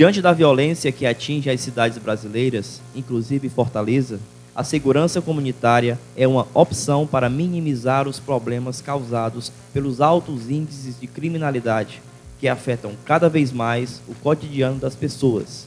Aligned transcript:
Diante 0.00 0.22
da 0.22 0.32
violência 0.32 0.90
que 0.90 1.04
atinge 1.04 1.50
as 1.50 1.60
cidades 1.60 1.98
brasileiras, 1.98 2.80
inclusive 2.96 3.50
Fortaleza, 3.50 4.18
a 4.56 4.64
segurança 4.64 5.20
comunitária 5.20 5.98
é 6.16 6.26
uma 6.26 6.48
opção 6.54 7.06
para 7.06 7.28
minimizar 7.28 8.08
os 8.08 8.18
problemas 8.18 8.80
causados 8.80 9.52
pelos 9.74 10.00
altos 10.00 10.48
índices 10.48 10.98
de 10.98 11.06
criminalidade 11.06 12.00
que 12.38 12.48
afetam 12.48 12.92
cada 13.04 13.28
vez 13.28 13.52
mais 13.52 14.00
o 14.08 14.14
cotidiano 14.14 14.78
das 14.78 14.94
pessoas. 14.94 15.66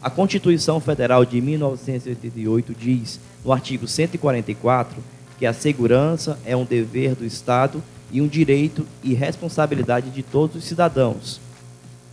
A 0.00 0.08
Constituição 0.08 0.78
Federal 0.78 1.24
de 1.24 1.40
1988 1.40 2.72
diz, 2.72 3.18
no 3.44 3.52
artigo 3.52 3.88
144, 3.88 5.02
que 5.40 5.44
a 5.44 5.52
segurança 5.52 6.38
é 6.46 6.56
um 6.56 6.64
dever 6.64 7.16
do 7.16 7.24
Estado 7.24 7.82
e 8.12 8.20
um 8.20 8.28
direito 8.28 8.86
e 9.02 9.12
responsabilidade 9.12 10.10
de 10.10 10.22
todos 10.22 10.54
os 10.54 10.64
cidadãos. 10.64 11.44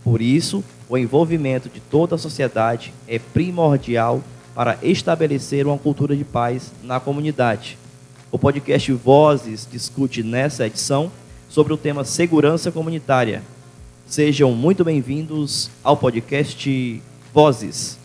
Por 0.04 0.20
isso, 0.20 0.62
o 0.86 0.98
envolvimento 0.98 1.70
de 1.70 1.80
toda 1.80 2.14
a 2.14 2.18
sociedade 2.18 2.92
é 3.08 3.18
primordial 3.18 4.22
para 4.54 4.78
estabelecer 4.82 5.66
uma 5.66 5.78
cultura 5.78 6.14
de 6.14 6.24
paz 6.24 6.72
na 6.82 7.00
comunidade. 7.00 7.78
O 8.30 8.38
podcast 8.38 8.92
Vozes 8.92 9.66
discute 9.70 10.22
nessa 10.22 10.66
edição 10.66 11.10
sobre 11.48 11.72
o 11.72 11.78
tema 11.78 12.04
segurança 12.04 12.70
comunitária. 12.70 13.42
Sejam 14.06 14.52
muito 14.52 14.84
bem-vindos 14.84 15.70
ao 15.82 15.96
podcast 15.96 17.02
Vozes. 17.32 18.03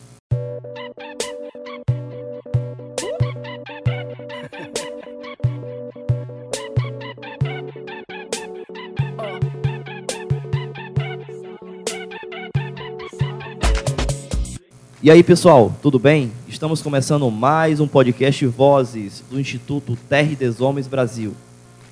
E 15.02 15.10
aí, 15.10 15.24
pessoal, 15.24 15.74
tudo 15.82 15.98
bem? 15.98 16.30
Estamos 16.46 16.82
começando 16.82 17.32
mais 17.32 17.80
um 17.80 17.88
podcast 17.88 18.46
Vozes 18.48 19.24
do 19.32 19.40
Instituto 19.40 19.98
Terre 20.10 20.36
des 20.36 20.60
Homens 20.60 20.88
Brasil. 20.88 21.34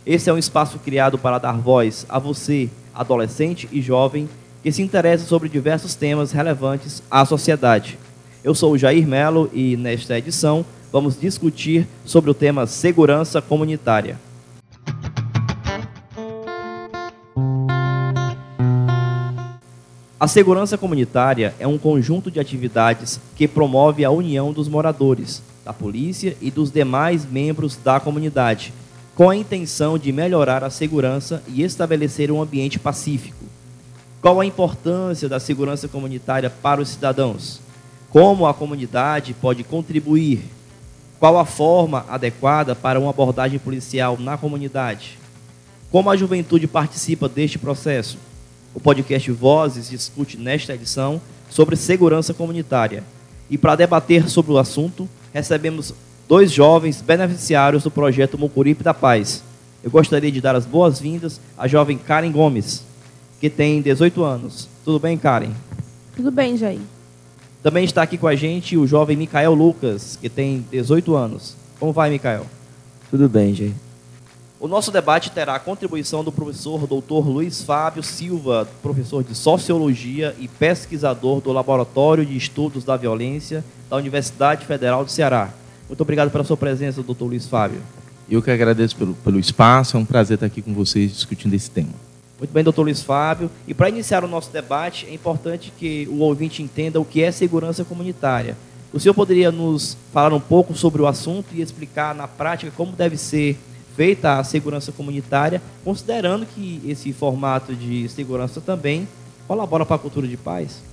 Esse 0.06 0.30
é 0.30 0.34
um 0.34 0.38
espaço 0.38 0.78
criado 0.80 1.18
para 1.18 1.38
dar 1.38 1.54
voz 1.54 2.06
a 2.10 2.20
você, 2.20 2.70
adolescente 2.94 3.70
e 3.72 3.82
jovem, 3.82 4.28
que 4.62 4.74
se 4.74 4.82
interessa 4.82 5.26
sobre 5.26 5.48
diversos 5.48 5.96
temas 5.96 6.34
relevantes 6.34 7.02
à 7.10 7.24
sociedade. 7.24 7.98
Eu 8.44 8.54
sou 8.54 8.74
o 8.74 8.78
Jair 8.78 9.08
Melo 9.08 9.50
e 9.54 9.78
nesta 9.78 10.18
edição 10.18 10.66
vamos 10.92 11.18
discutir 11.18 11.88
sobre 12.04 12.30
o 12.30 12.34
tema 12.34 12.68
segurança 12.68 13.42
comunitária. 13.42 14.20
A 20.20 20.28
segurança 20.28 20.80
comunitária 20.80 21.54
é 21.60 21.68
um 21.68 21.78
conjunto 21.78 22.32
de 22.32 22.40
atividades 22.40 23.20
que 23.36 23.48
promove 23.48 24.04
a 24.04 24.10
união 24.10 24.52
dos 24.52 24.68
moradores, 24.68 25.44
da 25.64 25.72
polícia 25.72 26.36
e 26.42 26.50
dos 26.50 26.72
demais 26.72 27.24
membros 27.24 27.76
da 27.76 28.00
comunidade, 28.00 28.74
com 29.14 29.30
a 29.30 29.36
intenção 29.36 29.96
de 29.96 30.12
melhorar 30.12 30.64
a 30.64 30.72
segurança 30.72 31.44
e 31.48 31.62
estabelecer 31.62 32.32
um 32.32 32.42
ambiente 32.42 32.80
pacífico. 32.80 33.46
Qual 34.20 34.42
a 34.42 34.46
importância 34.46 35.30
da 35.30 35.40
segurança 35.40 35.88
comunitária 35.88 36.50
para 36.50 36.82
os 36.82 36.90
cidadãos? 36.90 37.62
Como 38.10 38.48
a 38.48 38.56
comunidade 38.56 39.36
pode 39.36 39.64
contribuir? 39.64 40.46
Qual 41.20 41.38
a 41.38 41.46
forma 41.46 42.04
adequada 42.10 42.74
para 42.74 43.00
uma 43.00 43.12
abordagem 43.12 43.60
policial 43.60 44.18
na 44.20 44.36
comunidade? 44.36 45.20
Como 45.92 46.10
a 46.10 46.18
juventude 46.18 46.66
participa 46.66 47.30
deste 47.30 47.60
processo? 47.60 48.18
O 48.78 48.80
podcast 48.80 49.32
Vozes 49.32 49.90
discute 49.90 50.38
nesta 50.38 50.76
edição 50.76 51.20
sobre 51.50 51.76
segurança 51.76 52.32
comunitária. 52.32 53.04
E 53.50 53.58
para 53.58 53.76
debater 53.76 54.30
sobre 54.30 54.52
o 54.52 54.60
assunto, 54.60 55.10
recebemos 55.34 55.96
dois 56.30 56.52
jovens 56.52 57.02
beneficiários 57.02 57.86
do 57.86 57.90
projeto 57.90 58.38
Mucuripe 58.38 58.84
da 58.84 58.94
Paz. 58.94 59.42
Eu 59.84 59.90
gostaria 59.90 60.32
de 60.32 60.40
dar 60.40 60.56
as 60.56 60.64
boas-vindas 60.64 61.42
à 61.58 61.68
jovem 61.68 61.98
Karen 61.98 62.32
Gomes, 62.32 62.84
que 63.42 63.50
tem 63.50 63.82
18 63.82 64.24
anos. 64.24 64.70
Tudo 64.86 65.00
bem, 65.00 65.18
Karen? 65.18 65.54
Tudo 66.16 66.30
bem, 66.30 66.56
Jair. 66.56 66.80
Também 67.64 67.84
está 67.84 68.04
aqui 68.04 68.16
com 68.16 68.28
a 68.28 68.36
gente 68.36 68.78
o 68.78 68.86
jovem 68.86 69.18
Micael 69.18 69.56
Lucas, 69.56 70.20
que 70.22 70.30
tem 70.30 70.64
18 70.70 71.16
anos. 71.16 71.56
Como 71.80 71.92
vai, 71.92 72.12
Micael? 72.12 72.46
Tudo 73.10 73.28
bem, 73.28 73.56
Jair. 73.56 73.74
O 74.60 74.68
nosso 74.68 74.92
debate 74.92 75.30
terá 75.30 75.54
a 75.54 75.60
contribuição 75.60 76.24
do 76.24 76.32
professor 76.32 76.88
Dr. 76.88 77.28
Luiz 77.28 77.62
Fábio 77.62 78.02
Silva, 78.02 78.68
professor 78.82 79.24
de 79.24 79.36
Sociologia 79.36 80.36
e 80.40 80.48
pesquisador 80.48 81.40
do 81.42 81.52
Laboratório 81.52 82.26
de 82.26 82.36
Estudos 82.36 82.84
da 82.84 82.98
Violência 82.98 83.64
da 83.88 83.98
Universidade 83.98 84.66
Federal 84.66 85.06
do 85.06 85.12
Ceará. 85.12 85.52
Muito 85.88 86.02
obrigado 86.02 86.32
pela 86.32 86.44
sua 86.44 86.58
presença, 86.58 87.04
Dr. 87.04 87.22
Luiz 87.22 87.46
Fábio. 87.46 87.80
Eu 88.28 88.42
que 88.42 88.50
agradeço 88.50 88.96
pelo, 88.96 89.14
pelo 89.14 89.40
espaço, 89.40 89.96
é 89.96 90.00
um 90.00 90.06
prazer 90.06 90.38
estar 90.38 90.48
aqui 90.48 90.64
com 90.64 90.74
vocês 90.74 91.12
discutindo 91.14 91.54
esse 91.54 91.70
tema. 91.70 91.94
Muito 92.40 92.52
bem, 92.52 92.64
doutor 92.64 92.82
Luiz 92.82 93.04
Fábio. 93.04 93.52
E 93.68 93.76
para 93.76 93.90
iniciar 93.90 94.24
o 94.24 94.28
nosso 94.28 94.52
debate, 94.52 95.06
é 95.06 95.14
importante 95.14 95.72
que 95.78 96.08
o 96.10 96.18
ouvinte 96.22 96.64
entenda 96.64 97.00
o 97.00 97.06
que 97.06 97.22
é 97.22 97.32
segurança 97.32 97.86
comunitária. 97.86 98.58
O 98.92 99.00
senhor 99.00 99.14
poderia 99.14 99.52
nos 99.52 99.96
falar 100.12 100.34
um 100.34 100.40
pouco 100.40 100.74
sobre 100.74 101.00
o 101.00 101.06
assunto 101.06 101.50
e 101.54 101.62
explicar 101.62 102.16
na 102.16 102.28
prática 102.28 102.72
como 102.76 102.94
deve 102.94 103.18
ser 103.18 103.56
feita 103.98 104.38
a 104.38 104.44
segurança 104.44 104.92
comunitária, 104.92 105.60
considerando 105.84 106.46
que 106.46 106.80
esse 106.86 107.12
formato 107.12 107.74
de 107.74 108.08
segurança 108.08 108.62
também 108.62 109.08
colabora 109.48 109.88
para 109.88 109.96
a 109.96 110.00
cultura 110.00 110.28
de 110.28 110.38
paz? 110.38 110.84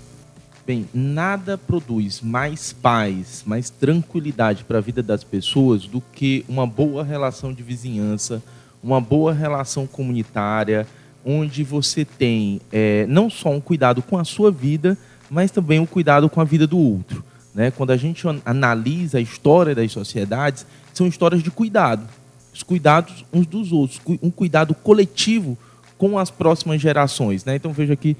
Bem, 0.66 0.88
nada 0.94 1.58
produz 1.58 2.22
mais 2.22 2.72
paz, 2.72 3.42
mais 3.44 3.68
tranquilidade 3.68 4.64
para 4.64 4.78
a 4.78 4.80
vida 4.80 5.02
das 5.02 5.22
pessoas 5.22 5.86
do 5.86 6.00
que 6.00 6.46
uma 6.48 6.66
boa 6.66 7.04
relação 7.04 7.52
de 7.52 7.62
vizinhança, 7.62 8.42
uma 8.82 9.02
boa 9.02 9.34
relação 9.34 9.86
comunitária, 9.86 10.86
onde 11.22 11.62
você 11.62 12.06
tem 12.06 12.58
é, 12.72 13.04
não 13.06 13.28
só 13.28 13.50
um 13.50 13.60
cuidado 13.60 14.00
com 14.00 14.16
a 14.16 14.24
sua 14.24 14.50
vida, 14.50 14.96
mas 15.28 15.50
também 15.50 15.78
um 15.78 15.84
cuidado 15.84 16.30
com 16.30 16.40
a 16.40 16.44
vida 16.44 16.66
do 16.66 16.78
outro. 16.78 17.22
Né? 17.54 17.70
Quando 17.70 17.90
a 17.90 17.98
gente 17.98 18.24
analisa 18.46 19.18
a 19.18 19.20
história 19.20 19.74
das 19.74 19.92
sociedades, 19.92 20.64
são 20.94 21.06
histórias 21.06 21.42
de 21.42 21.50
cuidado 21.50 22.08
os 22.54 22.62
cuidados 22.62 23.24
uns 23.32 23.46
dos 23.46 23.72
outros, 23.72 24.00
um 24.22 24.30
cuidado 24.30 24.74
coletivo 24.74 25.58
com 25.98 26.16
as 26.18 26.30
próximas 26.30 26.80
gerações. 26.80 27.44
Né? 27.44 27.56
Então 27.56 27.72
veja 27.72 27.92
aqui 27.92 28.16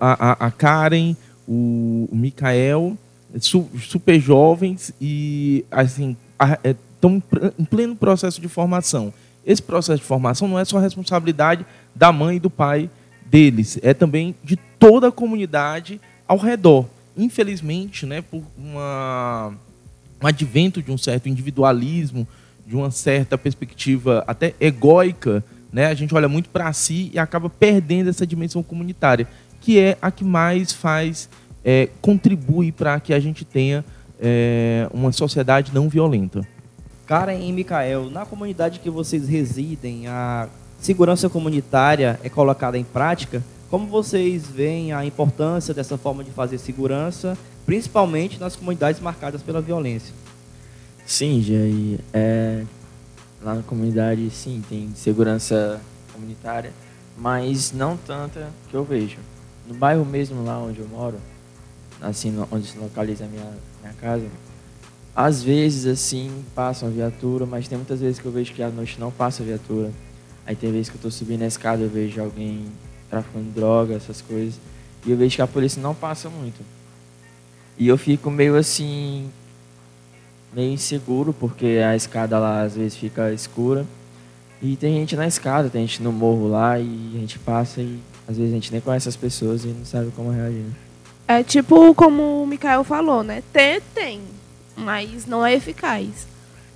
a, 0.00 0.46
a 0.46 0.50
Karen, 0.50 1.14
o, 1.46 2.08
Mikael, 2.12 2.98
super 3.38 4.20
jovens 4.20 4.92
e 5.00 5.64
assim 5.70 6.16
estão 6.92 7.22
é, 7.40 7.52
em 7.58 7.64
pleno 7.64 7.94
processo 7.94 8.40
de 8.40 8.48
formação. 8.48 9.14
Esse 9.46 9.62
processo 9.62 10.00
de 10.00 10.06
formação 10.06 10.48
não 10.48 10.58
é 10.58 10.64
só 10.64 10.78
responsabilidade 10.78 11.64
da 11.94 12.12
mãe 12.12 12.36
e 12.36 12.40
do 12.40 12.50
pai 12.50 12.90
deles, 13.24 13.78
é 13.82 13.94
também 13.94 14.34
de 14.42 14.56
toda 14.78 15.08
a 15.08 15.12
comunidade 15.12 16.00
ao 16.26 16.36
redor. 16.36 16.86
Infelizmente, 17.16 18.04
né, 18.04 18.20
por 18.20 18.42
uma, 18.58 19.54
um 20.20 20.26
advento 20.26 20.82
de 20.82 20.90
um 20.90 20.98
certo 20.98 21.28
individualismo, 21.28 22.26
de 22.70 22.76
uma 22.76 22.92
certa 22.92 23.36
perspectiva 23.36 24.22
até 24.28 24.54
egóica, 24.60 25.42
né, 25.72 25.86
a 25.86 25.94
gente 25.94 26.14
olha 26.14 26.28
muito 26.28 26.48
para 26.50 26.72
si 26.72 27.10
e 27.12 27.18
acaba 27.18 27.50
perdendo 27.50 28.08
essa 28.08 28.24
dimensão 28.24 28.62
comunitária, 28.62 29.26
que 29.60 29.76
é 29.76 29.98
a 30.00 30.08
que 30.12 30.22
mais 30.22 30.72
faz, 30.72 31.28
é, 31.64 31.88
contribui 32.00 32.70
para 32.70 33.00
que 33.00 33.12
a 33.12 33.18
gente 33.18 33.44
tenha 33.44 33.84
é, 34.20 34.88
uma 34.94 35.10
sociedade 35.10 35.74
não 35.74 35.88
violenta. 35.88 36.46
Karen 37.06 37.40
e 37.40 37.50
Mikael, 37.50 38.08
na 38.08 38.24
comunidade 38.24 38.78
que 38.78 38.88
vocês 38.88 39.26
residem, 39.26 40.06
a 40.06 40.48
segurança 40.78 41.28
comunitária 41.28 42.20
é 42.22 42.28
colocada 42.28 42.78
em 42.78 42.84
prática. 42.84 43.42
Como 43.68 43.88
vocês 43.88 44.46
veem 44.46 44.92
a 44.92 45.04
importância 45.04 45.74
dessa 45.74 45.98
forma 45.98 46.22
de 46.22 46.30
fazer 46.30 46.58
segurança, 46.58 47.36
principalmente 47.66 48.38
nas 48.38 48.54
comunidades 48.54 49.00
marcadas 49.00 49.42
pela 49.42 49.60
violência? 49.60 50.14
Sim, 51.06 51.42
Jair. 51.42 52.00
É, 52.12 52.64
lá 53.42 53.54
na 53.54 53.62
comunidade, 53.62 54.30
sim, 54.30 54.62
tem 54.68 54.90
segurança 54.94 55.80
comunitária, 56.12 56.72
mas 57.16 57.72
não 57.72 57.96
tanta 57.96 58.48
que 58.68 58.74
eu 58.74 58.84
vejo. 58.84 59.18
No 59.66 59.74
bairro 59.74 60.04
mesmo, 60.04 60.44
lá 60.44 60.58
onde 60.58 60.80
eu 60.80 60.88
moro, 60.88 61.18
assim, 62.00 62.34
onde 62.50 62.66
se 62.66 62.78
localiza 62.78 63.24
a 63.24 63.28
minha, 63.28 63.50
minha 63.82 63.94
casa, 63.94 64.26
às 65.14 65.42
vezes, 65.42 65.86
assim, 65.86 66.44
passa 66.54 66.86
uma 66.86 66.92
viatura, 66.92 67.44
mas 67.44 67.66
tem 67.66 67.76
muitas 67.76 68.00
vezes 68.00 68.18
que 68.18 68.26
eu 68.26 68.32
vejo 68.32 68.52
que 68.54 68.62
à 68.62 68.70
noite 68.70 68.98
não 68.98 69.10
passa 69.10 69.42
viatura. 69.42 69.90
Aí 70.46 70.54
tem 70.54 70.70
vezes 70.72 70.88
que 70.88 70.94
eu 70.94 70.98
estou 70.98 71.10
subindo 71.10 71.42
a 71.42 71.46
escada, 71.46 71.82
eu 71.82 71.90
vejo 71.90 72.20
alguém 72.20 72.66
traficando 73.08 73.50
droga, 73.50 73.94
essas 73.94 74.20
coisas, 74.20 74.54
e 75.04 75.10
eu 75.10 75.16
vejo 75.16 75.36
que 75.36 75.42
a 75.42 75.46
polícia 75.46 75.82
não 75.82 75.94
passa 75.94 76.30
muito. 76.30 76.64
E 77.76 77.88
eu 77.88 77.98
fico 77.98 78.30
meio 78.30 78.56
assim, 78.56 79.28
meio 80.52 80.72
inseguro, 80.72 81.32
porque 81.32 81.80
a 81.84 81.94
escada 81.94 82.38
lá 82.38 82.62
às 82.62 82.74
vezes 82.74 82.96
fica 82.96 83.32
escura. 83.32 83.86
E 84.62 84.76
tem 84.76 84.94
gente 84.94 85.16
na 85.16 85.26
escada, 85.26 85.70
tem 85.70 85.86
gente 85.86 86.02
no 86.02 86.12
morro 86.12 86.48
lá 86.48 86.78
e 86.78 87.12
a 87.14 87.18
gente 87.18 87.38
passa 87.38 87.80
e 87.80 87.98
às 88.28 88.36
vezes 88.36 88.52
a 88.52 88.54
gente 88.54 88.72
nem 88.72 88.80
conhece 88.80 89.08
as 89.08 89.16
pessoas 89.16 89.64
e 89.64 89.68
não 89.68 89.84
sabe 89.84 90.10
como 90.14 90.30
reagir. 90.30 90.66
É 91.26 91.42
tipo 91.42 91.94
como 91.94 92.42
o 92.42 92.46
Mikael 92.46 92.84
falou, 92.84 93.22
né? 93.22 93.42
Ter, 93.52 93.82
tem, 93.94 94.20
mas 94.76 95.26
não 95.26 95.44
é 95.44 95.54
eficaz. 95.54 96.26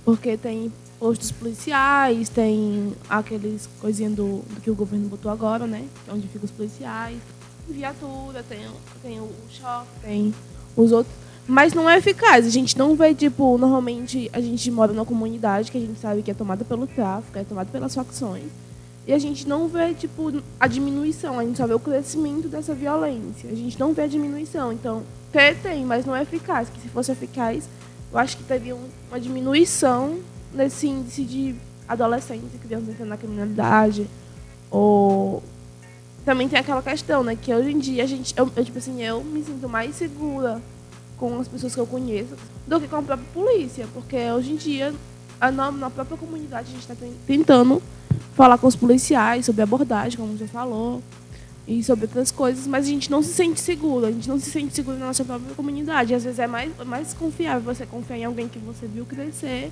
Porque 0.03 0.37
tem 0.37 0.71
postos 0.99 1.31
policiais, 1.31 2.29
tem 2.29 2.93
aqueles 3.09 3.69
coisinhas 3.79 4.13
do, 4.13 4.43
do 4.49 4.61
que 4.61 4.71
o 4.71 4.75
governo 4.75 5.07
botou 5.07 5.31
agora, 5.31 5.67
né? 5.67 5.85
Onde 6.09 6.27
ficam 6.27 6.45
os 6.45 6.51
policiais, 6.51 7.17
viatura, 7.67 8.43
tem, 8.47 8.59
tem 9.01 9.19
o 9.19 9.29
shopping, 9.49 9.87
tem 10.01 10.33
os 10.75 10.91
outros. 10.91 11.15
Mas 11.47 11.73
não 11.73 11.89
é 11.89 11.97
eficaz. 11.97 12.45
A 12.45 12.49
gente 12.49 12.77
não 12.77 12.95
vê, 12.95 13.13
tipo, 13.13 13.57
normalmente 13.57 14.29
a 14.33 14.41
gente 14.41 14.69
mora 14.71 14.91
numa 14.91 15.05
comunidade 15.05 15.71
que 15.71 15.77
a 15.77 15.81
gente 15.81 15.99
sabe 15.99 16.23
que 16.23 16.31
é 16.31 16.33
tomada 16.33 16.65
pelo 16.65 16.87
tráfico, 16.87 17.37
é 17.37 17.43
tomada 17.43 17.69
pelas 17.71 17.93
facções. 17.93 18.45
E 19.07 19.13
a 19.13 19.19
gente 19.19 19.47
não 19.47 19.67
vê, 19.67 19.93
tipo, 19.93 20.41
a 20.59 20.65
diminuição, 20.65 21.37
a 21.37 21.45
gente 21.45 21.57
só 21.57 21.67
vê 21.67 21.75
o 21.75 21.79
crescimento 21.79 22.47
dessa 22.47 22.73
violência. 22.73 23.51
A 23.51 23.55
gente 23.55 23.79
não 23.79 23.93
vê 23.93 24.03
a 24.03 24.07
diminuição. 24.07 24.73
Então, 24.73 25.03
ter 25.31 25.55
tem, 25.57 25.85
mas 25.85 26.05
não 26.05 26.15
é 26.15 26.23
eficaz. 26.23 26.67
Que 26.69 26.81
se 26.81 26.87
fosse 26.89 27.11
eficaz, 27.11 27.69
eu 28.11 28.17
acho 28.17 28.37
que 28.37 28.43
teria 28.43 28.75
uma 29.09 29.19
diminuição 29.19 30.17
nesse 30.51 30.87
índice 30.87 31.23
de 31.23 31.55
adolescentes 31.87 32.55
e 32.55 32.57
crianças 32.57 32.89
entrando 32.89 33.09
na 33.09 33.17
criminalidade. 33.17 34.09
Ou 34.71 35.43
também 36.25 36.49
tem 36.49 36.57
aquela 36.57 36.81
questão, 36.81 37.23
né? 37.23 37.37
Que 37.39 37.53
hoje 37.53 37.71
em 37.71 37.77
dia 37.77 38.03
a 38.03 38.07
gente, 38.07 38.33
eu, 38.35 38.49
eu, 38.55 38.65
tipo 38.65 38.79
assim, 38.79 39.03
eu 39.03 39.23
me 39.23 39.43
sinto 39.43 39.69
mais 39.69 39.95
segura 39.95 40.59
com 41.17 41.39
as 41.39 41.47
pessoas 41.47 41.73
que 41.73 41.79
eu 41.79 41.87
conheço 41.87 42.35
do 42.67 42.79
que 42.79 42.87
com 42.87 42.97
a 42.97 43.01
própria 43.01 43.27
polícia, 43.33 43.87
porque 43.93 44.17
hoje 44.31 44.51
em 44.51 44.55
dia 44.55 44.93
a, 45.39 45.51
na, 45.51 45.71
na 45.71 45.89
própria 45.89 46.17
comunidade 46.17 46.67
a 46.67 46.71
gente 46.71 46.81
está 46.81 46.95
tentando 47.25 47.81
falar 48.33 48.57
com 48.57 48.67
os 48.67 48.75
policiais 48.75 49.45
sobre 49.45 49.61
abordagem, 49.61 50.17
como 50.17 50.37
você 50.37 50.47
falou, 50.47 51.01
e 51.67 51.83
sobre 51.83 52.05
outras 52.05 52.31
coisas, 52.31 52.67
mas 52.67 52.85
a 52.85 52.89
gente 52.89 53.09
não 53.09 53.23
se 53.23 53.33
sente 53.33 53.59
seguro, 53.59 54.05
a 54.05 54.11
gente 54.11 54.27
não 54.27 54.39
se 54.39 54.51
sente 54.51 54.73
seguro 54.75 54.97
na 54.97 55.07
nossa 55.07 55.25
própria 55.25 55.55
comunidade. 55.55 56.13
Às 56.13 56.23
vezes 56.23 56.37
é 56.37 56.45
mais, 56.45 56.71
mais 56.85 57.13
confiável 57.13 57.61
você 57.61 57.85
confiar 57.85 58.17
em 58.17 58.25
alguém 58.25 58.47
que 58.47 58.59
você 58.59 58.85
viu 58.85 59.05
crescer 59.05 59.71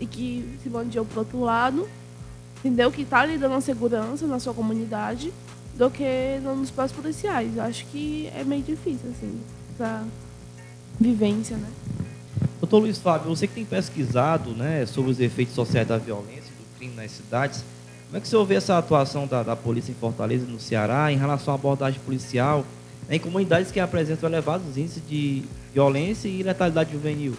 e 0.00 0.06
que 0.06 0.58
se 0.62 0.70
bandeou 0.70 1.04
pro 1.04 1.20
outro 1.20 1.40
lado, 1.40 1.86
entendeu? 2.58 2.90
Que 2.90 3.02
está 3.02 3.26
lhe 3.26 3.36
dando 3.36 3.60
segurança 3.60 4.26
na 4.26 4.38
sua 4.38 4.54
comunidade, 4.54 5.32
do 5.76 5.90
que 5.90 6.40
nos 6.42 6.70
próprios 6.70 6.98
policiais. 6.98 7.56
Eu 7.56 7.62
acho 7.62 7.84
que 7.86 8.30
é 8.34 8.42
meio 8.44 8.62
difícil, 8.62 9.10
assim, 9.10 9.38
essa 9.74 10.04
vivência, 11.00 11.56
né? 11.56 11.68
Doutor 12.60 12.78
Luiz 12.78 12.98
Fábio, 12.98 13.28
você 13.28 13.46
que 13.46 13.54
tem 13.54 13.64
pesquisado 13.64 14.50
né, 14.50 14.86
sobre 14.86 15.10
os 15.10 15.20
efeitos 15.20 15.54
sociais 15.54 15.86
da 15.86 15.98
violência 15.98 16.50
e 16.50 16.62
do 16.62 16.78
crime 16.78 16.94
nas 16.94 17.10
cidades, 17.10 17.64
como 18.06 18.16
é 18.16 18.20
que 18.20 18.28
você 18.28 18.44
vê 18.44 18.54
essa 18.54 18.78
atuação 18.78 19.26
da, 19.26 19.42
da 19.42 19.56
polícia 19.56 19.90
em 19.90 19.94
Fortaleza, 19.94 20.46
no 20.46 20.58
Ceará, 20.58 21.12
em 21.12 21.16
relação 21.16 21.52
à 21.52 21.56
abordagem 21.56 22.00
policial 22.00 22.64
né, 23.08 23.16
em 23.16 23.18
comunidades 23.18 23.70
que 23.70 23.80
apresentam 23.80 24.28
elevados 24.28 24.76
índices 24.76 25.02
de 25.08 25.42
violência 25.72 26.28
e 26.28 26.42
letalidade 26.42 26.92
juvenil? 26.92 27.34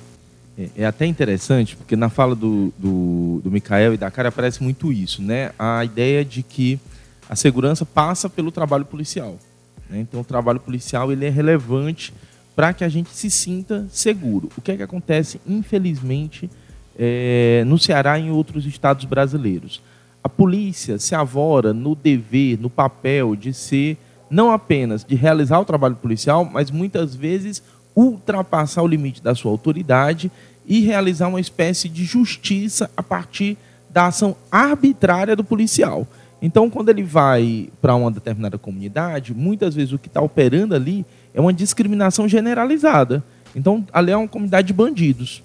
É, 0.57 0.69
é 0.77 0.85
até 0.85 1.05
interessante, 1.05 1.75
porque 1.75 1.95
na 1.95 2.09
fala 2.09 2.35
do, 2.35 2.73
do, 2.77 3.41
do 3.43 3.51
Mikael 3.51 3.93
e 3.93 3.97
da 3.97 4.11
Cara 4.11 4.29
aparece 4.29 4.61
muito 4.61 4.91
isso, 4.91 5.21
né? 5.21 5.51
A 5.57 5.83
ideia 5.83 6.23
de 6.23 6.43
que 6.43 6.79
a 7.29 7.35
segurança 7.35 7.85
passa 7.85 8.29
pelo 8.29 8.51
trabalho 8.51 8.85
policial. 8.85 9.37
Né? 9.89 9.99
Então, 9.99 10.21
o 10.21 10.23
trabalho 10.23 10.59
policial 10.59 11.11
ele 11.11 11.25
é 11.25 11.29
relevante 11.29 12.13
para 12.55 12.73
que 12.73 12.83
a 12.83 12.89
gente 12.89 13.09
se 13.09 13.29
sinta 13.29 13.85
seguro. 13.89 14.49
O 14.57 14.61
que 14.61 14.71
é 14.71 14.77
que 14.77 14.83
acontece, 14.83 15.41
infelizmente, 15.45 16.49
é, 16.97 17.63
no 17.67 17.77
Ceará 17.77 18.17
e 18.17 18.27
em 18.27 18.31
outros 18.31 18.65
estados 18.65 19.05
brasileiros? 19.05 19.81
A 20.23 20.29
polícia 20.29 20.97
se 20.97 21.13
avora 21.13 21.73
no 21.73 21.93
dever, 21.93 22.59
no 22.59 22.69
papel 22.69 23.35
de 23.35 23.53
ser 23.53 23.97
não 24.29 24.51
apenas 24.51 25.03
de 25.03 25.15
realizar 25.15 25.59
o 25.59 25.65
trabalho 25.65 25.95
policial, 25.95 26.43
mas 26.45 26.71
muitas 26.71 27.15
vezes 27.15 27.61
ultrapassar 27.95 28.81
o 28.81 28.87
limite 28.87 29.21
da 29.21 29.35
sua 29.35 29.51
autoridade 29.51 30.31
e 30.65 30.81
realizar 30.81 31.27
uma 31.27 31.39
espécie 31.39 31.87
de 31.87 32.03
justiça 32.03 32.89
a 32.97 33.03
partir 33.03 33.57
da 33.89 34.07
ação 34.07 34.35
arbitrária 34.51 35.35
do 35.35 35.43
policial. 35.43 36.07
Então, 36.41 36.69
quando 36.69 36.89
ele 36.89 37.03
vai 37.03 37.69
para 37.81 37.95
uma 37.95 38.11
determinada 38.11 38.57
comunidade, 38.57 39.33
muitas 39.33 39.73
vezes 39.73 39.93
o 39.93 39.99
que 39.99 40.07
está 40.07 40.21
operando 40.21 40.75
ali 40.75 41.05
é 41.35 41.41
uma 41.41 41.53
discriminação 41.53 42.27
generalizada. 42.27 43.23
Então, 43.53 43.85
ali 43.93 44.11
é 44.11 44.17
uma 44.17 44.27
comunidade 44.27 44.67
de 44.67 44.73
bandidos. 44.73 45.43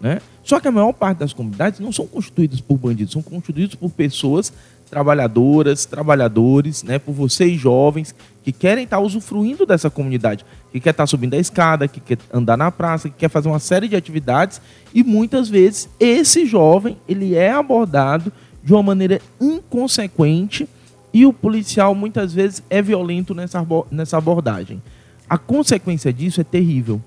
Né? 0.00 0.20
Só 0.42 0.58
que 0.58 0.68
a 0.68 0.72
maior 0.72 0.92
parte 0.92 1.18
das 1.18 1.32
comunidades 1.32 1.80
não 1.80 1.92
são 1.92 2.06
constituídas 2.06 2.60
por 2.60 2.78
bandidos, 2.78 3.12
são 3.12 3.22
constituídas 3.22 3.74
por 3.74 3.90
pessoas 3.90 4.52
trabalhadoras, 4.90 5.86
trabalhadores, 5.86 6.82
né, 6.82 6.98
por 6.98 7.12
vocês 7.12 7.58
jovens 7.58 8.14
que 8.44 8.52
querem 8.52 8.84
estar 8.84 8.98
usufruindo 8.98 9.64
dessa 9.64 9.88
comunidade, 9.88 10.44
que 10.70 10.78
quer 10.78 10.90
estar 10.90 11.06
subindo 11.06 11.32
a 11.32 11.38
escada, 11.38 11.88
que 11.88 11.98
quer 11.98 12.18
andar 12.30 12.58
na 12.58 12.70
praça, 12.70 13.08
que 13.08 13.16
quer 13.16 13.30
fazer 13.30 13.48
uma 13.48 13.58
série 13.58 13.88
de 13.88 13.96
atividades 13.96 14.60
e 14.92 15.02
muitas 15.02 15.48
vezes 15.48 15.88
esse 15.98 16.44
jovem 16.44 16.98
ele 17.08 17.34
é 17.34 17.50
abordado 17.50 18.30
de 18.62 18.74
uma 18.74 18.82
maneira 18.82 19.18
inconsequente 19.40 20.68
e 21.10 21.24
o 21.24 21.32
policial 21.32 21.94
muitas 21.94 22.34
vezes 22.34 22.62
é 22.68 22.82
violento 22.82 23.34
nessa, 23.34 23.66
nessa 23.90 24.18
abordagem. 24.18 24.82
A 25.32 25.38
consequência 25.38 26.12
disso 26.12 26.42
é 26.42 26.44
terrível, 26.44 27.00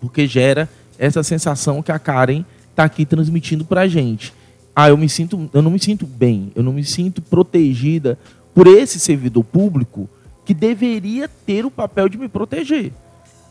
porque 0.00 0.26
gera 0.26 0.68
essa 0.98 1.22
sensação 1.22 1.80
que 1.82 1.92
a 1.92 1.98
Karen 1.98 2.44
está 2.70 2.82
aqui 2.82 3.06
transmitindo 3.06 3.64
para 3.64 3.82
a 3.82 3.86
gente 3.86 4.32
ah, 4.80 4.90
eu 4.90 4.96
me 4.96 5.08
sinto, 5.08 5.50
eu 5.52 5.60
não 5.60 5.72
me 5.72 5.80
sinto 5.80 6.06
bem, 6.06 6.52
eu 6.54 6.62
não 6.62 6.72
me 6.72 6.84
sinto 6.84 7.20
protegida 7.20 8.16
por 8.54 8.68
esse 8.68 9.00
servidor 9.00 9.42
público 9.42 10.08
que 10.44 10.54
deveria 10.54 11.28
ter 11.28 11.66
o 11.66 11.70
papel 11.70 12.08
de 12.08 12.16
me 12.16 12.28
proteger. 12.28 12.92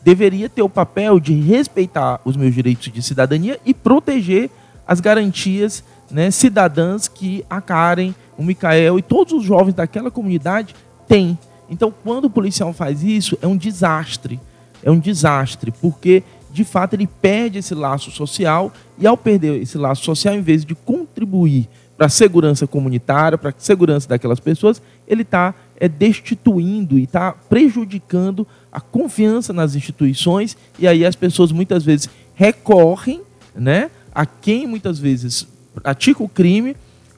Deveria 0.01 0.47
ter 0.47 0.61
o 0.61 0.69
papel 0.69 1.19
de 1.19 1.33
respeitar 1.33 2.21
os 2.23 2.37
meus 2.37 2.55
direitos 2.55 2.89
de 2.89 3.01
cidadania 3.01 3.59
e 3.65 3.73
proteger 3.73 4.49
as 4.87 5.01
garantias 5.01 5.83
né, 6.09 6.31
cidadãs 6.31 7.09
que 7.09 7.43
a 7.49 7.59
Karen, 7.59 8.13
o 8.37 8.41
Micael 8.41 8.97
e 8.97 9.01
todos 9.01 9.33
os 9.33 9.43
jovens 9.43 9.73
daquela 9.73 10.09
comunidade 10.09 10.73
têm. 11.09 11.37
Então, 11.69 11.93
quando 12.03 12.25
o 12.25 12.29
policial 12.29 12.73
faz 12.73 13.03
isso, 13.03 13.37
é 13.41 13.47
um 13.47 13.57
desastre. 13.57 14.39
É 14.83 14.91
um 14.91 14.99
desastre, 14.99 15.71
porque 15.81 16.23
de 16.51 16.63
fato 16.63 16.93
ele 16.93 17.07
perde 17.07 17.59
esse 17.59 17.75
laço 17.75 18.09
social 18.11 18.71
e 18.97 19.05
ao 19.05 19.17
perder 19.17 19.61
esse 19.61 19.77
laço 19.77 20.03
social, 20.03 20.33
em 20.33 20.41
vez 20.41 20.65
de 20.65 20.75
contribuir 20.75 21.67
para 21.97 22.05
a 22.05 22.09
segurança 22.09 22.67
comunitária, 22.67 23.37
para 23.37 23.49
a 23.49 23.53
segurança 23.57 24.07
daquelas 24.07 24.39
pessoas, 24.39 24.81
ele 25.07 25.23
está 25.23 25.53
é, 25.79 25.89
destituindo 25.89 26.97
e 26.97 27.03
está 27.03 27.31
prejudicando 27.31 28.45
a 28.71 28.79
confiança 28.79 29.51
nas 29.51 29.75
instituições 29.75 30.55
e 30.77 30.87
aí 30.87 31.03
as 31.03 31.15
pessoas 31.15 31.51
muitas 31.51 31.83
vezes 31.83 32.09
recorrem 32.35 33.21
né, 33.55 33.89
a 34.13 34.25
quem 34.25 34.67
muitas 34.67 34.99
vezes 34.99 35.47
pratica 35.73 36.23
o 36.23 36.29
crime 36.29 36.75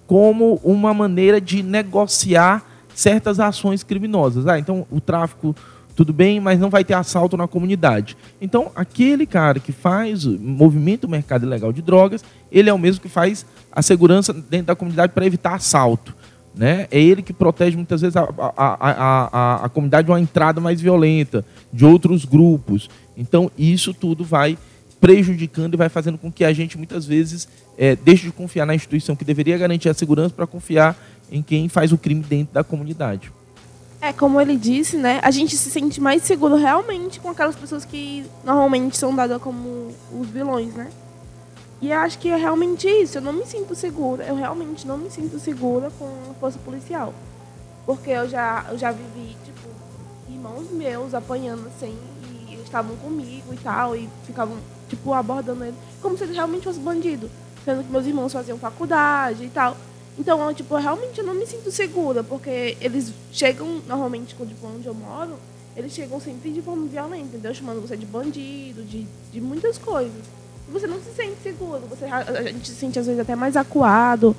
como 0.07 0.59
uma 0.63 0.93
maneira 0.93 1.39
de 1.39 1.61
negociar 1.61 2.65
certas 2.99 3.39
ações 3.39 3.81
criminosas. 3.81 4.45
Ah, 4.45 4.59
então 4.59 4.85
o 4.91 4.99
tráfico 4.99 5.55
tudo 5.95 6.13
bem, 6.13 6.39
mas 6.39 6.57
não 6.57 6.69
vai 6.69 6.83
ter 6.85 6.93
assalto 6.93 7.35
na 7.35 7.45
comunidade. 7.45 8.15
Então, 8.39 8.71
aquele 8.73 9.25
cara 9.25 9.59
que 9.59 9.73
faz 9.73 10.23
movimento 10.23 11.03
o 11.03 11.09
mercado 11.09 11.45
ilegal 11.45 11.73
de 11.73 11.81
drogas, 11.81 12.23
ele 12.49 12.69
é 12.69 12.73
o 12.73 12.79
mesmo 12.79 13.01
que 13.01 13.09
faz 13.09 13.45
a 13.69 13.81
segurança 13.81 14.31
dentro 14.31 14.67
da 14.67 14.75
comunidade 14.77 15.11
para 15.11 15.25
evitar 15.25 15.55
assalto. 15.55 16.15
Né? 16.55 16.87
É 16.89 17.01
ele 17.01 17.21
que 17.21 17.33
protege 17.33 17.75
muitas 17.75 17.99
vezes 17.99 18.15
a, 18.15 18.21
a, 18.21 18.53
a, 18.57 19.29
a, 19.31 19.65
a 19.65 19.69
comunidade 19.69 20.05
de 20.05 20.11
uma 20.11 20.21
entrada 20.21 20.61
mais 20.61 20.79
violenta, 20.79 21.43
de 21.71 21.83
outros 21.83 22.23
grupos. 22.23 22.89
Então, 23.17 23.51
isso 23.57 23.93
tudo 23.93 24.23
vai 24.23 24.57
prejudicando 25.01 25.73
e 25.73 25.77
vai 25.77 25.89
fazendo 25.89 26.17
com 26.17 26.31
que 26.31 26.45
a 26.45 26.53
gente 26.53 26.77
muitas 26.77 27.05
vezes 27.05 27.45
é, 27.77 27.97
deixe 27.97 28.23
de 28.23 28.31
confiar 28.31 28.65
na 28.65 28.75
instituição 28.75 29.17
que 29.17 29.25
deveria 29.25 29.57
garantir 29.57 29.89
a 29.89 29.93
segurança 29.93 30.33
para 30.33 30.47
confiar 30.47 30.97
em 31.31 31.41
quem 31.41 31.69
faz 31.69 31.91
o 31.91 31.97
crime 31.97 32.21
dentro 32.21 32.53
da 32.53 32.63
comunidade. 32.63 33.31
É, 34.01 34.13
como 34.13 34.39
ele 34.39 34.55
disse, 34.55 34.95
né? 34.95 35.19
A 35.21 35.29
gente 35.29 35.57
se 35.57 35.69
sente 35.69 35.99
mais 35.99 36.23
seguro 36.23 36.55
realmente 36.55 37.19
com 37.19 37.29
aquelas 37.29 37.55
pessoas 37.55 37.83
que 37.83 38.25
normalmente 38.45 38.95
são 38.97 39.13
dadas 39.13 39.41
como 39.41 39.93
os 40.17 40.29
vilões, 40.29 40.73
né? 40.73 40.89
E 41.81 41.91
eu 41.91 41.99
acho 41.99 42.17
que 42.19 42.29
é 42.29 42.35
realmente 42.35 42.87
isso. 42.87 43.17
Eu 43.17 43.21
não 43.21 43.33
me 43.33 43.45
sinto 43.45 43.75
segura. 43.75 44.23
Eu 44.23 44.35
realmente 44.35 44.87
não 44.87 44.97
me 44.97 45.09
sinto 45.09 45.39
segura 45.39 45.91
com 45.97 46.05
a 46.29 46.33
força 46.35 46.57
policial. 46.59 47.13
Porque 47.85 48.09
eu 48.09 48.27
já, 48.29 48.65
eu 48.69 48.77
já 48.77 48.91
vivi, 48.91 49.35
tipo, 49.43 49.67
irmãos 50.29 50.69
meus 50.71 51.13
apanhando 51.13 51.67
assim, 51.67 51.97
e 52.29 52.53
eles 52.53 52.65
estavam 52.65 52.95
comigo 52.97 53.53
e 53.53 53.57
tal, 53.57 53.95
e 53.95 54.07
ficavam, 54.25 54.57
tipo, 54.87 55.13
abordando 55.13 55.63
ele 55.63 55.75
como 56.01 56.17
se 56.17 56.23
ele 56.23 56.33
realmente 56.33 56.63
fosse 56.63 56.79
bandido. 56.79 57.29
Sendo 57.65 57.83
que 57.83 57.91
meus 57.91 58.05
irmãos 58.05 58.31
faziam 58.31 58.57
faculdade 58.57 59.43
e 59.43 59.49
tal. 59.49 59.75
Então, 60.19 60.45
eu, 60.45 60.53
tipo, 60.53 60.75
realmente 60.75 61.17
eu 61.19 61.25
não 61.25 61.33
me 61.33 61.45
sinto 61.47 61.71
segura, 61.71 62.21
porque 62.23 62.75
eles 62.81 63.13
chegam, 63.31 63.81
normalmente, 63.87 64.35
tipo, 64.35 64.45
onde 64.67 64.85
eu 64.85 64.93
moro, 64.93 65.35
eles 65.77 65.93
chegam 65.93 66.19
sempre 66.19 66.51
de 66.51 66.61
forma 66.61 66.85
violenta, 66.87 67.25
entendeu? 67.25 67.53
Chamando 67.53 67.79
você 67.81 67.95
de 67.95 68.05
bandido, 68.05 68.83
de, 68.83 69.07
de 69.31 69.39
muitas 69.39 69.77
coisas. 69.77 70.21
Você 70.71 70.85
não 70.87 70.99
se 70.99 71.11
sente 71.15 71.41
seguro, 71.41 71.81
você, 71.89 72.05
a 72.05 72.43
gente 72.43 72.67
se 72.67 72.75
sente, 72.75 72.99
às 72.99 73.05
vezes, 73.05 73.21
até 73.21 73.35
mais 73.35 73.55
acuado, 73.55 74.35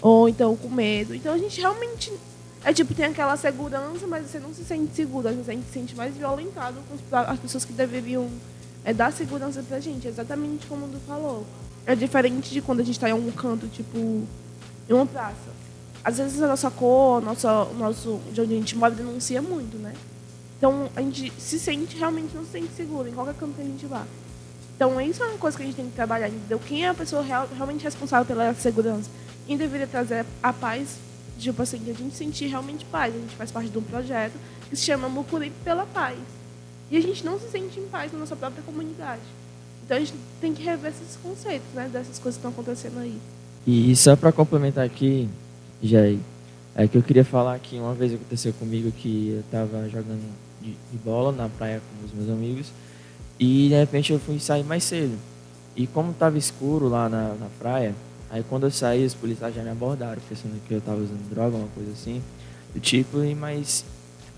ou 0.00 0.28
então 0.28 0.54
com 0.56 0.68
medo. 0.68 1.14
Então, 1.14 1.32
a 1.32 1.38
gente 1.38 1.58
realmente 1.60 2.12
É 2.66 2.72
tipo, 2.72 2.94
tem 2.94 3.04
aquela 3.04 3.36
segurança, 3.36 4.06
mas 4.06 4.26
você 4.26 4.38
não 4.38 4.52
se 4.54 4.64
sente 4.64 4.94
seguro, 4.94 5.28
você 5.34 5.52
se 5.54 5.72
sente 5.72 5.94
mais 5.94 6.14
violentado 6.16 6.76
com 6.88 7.16
as 7.16 7.38
pessoas 7.38 7.64
que 7.64 7.74
deveriam 7.74 8.26
é, 8.84 8.92
dar 8.94 9.12
segurança 9.12 9.62
pra 9.62 9.80
gente, 9.80 10.08
exatamente 10.08 10.66
como 10.66 10.88
tu 10.88 10.98
falou. 11.06 11.44
É 11.86 11.94
diferente 11.94 12.50
de 12.50 12.62
quando 12.62 12.80
a 12.80 12.82
gente 12.82 12.94
está 12.96 13.06
em 13.08 13.12
algum 13.12 13.30
canto, 13.32 13.68
tipo, 13.68 14.22
em 14.88 14.92
uma 14.92 15.06
praça. 15.06 15.64
Às 16.04 16.18
vezes 16.18 16.42
a 16.42 16.48
nossa 16.48 16.70
cor, 16.70 17.22
nossa, 17.22 17.64
nosso, 17.76 18.20
de 18.32 18.40
onde 18.40 18.52
a 18.52 18.56
gente 18.56 18.76
mora, 18.76 18.94
denuncia 18.94 19.40
muito, 19.40 19.76
né? 19.78 19.94
Então 20.58 20.88
a 20.94 21.00
gente 21.00 21.32
se 21.38 21.58
sente, 21.58 21.96
realmente 21.96 22.34
não 22.34 22.44
se 22.44 22.52
sente 22.52 22.74
seguro 22.74 23.08
em 23.08 23.12
qualquer 23.12 23.34
canto 23.34 23.54
que 23.54 23.62
a 23.62 23.64
gente 23.64 23.86
vá. 23.86 24.04
Então 24.76 25.00
isso 25.00 25.22
é 25.22 25.26
uma 25.26 25.38
coisa 25.38 25.56
que 25.56 25.62
a 25.62 25.66
gente 25.66 25.76
tem 25.76 25.86
que 25.86 25.94
trabalhar, 25.94 26.28
entendeu? 26.28 26.58
Quem 26.58 26.84
é 26.84 26.88
a 26.88 26.94
pessoa 26.94 27.22
real, 27.22 27.48
realmente 27.54 27.84
responsável 27.84 28.26
pela 28.26 28.52
segurança? 28.54 29.08
Quem 29.46 29.56
deveria 29.56 29.86
trazer 29.86 30.26
a 30.42 30.52
paz, 30.52 30.96
tipo 31.38 31.62
assim, 31.62 31.78
que 31.78 31.90
a 31.90 31.94
gente 31.94 32.14
sentir 32.14 32.46
realmente 32.46 32.84
paz. 32.86 33.14
A 33.14 33.18
gente 33.18 33.34
faz 33.36 33.50
parte 33.50 33.70
de 33.70 33.78
um 33.78 33.82
projeto 33.82 34.34
que 34.68 34.76
se 34.76 34.82
chama 34.84 35.08
Mucuripe 35.08 35.56
pela 35.62 35.86
Paz. 35.86 36.18
E 36.90 36.96
a 36.96 37.00
gente 37.00 37.24
não 37.24 37.38
se 37.38 37.48
sente 37.50 37.78
em 37.78 37.86
paz 37.88 38.12
na 38.12 38.18
nossa 38.18 38.36
própria 38.36 38.62
comunidade. 38.62 39.22
Então 39.84 39.96
a 39.96 40.00
gente 40.00 40.14
tem 40.40 40.54
que 40.54 40.62
rever 40.62 40.90
esses 40.92 41.16
conceitos, 41.16 41.68
né? 41.74 41.88
Dessas 41.92 42.18
coisas 42.18 42.40
que 42.40 42.46
estão 42.46 42.50
acontecendo 42.50 42.98
aí. 42.98 43.18
E 43.66 43.96
só 43.96 44.14
para 44.14 44.30
complementar 44.30 44.84
aqui, 44.84 45.28
Jair, 45.82 46.18
é 46.74 46.86
que 46.86 46.98
eu 46.98 47.02
queria 47.02 47.24
falar 47.24 47.58
que 47.58 47.76
uma 47.78 47.94
vez 47.94 48.12
aconteceu 48.12 48.52
comigo 48.54 48.90
que 48.90 49.30
eu 49.30 49.40
estava 49.40 49.88
jogando 49.88 50.22
de, 50.60 50.70
de, 50.70 50.98
bola 51.04 51.30
na 51.30 51.48
praia 51.48 51.80
com 51.80 52.06
os 52.06 52.12
meus 52.12 52.28
amigos 52.28 52.66
e 53.38 53.68
de 53.68 53.74
repente 53.74 54.12
eu 54.12 54.18
fui 54.18 54.38
sair 54.38 54.64
mais 54.64 54.84
cedo. 54.84 55.16
E 55.76 55.86
como 55.86 56.10
estava 56.10 56.36
escuro 56.36 56.88
lá 56.88 57.08
na, 57.08 57.34
na 57.34 57.46
praia, 57.58 57.94
aí 58.30 58.44
quando 58.48 58.64
eu 58.64 58.70
saí 58.70 59.04
os 59.04 59.14
policiais 59.14 59.54
já 59.54 59.62
me 59.62 59.70
abordaram, 59.70 60.20
pensando 60.28 60.60
que 60.66 60.74
eu 60.74 60.78
estava 60.78 60.98
usando 60.98 61.28
droga, 61.30 61.56
uma 61.56 61.68
coisa 61.68 61.92
assim, 61.92 62.20
do 62.74 62.80
tipo, 62.80 63.18
mas 63.36 63.84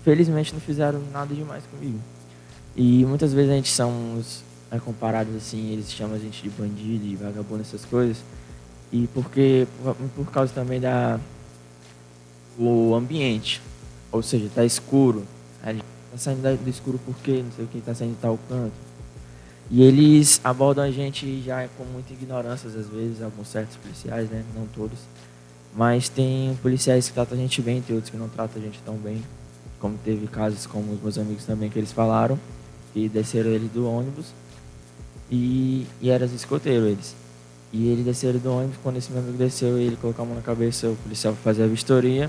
felizmente 0.03 0.53
não 0.53 0.61
fizeram 0.61 1.01
nada 1.11 1.33
demais 1.33 1.63
comigo. 1.65 1.99
E 2.75 3.03
muitas 3.05 3.33
vezes 3.33 3.51
a 3.51 3.55
gente 3.55 3.69
somos 3.69 4.43
é, 4.71 4.79
comparados 4.79 5.35
assim, 5.35 5.71
eles 5.71 5.91
chamam 5.91 6.15
a 6.15 6.19
gente 6.19 6.43
de 6.43 6.49
bandido, 6.49 7.03
de 7.03 7.15
vagabundo, 7.15 7.61
essas 7.61 7.83
coisas. 7.83 8.17
E 8.91 9.07
porque 9.13 9.67
por 10.15 10.31
causa 10.31 10.53
também 10.53 10.79
da 10.79 11.19
o 12.57 12.95
ambiente, 12.95 13.61
ou 14.11 14.23
seja, 14.23 14.45
está 14.45 14.65
escuro. 14.65 15.23
A 15.61 15.73
tá 15.73 16.17
saindo 16.17 16.63
do 16.63 16.69
escuro 16.69 16.99
porque 17.05 17.43
não 17.43 17.51
sei 17.51 17.65
o 17.65 17.67
que 17.67 17.77
está 17.77 17.93
saindo 17.93 18.15
de 18.15 18.21
tal 18.21 18.39
canto. 18.49 18.73
E 19.69 19.83
eles 19.83 20.39
abordam 20.43 20.83
a 20.83 20.91
gente 20.91 21.41
já 21.41 21.67
com 21.77 21.83
muita 21.83 22.13
ignorância 22.13 22.69
às 22.69 22.87
vezes, 22.87 23.21
alguns 23.21 23.49
certos 23.49 23.75
policiais, 23.77 24.29
né? 24.29 24.43
Não 24.55 24.65
todos. 24.67 24.97
Mas 25.75 26.07
tem 26.09 26.57
policiais 26.61 27.07
que 27.07 27.13
tratam 27.13 27.37
a 27.37 27.41
gente 27.41 27.61
bem, 27.61 27.81
tem 27.81 27.95
outros 27.95 28.09
que 28.09 28.17
não 28.17 28.29
tratam 28.29 28.61
a 28.61 28.65
gente 28.65 28.79
tão 28.85 28.95
bem. 28.95 29.21
Como 29.79 29.97
teve 30.03 30.25
casos 30.27 30.65
como 30.65 30.93
os 30.93 31.01
meus 31.01 31.17
amigos 31.17 31.43
também 31.43 31.69
que 31.69 31.77
eles 31.77 31.91
falaram 31.91 32.39
e 32.95 33.07
desceram 33.07 33.51
ele 33.51 33.69
do 33.71 33.87
ônibus 33.87 34.33
e, 35.29 35.85
e 36.01 36.09
eram 36.09 36.25
escoteiros 36.27 36.87
eles. 36.87 37.15
E 37.77 37.89
eles 37.89 38.03
desceram 38.03 38.39
do 38.39 38.51
ônibus, 38.51 38.75
quando 38.81 38.97
esse 38.97 39.11
meu 39.11 39.21
amigo 39.21 39.37
desceu, 39.37 39.77
ele 39.77 39.95
colocou 39.97 40.23
a 40.23 40.27
mão 40.27 40.35
na 40.35 40.41
cabeça, 40.41 40.87
o 40.87 40.95
policial 40.95 41.35
foi 41.35 41.43
fazer 41.43 41.63
a 41.63 41.67
vistoria 41.67 42.27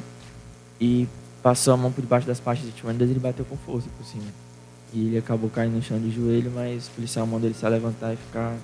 e 0.79 1.09
passou 1.43 1.73
a 1.73 1.77
mão 1.77 1.91
por 1.91 2.03
debaixo 2.03 2.27
das 2.27 2.39
pastas 2.39 2.69
de 2.69 2.83
e 2.87 3.11
ele 3.11 3.19
bateu 3.19 3.47
com 3.47 3.57
força 3.57 3.89
por 3.97 4.05
cima. 4.05 4.27
E 4.93 5.07
ele 5.07 5.17
acabou 5.17 5.49
caindo 5.49 5.73
no 5.73 5.83
chão 5.83 5.99
de 5.99 6.11
joelho, 6.11 6.53
mas 6.55 6.89
o 6.89 6.91
policial 6.91 7.27
mandou 7.27 7.49
ele 7.49 7.55
se 7.55 7.67
levantar 7.67 8.13
e 8.13 8.17
ficar 8.19 8.59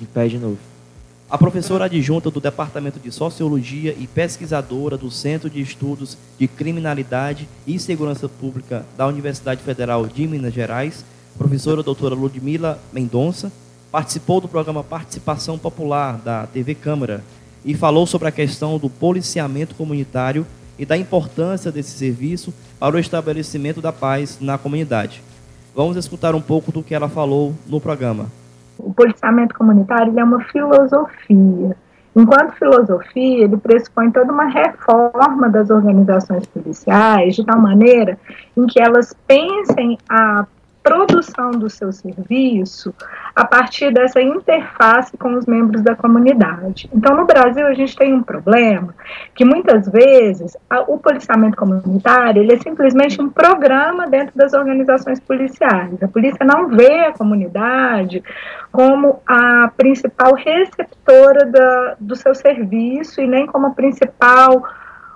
em 0.00 0.04
pé 0.04 0.28
de 0.28 0.38
novo. 0.38 0.58
A 1.28 1.36
professora 1.36 1.86
adjunta 1.86 2.30
do 2.30 2.40
Departamento 2.40 3.00
de 3.00 3.10
Sociologia 3.10 3.92
e 3.98 4.06
pesquisadora 4.06 4.96
do 4.96 5.10
Centro 5.10 5.50
de 5.50 5.60
Estudos 5.60 6.16
de 6.38 6.46
Criminalidade 6.46 7.48
e 7.66 7.80
Segurança 7.80 8.28
Pública 8.28 8.86
da 8.96 9.08
Universidade 9.08 9.60
Federal 9.60 10.06
de 10.06 10.24
Minas 10.28 10.54
Gerais, 10.54 11.04
professora 11.36 11.82
doutora 11.82 12.14
Ludmila 12.14 12.78
Mendonça, 12.92 13.50
participou 13.90 14.40
do 14.40 14.48
programa 14.48 14.84
Participação 14.84 15.58
Popular 15.58 16.18
da 16.18 16.46
TV 16.46 16.74
Câmara 16.74 17.22
e 17.64 17.74
falou 17.74 18.06
sobre 18.06 18.28
a 18.28 18.32
questão 18.32 18.78
do 18.78 18.88
policiamento 18.88 19.74
comunitário 19.74 20.46
e 20.78 20.86
da 20.86 20.96
importância 20.96 21.70
desse 21.70 21.90
serviço 21.90 22.54
para 22.78 22.96
o 22.96 22.98
estabelecimento 22.98 23.80
da 23.80 23.92
paz 23.92 24.38
na 24.40 24.56
comunidade. 24.56 25.22
Vamos 25.74 25.96
escutar 25.96 26.34
um 26.34 26.40
pouco 26.40 26.72
do 26.72 26.82
que 26.82 26.94
ela 26.94 27.08
falou 27.08 27.54
no 27.66 27.80
programa. 27.80 28.26
O 28.78 28.94
policiamento 28.94 29.54
comunitário 29.54 30.18
é 30.18 30.24
uma 30.24 30.42
filosofia. 30.44 31.76
Enquanto 32.16 32.56
filosofia, 32.56 33.44
ele 33.44 33.56
pressupõe 33.56 34.10
toda 34.10 34.32
uma 34.32 34.46
reforma 34.46 35.48
das 35.48 35.70
organizações 35.70 36.46
policiais, 36.46 37.36
de 37.36 37.44
tal 37.44 37.60
maneira 37.60 38.18
em 38.56 38.66
que 38.66 38.80
elas 38.80 39.14
pensem 39.26 39.98
a 40.08 40.46
produção 40.82 41.50
do 41.50 41.68
seu 41.68 41.92
serviço 41.92 42.94
a 43.34 43.44
partir 43.44 43.92
dessa 43.92 44.20
interface 44.20 45.16
com 45.16 45.34
os 45.34 45.46
membros 45.46 45.82
da 45.82 45.94
comunidade. 45.94 46.88
Então, 46.92 47.16
no 47.16 47.26
Brasil, 47.26 47.66
a 47.66 47.74
gente 47.74 47.96
tem 47.96 48.14
um 48.14 48.22
problema 48.22 48.94
que 49.34 49.44
muitas 49.44 49.88
vezes 49.88 50.56
a, 50.68 50.80
o 50.80 50.98
policiamento 50.98 51.56
comunitário 51.56 52.42
ele 52.42 52.54
é 52.54 52.58
simplesmente 52.58 53.20
um 53.20 53.28
programa 53.28 54.06
dentro 54.06 54.36
das 54.36 54.52
organizações 54.52 55.20
policiais. 55.20 56.02
A 56.02 56.08
polícia 56.08 56.44
não 56.44 56.68
vê 56.68 57.00
a 57.00 57.12
comunidade 57.12 58.22
como 58.72 59.20
a 59.26 59.70
principal 59.76 60.34
receptora 60.34 61.46
da, 61.46 61.96
do 62.00 62.16
seu 62.16 62.34
serviço 62.34 63.20
e 63.20 63.26
nem 63.26 63.46
como 63.46 63.68
a 63.68 63.70
principal 63.70 64.62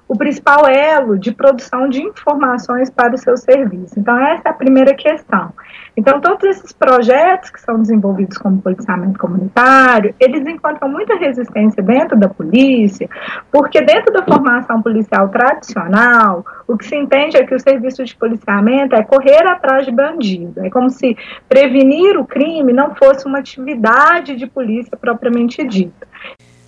o 0.07 0.17
principal 0.17 0.67
elo 0.67 1.19
de 1.19 1.33
produção 1.33 1.89
de 1.89 2.03
informações 2.03 2.91
para 2.91 3.15
o 3.15 3.19
seu 3.19 3.37
serviço. 3.37 3.99
Então, 3.99 4.19
essa 4.19 4.49
é 4.49 4.51
a 4.51 4.55
primeira 4.55 4.95
questão. 4.95 5.53
Então, 5.97 6.21
todos 6.21 6.45
esses 6.45 6.73
projetos 6.73 7.51
que 7.51 7.61
são 7.61 7.81
desenvolvidos 7.81 8.37
como 8.37 8.61
policiamento 8.61 9.19
comunitário, 9.19 10.15
eles 10.19 10.45
encontram 10.47 10.89
muita 10.89 11.17
resistência 11.17 11.83
dentro 11.83 12.19
da 12.19 12.29
polícia, 12.29 13.09
porque 13.51 13.81
dentro 13.81 14.13
da 14.13 14.25
formação 14.25 14.83
policial 14.83 15.29
tradicional, 15.29 16.45
o 16.67 16.77
que 16.77 16.85
se 16.85 16.97
entende 16.97 17.37
é 17.37 17.47
que 17.47 17.55
o 17.55 17.61
serviço 17.61 18.05
de 18.05 18.15
policiamento 18.17 18.97
é 18.97 19.03
correr 19.05 19.47
atrás 19.47 19.87
de 19.87 19.93
bandido. 19.93 20.65
É 20.65 20.71
como 20.71 20.91
se 20.91 21.17
prevenir 21.49 22.19
o 22.19 22.27
crime 22.27 22.73
não 22.73 22.95
fosse 22.95 23.27
uma 23.27 23.39
atividade 23.39 24.37
de 24.37 24.47
polícia 24.47 24.97
propriamente 24.97 25.65
dita. 25.67 26.07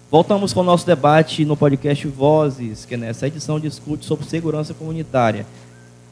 Voltamos 0.09 0.53
com 0.53 0.61
o 0.61 0.63
nosso 0.63 0.87
debate 0.87 1.45
no 1.45 1.57
podcast 1.57 2.07
Vozes, 2.07 2.85
que 2.85 2.97
nessa 2.97 3.27
edição 3.27 3.59
discute 3.59 4.05
sobre 4.05 4.25
segurança 4.25 4.73
comunitária. 4.73 5.45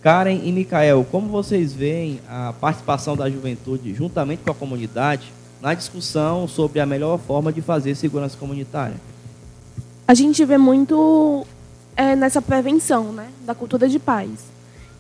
Karen 0.03 0.41
e 0.43 0.51
Mikael, 0.51 1.07
como 1.13 1.29
vocês 1.29 1.73
veem 1.73 2.19
a 2.29 2.53
participação 2.61 3.17
da 3.17 3.31
juventude 3.31 3.95
juntamente 3.95 4.43
com 4.43 4.51
a 4.51 4.55
comunidade 4.55 5.33
na 5.63 5.75
discussão 5.75 6.49
sobre 6.49 6.81
a 6.81 6.87
melhor 6.87 7.19
forma 7.19 7.53
de 7.53 7.63
fazer 7.63 7.95
segurança 7.95 8.37
comunitária? 8.37 8.97
A 10.09 10.13
gente 10.13 10.45
vê 10.45 10.59
muito 10.59 11.47
é, 11.97 12.17
nessa 12.17 12.43
prevenção, 12.43 13.13
né, 13.13 13.29
da 13.47 13.55
cultura 13.55 13.89
de 13.89 14.01
paz. 14.01 14.29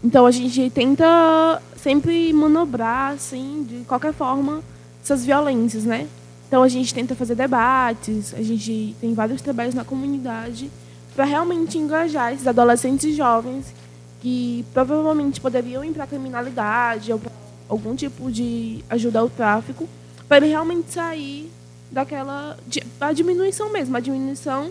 Então 0.04 0.24
a 0.24 0.30
gente 0.30 0.70
tenta 0.70 1.60
sempre 1.76 2.32
manobrar, 2.32 3.14
assim, 3.14 3.66
de 3.68 3.84
qualquer 3.86 4.12
forma, 4.12 4.62
essas 5.02 5.24
violências, 5.24 5.82
né? 5.82 6.06
Então 6.54 6.62
a 6.62 6.68
gente 6.68 6.94
tenta 6.94 7.16
fazer 7.16 7.34
debates, 7.34 8.32
a 8.32 8.40
gente 8.40 8.94
tem 9.00 9.12
vários 9.12 9.42
trabalhos 9.42 9.74
na 9.74 9.84
comunidade 9.84 10.70
para 11.12 11.24
realmente 11.24 11.76
engajar 11.76 12.32
esses 12.32 12.46
adolescentes 12.46 13.06
e 13.06 13.12
jovens 13.12 13.74
que 14.20 14.64
provavelmente 14.72 15.40
poderiam 15.40 15.84
ir 15.84 15.90
para 15.90 16.04
a 16.04 16.06
criminalidade 16.06 17.12
ou 17.12 17.20
algum 17.68 17.96
tipo 17.96 18.30
de 18.30 18.84
ajuda 18.88 19.18
ao 19.18 19.28
tráfico, 19.28 19.88
para 20.28 20.46
realmente 20.46 20.92
sair 20.92 21.50
daquela 21.90 22.56
a 23.00 23.12
diminuição 23.12 23.72
mesmo, 23.72 23.96
a 23.96 24.00
diminuição 24.00 24.70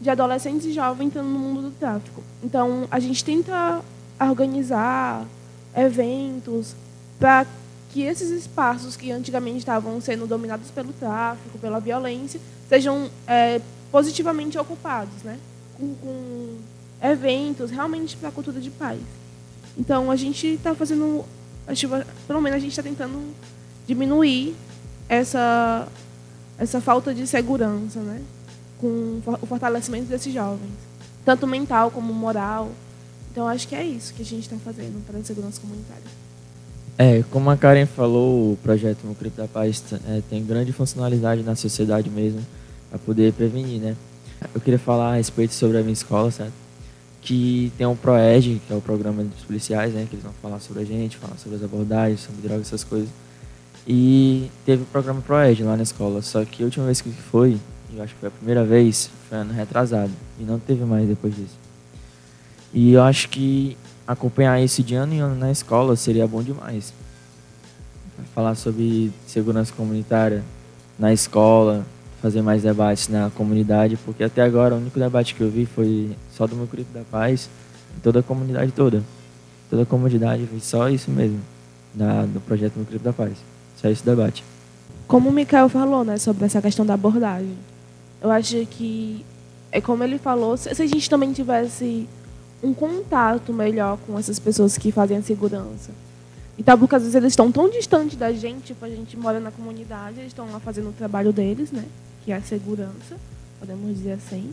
de 0.00 0.10
adolescentes 0.10 0.64
e 0.66 0.72
jovens 0.72 1.08
entrando 1.08 1.30
no 1.30 1.38
mundo 1.40 1.62
do 1.62 1.70
tráfico. 1.72 2.22
Então 2.44 2.86
a 2.88 3.00
gente 3.00 3.24
tenta 3.24 3.80
organizar 4.20 5.26
eventos 5.76 6.76
para 7.18 7.44
que 7.94 8.02
esses 8.02 8.28
espaços 8.28 8.96
que 8.96 9.12
antigamente 9.12 9.58
estavam 9.58 10.00
sendo 10.00 10.26
dominados 10.26 10.68
pelo 10.72 10.92
tráfico, 10.92 11.56
pela 11.60 11.78
violência, 11.78 12.40
sejam 12.68 13.08
é, 13.24 13.60
positivamente 13.92 14.58
ocupados, 14.58 15.22
né? 15.22 15.38
Com, 15.78 15.94
com 15.94 16.56
eventos 17.00 17.70
realmente 17.70 18.16
para 18.16 18.30
a 18.30 18.32
cultura 18.32 18.60
de 18.60 18.68
paz. 18.68 18.98
Então 19.78 20.10
a 20.10 20.16
gente 20.16 20.44
está 20.44 20.74
fazendo, 20.74 21.24
pelo 22.26 22.40
menos 22.40 22.56
a 22.56 22.58
gente 22.58 22.70
está 22.70 22.82
tentando 22.82 23.32
diminuir 23.86 24.56
essa 25.08 25.86
essa 26.58 26.80
falta 26.80 27.14
de 27.14 27.28
segurança, 27.28 28.00
né? 28.00 28.20
Com 28.80 29.22
o 29.40 29.46
fortalecimento 29.46 30.06
desses 30.06 30.34
jovens, 30.34 30.72
tanto 31.24 31.46
mental 31.46 31.92
como 31.92 32.12
moral. 32.12 32.72
Então 33.30 33.46
acho 33.46 33.68
que 33.68 33.76
é 33.76 33.84
isso 33.84 34.12
que 34.14 34.22
a 34.22 34.24
gente 34.24 34.42
está 34.42 34.56
fazendo 34.56 35.00
para 35.06 35.20
a 35.20 35.22
segurança 35.22 35.60
comunitária. 35.60 36.23
É, 36.96 37.24
como 37.30 37.50
a 37.50 37.56
Karen 37.56 37.86
falou, 37.86 38.52
o 38.52 38.56
projeto 38.62 39.04
Mucrip 39.04 39.36
da 39.36 39.48
Paz 39.48 39.82
é, 40.08 40.22
tem 40.30 40.44
grande 40.44 40.72
funcionalidade 40.72 41.42
na 41.42 41.56
sociedade 41.56 42.08
mesmo, 42.08 42.40
para 42.88 42.98
poder 42.98 43.32
prevenir, 43.32 43.80
né? 43.80 43.96
Eu 44.54 44.60
queria 44.60 44.78
falar 44.78 45.12
a 45.12 45.16
respeito 45.16 45.54
sobre 45.54 45.78
a 45.78 45.80
minha 45.80 45.92
escola, 45.92 46.30
certo? 46.30 46.64
que 47.24 47.72
tem 47.78 47.86
um 47.86 47.96
ProEd, 47.96 48.60
que 48.66 48.72
é 48.72 48.76
o 48.76 48.82
programa 48.82 49.24
dos 49.24 49.42
policiais, 49.44 49.94
né? 49.94 50.06
Que 50.08 50.14
eles 50.14 50.22
vão 50.22 50.34
falar 50.42 50.60
sobre 50.60 50.82
a 50.82 50.84
gente, 50.84 51.16
falar 51.16 51.36
sobre 51.38 51.56
as 51.56 51.64
abordagens, 51.64 52.20
sobre 52.20 52.42
drogas, 52.42 52.66
essas 52.66 52.84
coisas. 52.84 53.08
E 53.88 54.50
teve 54.64 54.82
o 54.82 54.86
programa 54.86 55.22
ProEd 55.22 55.64
lá 55.64 55.74
na 55.74 55.82
escola. 55.82 56.20
Só 56.20 56.44
que 56.44 56.62
a 56.62 56.66
última 56.66 56.84
vez 56.84 57.00
que 57.00 57.10
foi, 57.10 57.56
eu 57.94 58.02
acho 58.02 58.12
que 58.12 58.20
foi 58.20 58.28
a 58.28 58.32
primeira 58.32 58.62
vez, 58.62 59.08
foi 59.28 59.38
ano 59.38 59.54
retrasado. 59.54 60.12
E 60.38 60.44
não 60.44 60.58
teve 60.58 60.84
mais 60.84 61.08
depois 61.08 61.34
disso. 61.34 61.58
E 62.74 62.92
eu 62.92 63.02
acho 63.02 63.30
que 63.30 63.74
acompanhar 64.06 64.60
isso 64.62 64.82
de 64.82 64.94
ano 64.94 65.14
em 65.14 65.20
ano 65.20 65.34
na 65.34 65.50
escola 65.50 65.96
seria 65.96 66.26
bom 66.26 66.42
demais. 66.42 66.92
Falar 68.34 68.54
sobre 68.54 69.12
segurança 69.26 69.72
comunitária 69.72 70.42
na 70.98 71.12
escola, 71.12 71.84
fazer 72.20 72.42
mais 72.42 72.62
debates 72.62 73.08
na 73.08 73.30
comunidade, 73.30 73.98
porque 74.04 74.24
até 74.24 74.42
agora 74.42 74.74
o 74.74 74.78
único 74.78 74.98
debate 74.98 75.34
que 75.34 75.40
eu 75.40 75.50
vi 75.50 75.66
foi 75.66 76.16
só 76.32 76.46
do 76.46 76.56
meu 76.56 76.66
grupo 76.66 76.92
da 76.92 77.02
paz, 77.10 77.48
toda 78.02 78.20
a 78.20 78.22
comunidade 78.22 78.72
toda. 78.72 79.02
Toda 79.68 79.82
a 79.82 79.86
comunidade 79.86 80.46
foi 80.46 80.60
só 80.60 80.88
isso 80.88 81.10
mesmo, 81.10 81.40
da, 81.92 82.22
do 82.22 82.40
projeto 82.40 82.76
meu 82.76 82.84
grupo 82.84 83.04
da 83.04 83.12
paz. 83.12 83.32
Só 83.76 83.88
esse 83.88 84.04
debate. 84.04 84.44
Como 85.06 85.28
o 85.28 85.32
Mikael 85.32 85.68
falou, 85.68 86.04
né, 86.04 86.16
sobre 86.16 86.44
essa 86.44 86.62
questão 86.62 86.86
da 86.86 86.94
abordagem. 86.94 87.56
Eu 88.22 88.30
acho 88.30 88.64
que, 88.66 89.24
é 89.70 89.80
como 89.80 90.02
ele 90.02 90.18
falou, 90.18 90.56
se 90.56 90.70
a 90.70 90.86
gente 90.86 91.10
também 91.10 91.32
tivesse 91.32 92.08
um 92.64 92.72
contato 92.72 93.52
melhor 93.52 93.98
com 94.06 94.18
essas 94.18 94.38
pessoas 94.38 94.78
que 94.78 94.90
fazem 94.90 95.18
a 95.18 95.22
segurança. 95.22 95.90
E 96.56 96.62
tal, 96.62 96.78
porque 96.78 96.94
às 96.94 97.02
vezes 97.02 97.14
eles 97.14 97.32
estão 97.32 97.50
tão 97.52 97.68
distantes 97.68 98.16
da 98.16 98.32
gente, 98.32 98.66
tipo, 98.66 98.84
a 98.84 98.88
gente 98.88 99.16
mora 99.16 99.38
na 99.40 99.50
comunidade, 99.50 100.20
eles 100.20 100.28
estão 100.28 100.50
lá 100.50 100.60
fazendo 100.60 100.88
o 100.88 100.92
trabalho 100.92 101.32
deles, 101.32 101.70
né? 101.70 101.84
que 102.24 102.32
é 102.32 102.36
a 102.36 102.42
segurança, 102.42 103.16
podemos 103.60 103.94
dizer 103.94 104.12
assim. 104.12 104.52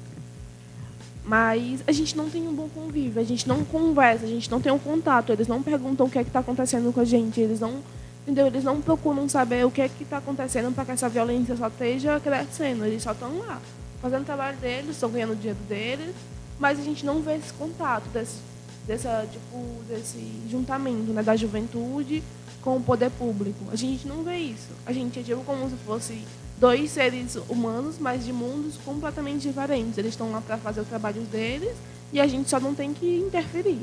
Mas 1.23 1.83
a 1.87 1.91
gente 1.91 2.17
não 2.17 2.29
tem 2.29 2.47
um 2.47 2.53
bom 2.53 2.67
convívio, 2.67 3.21
a 3.21 3.23
gente 3.25 3.47
não 3.47 3.63
conversa, 3.63 4.25
a 4.25 4.27
gente 4.27 4.49
não 4.51 4.59
tem 4.59 4.71
um 4.71 4.79
contato, 4.79 5.31
eles 5.31 5.47
não 5.47 5.63
perguntam 5.63 6.05
o 6.05 6.09
que 6.09 6.19
é 6.19 6.23
que 6.23 6.29
está 6.29 6.39
acontecendo 6.39 6.91
com 6.91 6.99
a 6.99 7.05
gente, 7.05 7.39
eles 7.39 7.59
não, 7.59 7.75
entendeu? 8.23 8.47
Eles 8.47 8.63
não 8.63 8.81
procuram 8.81 9.29
saber 9.29 9.65
o 9.65 9.71
que 9.71 9.81
é 9.81 9.87
que 9.87 10.03
está 10.03 10.17
acontecendo 10.17 10.73
para 10.73 10.83
que 10.83 10.91
essa 10.91 11.07
violência 11.07 11.55
só 11.55 11.67
esteja 11.67 12.19
crescendo, 12.19 12.83
eles 12.85 13.03
só 13.03 13.13
estão 13.13 13.37
lá, 13.39 13.61
fazendo 14.01 14.23
o 14.23 14.25
trabalho 14.25 14.57
deles, 14.57 14.91
estão 14.91 15.09
ganhando 15.09 15.33
o 15.33 15.35
dinheiro 15.35 15.59
deles, 15.69 16.15
mas 16.61 16.79
a 16.79 16.83
gente 16.83 17.03
não 17.03 17.23
vê 17.23 17.37
esse 17.37 17.51
contato, 17.53 18.07
desse, 18.09 18.37
dessa, 18.85 19.27
tipo, 19.31 19.83
desse 19.89 20.23
juntamento 20.47 21.11
né, 21.11 21.23
da 21.23 21.35
juventude 21.35 22.21
com 22.61 22.77
o 22.77 22.81
poder 22.81 23.09
público. 23.09 23.65
A 23.71 23.75
gente 23.75 24.07
não 24.07 24.21
vê 24.21 24.37
isso. 24.37 24.69
A 24.85 24.93
gente 24.93 25.19
é 25.19 25.23
tipo 25.23 25.43
como 25.43 25.67
se 25.67 25.75
fosse 25.77 26.23
dois 26.59 26.91
seres 26.91 27.35
humanos, 27.49 27.95
mas 27.99 28.23
de 28.23 28.31
mundos 28.31 28.77
completamente 28.85 29.47
diferentes. 29.47 29.97
Eles 29.97 30.11
estão 30.11 30.31
lá 30.31 30.39
para 30.39 30.55
fazer 30.59 30.81
o 30.81 30.85
trabalho 30.85 31.21
deles 31.23 31.75
e 32.13 32.21
a 32.21 32.27
gente 32.27 32.47
só 32.47 32.59
não 32.59 32.75
tem 32.75 32.93
que 32.93 33.17
interferir. 33.17 33.81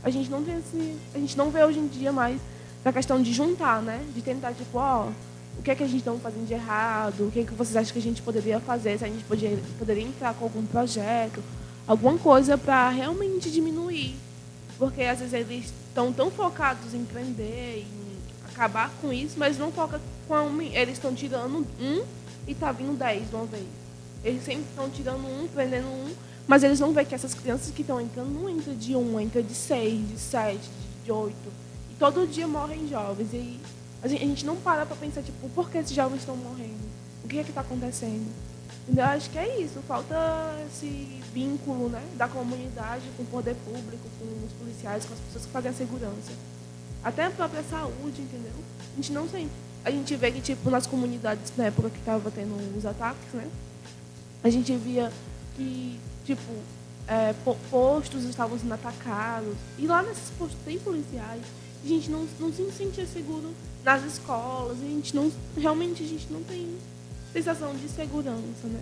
A 0.00 0.08
gente 0.08 0.30
não 0.30 0.40
esse, 0.42 0.96
a 1.12 1.18
gente 1.18 1.36
não 1.36 1.50
vê 1.50 1.64
hoje 1.64 1.80
em 1.80 1.88
dia 1.88 2.12
mais 2.12 2.40
a 2.84 2.92
questão 2.92 3.20
de 3.20 3.32
juntar, 3.32 3.82
né? 3.82 4.00
De 4.14 4.22
tentar 4.22 4.52
tipo, 4.52 4.78
ó, 4.78 5.08
o 5.58 5.62
que 5.64 5.72
é 5.72 5.74
que 5.74 5.82
a 5.82 5.88
gente 5.88 5.98
está 5.98 6.12
fazendo 6.12 6.46
de 6.46 6.54
errado? 6.54 7.26
O 7.26 7.30
que 7.32 7.40
é 7.40 7.44
que 7.44 7.54
vocês 7.54 7.76
acham 7.76 7.92
que 7.92 7.98
a 7.98 8.02
gente 8.02 8.22
poderia 8.22 8.60
fazer? 8.60 8.96
Se 8.96 9.04
a 9.04 9.08
gente 9.08 9.24
poderia, 9.24 9.58
poderia 9.80 10.04
entrar 10.04 10.32
com 10.34 10.44
algum 10.44 10.64
projeto, 10.64 11.42
alguma 11.90 12.16
coisa 12.16 12.56
para 12.56 12.88
realmente 12.88 13.50
diminuir. 13.50 14.14
Porque 14.78 15.02
às 15.02 15.18
vezes 15.18 15.34
eles 15.34 15.72
estão 15.88 16.12
tão 16.12 16.30
focados 16.30 16.94
em 16.94 17.04
prender, 17.04 17.78
em 17.78 18.16
acabar 18.48 18.92
com 19.00 19.12
isso, 19.12 19.34
mas 19.36 19.58
não 19.58 19.72
foca 19.72 20.00
com 20.28 20.34
a 20.34 20.64
eles 20.64 20.94
estão 20.94 21.12
tirando 21.12 21.66
um 21.80 22.04
e 22.46 22.54
tá 22.54 22.70
vindo 22.70 22.96
10 22.96 23.28
de 23.28 23.34
uma 23.34 23.44
vez. 23.44 23.66
Eles 24.22 24.44
sempre 24.44 24.66
estão 24.70 24.88
tirando 24.88 25.26
um, 25.26 25.48
prendendo 25.48 25.88
um, 25.88 26.14
mas 26.46 26.62
eles 26.62 26.78
não 26.78 26.92
veem 26.92 27.06
que 27.06 27.14
essas 27.14 27.34
crianças 27.34 27.72
que 27.72 27.80
estão 27.80 28.00
entrando 28.00 28.30
não 28.30 28.48
entram 28.48 28.74
de 28.76 28.94
um, 28.94 29.18
entra 29.18 29.42
de 29.42 29.54
seis, 29.54 30.08
de 30.08 30.18
sete, 30.18 30.70
de 31.04 31.10
oito. 31.10 31.52
E 31.90 31.94
todo 31.98 32.24
dia 32.24 32.46
morrem 32.46 32.86
jovens. 32.86 33.32
E 33.32 33.58
a 34.00 34.06
gente 34.06 34.46
não 34.46 34.54
para 34.54 34.86
para 34.86 34.94
pensar, 34.94 35.22
tipo, 35.22 35.48
por 35.48 35.68
que 35.68 35.78
esses 35.78 35.94
jovens 35.94 36.20
estão 36.20 36.36
morrendo? 36.36 36.88
O 37.24 37.28
que 37.28 37.40
é 37.40 37.42
que 37.42 37.48
está 37.48 37.62
acontecendo? 37.62 38.30
Entendeu? 38.84 39.04
Acho 39.04 39.30
que 39.30 39.38
é 39.38 39.60
isso. 39.60 39.80
Falta 39.86 40.16
esse 40.66 41.20
vínculo 41.32 41.88
né, 41.88 42.02
da 42.16 42.28
comunidade 42.28 43.04
com 43.16 43.22
o 43.22 43.26
poder 43.26 43.54
público, 43.56 44.08
com 44.18 44.46
os 44.46 44.52
policiais, 44.52 45.04
com 45.04 45.14
as 45.14 45.20
pessoas 45.20 45.46
que 45.46 45.52
fazem 45.52 45.70
a 45.70 45.74
segurança. 45.74 46.32
Até 47.02 47.24
a 47.26 47.30
própria 47.30 47.62
saúde, 47.62 48.20
entendeu? 48.20 48.52
A 48.92 48.96
gente 48.96 49.12
não 49.12 49.28
sente 49.28 49.50
a 49.84 49.90
gente 49.90 50.14
vê 50.16 50.30
que, 50.30 50.40
tipo, 50.40 50.70
nas 50.70 50.86
comunidades, 50.86 51.52
na 51.56 51.64
época 51.66 51.90
que 51.90 51.98
estava 51.98 52.30
tendo 52.30 52.54
os 52.76 52.84
ataques, 52.84 53.32
né? 53.32 53.48
A 54.42 54.50
gente 54.50 54.74
via 54.76 55.10
que, 55.56 55.98
tipo, 56.24 56.52
é, 57.08 57.34
postos 57.70 58.24
estavam 58.24 58.58
sendo 58.58 58.74
atacados. 58.74 59.54
E 59.78 59.86
lá 59.86 60.02
nesses 60.02 60.30
postos 60.38 60.58
tem 60.64 60.78
policiais. 60.78 61.42
A 61.82 61.88
gente 61.88 62.10
não, 62.10 62.26
não 62.38 62.52
se 62.52 62.70
sentia 62.72 63.06
seguro 63.06 63.54
nas 63.82 64.04
escolas. 64.04 64.76
A 64.82 64.86
gente 64.86 65.16
não, 65.16 65.32
realmente, 65.56 66.02
a 66.02 66.06
gente 66.06 66.30
não 66.30 66.42
tem 66.42 66.76
sensação 67.32 67.74
de 67.74 67.88
segurança, 67.88 68.66
né? 68.66 68.80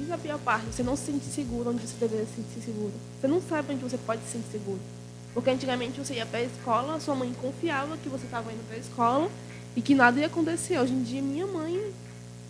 Isso 0.00 0.10
é 0.10 0.14
a 0.14 0.18
pior 0.18 0.38
parte. 0.38 0.66
Você 0.66 0.82
não 0.82 0.96
se 0.96 1.06
sente 1.06 1.26
seguro 1.26 1.70
onde 1.70 1.86
você 1.86 1.94
deveria 1.98 2.26
se 2.26 2.34
sentir 2.34 2.64
seguro. 2.64 2.92
Você 3.20 3.28
não 3.28 3.40
sabe 3.40 3.74
onde 3.74 3.82
você 3.82 3.96
pode 3.98 4.22
se 4.22 4.32
sentir 4.32 4.50
seguro. 4.50 4.80
Porque 5.32 5.50
antigamente 5.50 5.98
você 5.98 6.14
ia 6.14 6.26
para 6.26 6.40
a 6.40 6.42
escola, 6.42 7.00
sua 7.00 7.14
mãe 7.14 7.32
confiava 7.40 7.96
que 7.96 8.08
você 8.08 8.24
estava 8.24 8.52
indo 8.52 8.66
para 8.66 8.76
a 8.76 8.80
escola 8.80 9.30
e 9.76 9.82
que 9.82 9.94
nada 9.94 10.18
ia 10.20 10.26
acontecer. 10.26 10.78
Hoje 10.78 10.92
em 10.92 11.02
dia, 11.02 11.22
minha 11.22 11.46
mãe. 11.46 11.92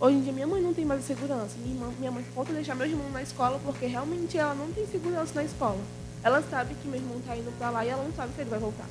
Hoje 0.00 0.16
em 0.16 0.22
dia, 0.22 0.32
minha 0.32 0.46
mãe 0.46 0.62
não 0.62 0.74
tem 0.74 0.84
mais 0.84 1.04
segurança. 1.04 1.56
Minha, 1.62 1.74
irmã, 1.74 1.92
minha 1.98 2.10
mãe 2.10 2.24
falta 2.34 2.52
deixar 2.52 2.74
meu 2.74 2.86
irmão 2.86 3.10
na 3.10 3.22
escola 3.22 3.60
porque 3.64 3.86
realmente 3.86 4.36
ela 4.36 4.54
não 4.54 4.70
tem 4.72 4.86
segurança 4.86 5.32
na 5.34 5.44
escola. 5.44 5.80
Ela 6.22 6.42
sabe 6.50 6.74
que 6.80 6.88
meu 6.88 6.98
irmão 6.98 7.18
está 7.18 7.36
indo 7.36 7.52
para 7.58 7.70
lá 7.70 7.84
e 7.84 7.88
ela 7.88 8.02
não 8.02 8.12
sabe 8.14 8.34
se 8.34 8.40
ele 8.40 8.50
vai 8.50 8.58
voltar. 8.58 8.88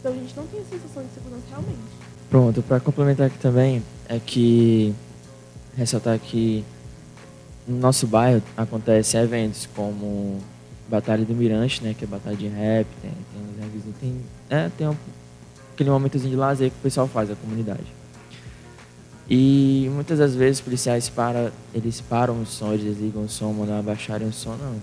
Então 0.00 0.12
a 0.12 0.14
gente 0.14 0.36
não 0.36 0.46
tem 0.46 0.60
a 0.60 0.64
sensação 0.64 1.02
de 1.02 1.14
segurança 1.14 1.44
realmente. 1.48 1.80
Pronto, 2.28 2.62
para 2.62 2.80
complementar 2.80 3.26
aqui 3.28 3.38
também, 3.38 3.82
é 4.08 4.18
que 4.18 4.94
ressaltar 5.76 6.18
que 6.18 6.64
no 7.66 7.78
nosso 7.78 8.06
bairro 8.06 8.42
acontecem 8.56 9.20
eventos 9.20 9.68
como 9.74 10.40
Batalha 10.88 11.24
do 11.24 11.34
Mirante, 11.34 11.82
né, 11.82 11.94
que 11.98 12.04
é 12.04 12.06
batalha 12.06 12.36
de 12.36 12.46
rap, 12.46 12.86
tem, 13.02 13.10
tem, 13.10 13.92
tem, 14.00 14.20
é, 14.48 14.70
tem 14.76 14.88
um 14.88 14.96
aquele 15.76 15.90
momentozinho 15.90 16.30
de 16.30 16.36
lazer 16.36 16.70
que 16.70 16.76
o 16.78 16.82
pessoal 16.82 17.06
faz 17.06 17.28
da 17.28 17.36
comunidade. 17.36 17.84
E 19.28 19.90
muitas 19.92 20.18
das 20.18 20.34
vezes 20.34 20.58
os 20.58 20.64
policiais 20.64 21.08
para, 21.08 21.52
eles 21.74 22.00
param 22.00 22.40
o 22.40 22.46
som, 22.46 22.72
eles 22.72 22.98
ligam 22.98 23.24
o 23.24 23.28
som, 23.28 23.52
mandam 23.52 23.78
abaixarem 23.78 24.26
o 24.26 24.32
som, 24.32 24.56
não. 24.56 24.76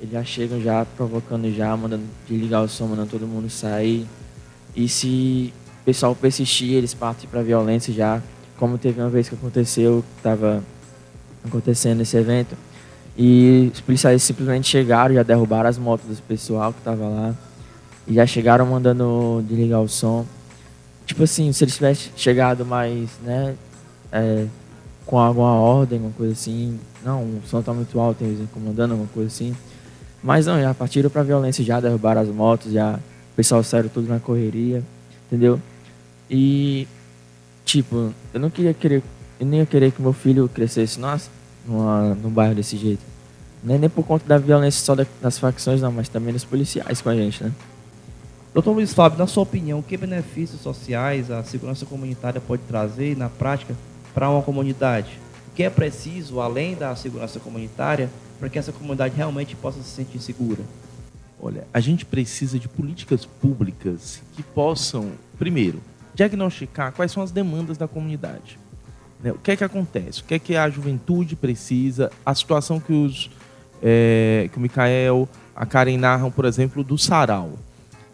Eles 0.00 0.12
já 0.12 0.22
chegam 0.22 0.60
já 0.60 0.84
provocando 0.84 1.52
já, 1.52 1.76
mandando 1.76 2.04
desligar 2.28 2.62
o 2.62 2.68
som, 2.68 2.86
mandando 2.86 3.10
todo 3.10 3.26
mundo 3.26 3.50
sair. 3.50 4.06
E 4.76 4.88
se 4.88 5.52
o 5.82 5.84
pessoal 5.84 6.14
persistir, 6.14 6.74
eles 6.74 6.94
partem 6.94 7.28
para 7.28 7.42
violência 7.42 7.92
já, 7.92 8.22
como 8.58 8.76
teve 8.76 9.00
uma 9.00 9.08
vez 9.08 9.28
que 9.28 9.34
aconteceu, 9.34 10.02
que 10.02 10.18
estava 10.18 10.62
acontecendo 11.44 12.00
esse 12.00 12.16
evento. 12.16 12.56
E 13.16 13.70
os 13.72 13.80
policiais 13.80 14.22
simplesmente 14.22 14.68
chegaram, 14.68 15.14
já 15.14 15.22
derrubaram 15.22 15.68
as 15.68 15.78
motos 15.78 16.16
do 16.16 16.22
pessoal 16.22 16.72
que 16.72 16.78
estava 16.78 17.08
lá 17.08 17.34
e 18.06 18.14
já 18.14 18.26
chegaram 18.26 18.64
mandando 18.66 19.44
desligar 19.46 19.80
o 19.80 19.88
som. 19.88 20.24
Tipo 21.04 21.24
assim, 21.24 21.52
se 21.52 21.64
eles 21.64 21.74
tivessem 21.74 22.12
chegado 22.16 22.64
mais, 22.64 23.10
né, 23.24 23.54
é, 24.12 24.46
com 25.04 25.18
alguma 25.18 25.54
ordem, 25.54 25.98
alguma 25.98 26.14
coisa 26.14 26.32
assim, 26.32 26.78
não, 27.04 27.22
o 27.22 27.40
som 27.46 27.62
tá 27.62 27.72
muito 27.72 27.98
alto, 27.98 28.22
eles 28.22 28.40
incomodando, 28.40 28.92
alguma 28.92 29.08
coisa 29.08 29.28
assim. 29.28 29.54
Mas 30.22 30.46
não, 30.46 30.60
já 30.60 30.74
partiram 30.74 31.08
pra 31.08 31.22
violência, 31.22 31.64
já 31.64 31.80
derrubaram 31.80 32.20
as 32.20 32.28
motos, 32.28 32.72
já 32.72 32.94
o 33.32 33.36
pessoal 33.36 33.62
saiu 33.62 33.88
tudo 33.88 34.08
na 34.08 34.20
correria, 34.20 34.82
entendeu? 35.26 35.60
E, 36.30 36.86
tipo, 37.68 38.14
eu 38.32 38.40
não 38.40 38.48
queria 38.48 38.72
querer, 38.72 39.02
eu 39.38 39.46
nem 39.46 39.60
ia 39.60 39.66
querer 39.66 39.92
que 39.92 40.00
meu 40.00 40.14
filho 40.14 40.48
crescesse, 40.48 40.98
nossa, 40.98 41.30
numa, 41.66 42.14
num 42.14 42.30
bairro 42.30 42.54
desse 42.54 42.78
jeito. 42.78 43.02
Nem, 43.62 43.78
nem 43.78 43.90
por 43.90 44.04
conta 44.06 44.24
da 44.26 44.38
violência 44.38 44.82
só 44.82 44.96
das 45.20 45.38
facções, 45.38 45.82
não, 45.82 45.92
mas 45.92 46.08
também 46.08 46.32
dos 46.32 46.44
policiais 46.44 47.02
com 47.02 47.10
a 47.10 47.14
gente, 47.14 47.44
né? 47.44 47.52
Doutor 48.54 48.72
Luiz 48.72 48.94
Fábio, 48.94 49.18
na 49.18 49.26
sua 49.26 49.42
opinião, 49.42 49.82
que 49.82 49.96
benefícios 49.96 50.62
sociais 50.62 51.30
a 51.30 51.44
segurança 51.44 51.84
comunitária 51.84 52.40
pode 52.40 52.62
trazer 52.62 53.16
na 53.16 53.28
prática 53.28 53.74
para 54.14 54.30
uma 54.30 54.42
comunidade? 54.42 55.20
O 55.48 55.54
que 55.54 55.62
é 55.62 55.68
preciso, 55.68 56.40
além 56.40 56.74
da 56.74 56.96
segurança 56.96 57.38
comunitária, 57.38 58.08
para 58.38 58.48
que 58.48 58.58
essa 58.58 58.72
comunidade 58.72 59.14
realmente 59.14 59.54
possa 59.54 59.82
se 59.82 59.90
sentir 59.90 60.20
segura? 60.20 60.62
Olha, 61.40 61.66
a 61.72 61.80
gente 61.80 62.06
precisa 62.06 62.58
de 62.58 62.66
políticas 62.66 63.26
públicas 63.26 64.22
que 64.34 64.42
possam, 64.42 65.12
primeiro, 65.38 65.80
diagnosticar 66.18 66.92
quais 66.92 67.12
são 67.12 67.22
as 67.22 67.30
demandas 67.30 67.78
da 67.78 67.86
comunidade. 67.86 68.58
Né? 69.22 69.30
O 69.30 69.38
que 69.38 69.52
é 69.52 69.56
que 69.56 69.62
acontece? 69.62 70.20
O 70.20 70.24
que 70.24 70.34
é 70.34 70.38
que 70.40 70.56
a 70.56 70.68
juventude 70.68 71.36
precisa? 71.36 72.10
A 72.26 72.34
situação 72.34 72.80
que, 72.80 72.92
os, 72.92 73.30
é, 73.80 74.50
que 74.50 74.58
o 74.58 74.60
Mikael, 74.60 75.28
a 75.54 75.64
Karen 75.64 75.96
narram, 75.96 76.28
por 76.28 76.44
exemplo, 76.44 76.82
do 76.82 76.98
sarau. 76.98 77.52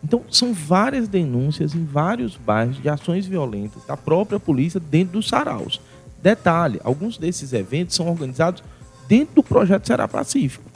Então, 0.03 0.23
são 0.31 0.53
várias 0.53 1.09
denúncias 1.09 1.75
em 1.75 1.83
vários 1.83 2.37
bairros 2.37 2.77
de 2.77 2.90
ações 2.90 3.25
violentas 3.25 3.83
da 3.87 3.97
própria 3.97 4.38
polícia 4.38 4.79
dentro 4.79 5.14
dos 5.14 5.27
saraus. 5.27 5.81
Detalhe, 6.23 6.79
alguns 6.85 7.17
desses 7.17 7.55
eventos 7.55 7.97
são 7.97 8.07
organizados 8.11 8.62
dentro 9.09 9.37
do 9.37 9.43
projeto 9.43 9.87
Será 9.87 10.07
Pacífico. 10.07 10.71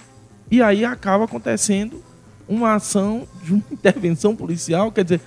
E 0.51 0.63
aí 0.63 0.83
acaba 0.83 1.25
acontecendo 1.25 2.03
uma 2.49 2.75
ação 2.75 3.29
de 3.45 3.53
uma 3.53 3.63
intervenção 3.71 4.35
policial, 4.35 4.91
quer 4.91 5.05
dizer, 5.05 5.21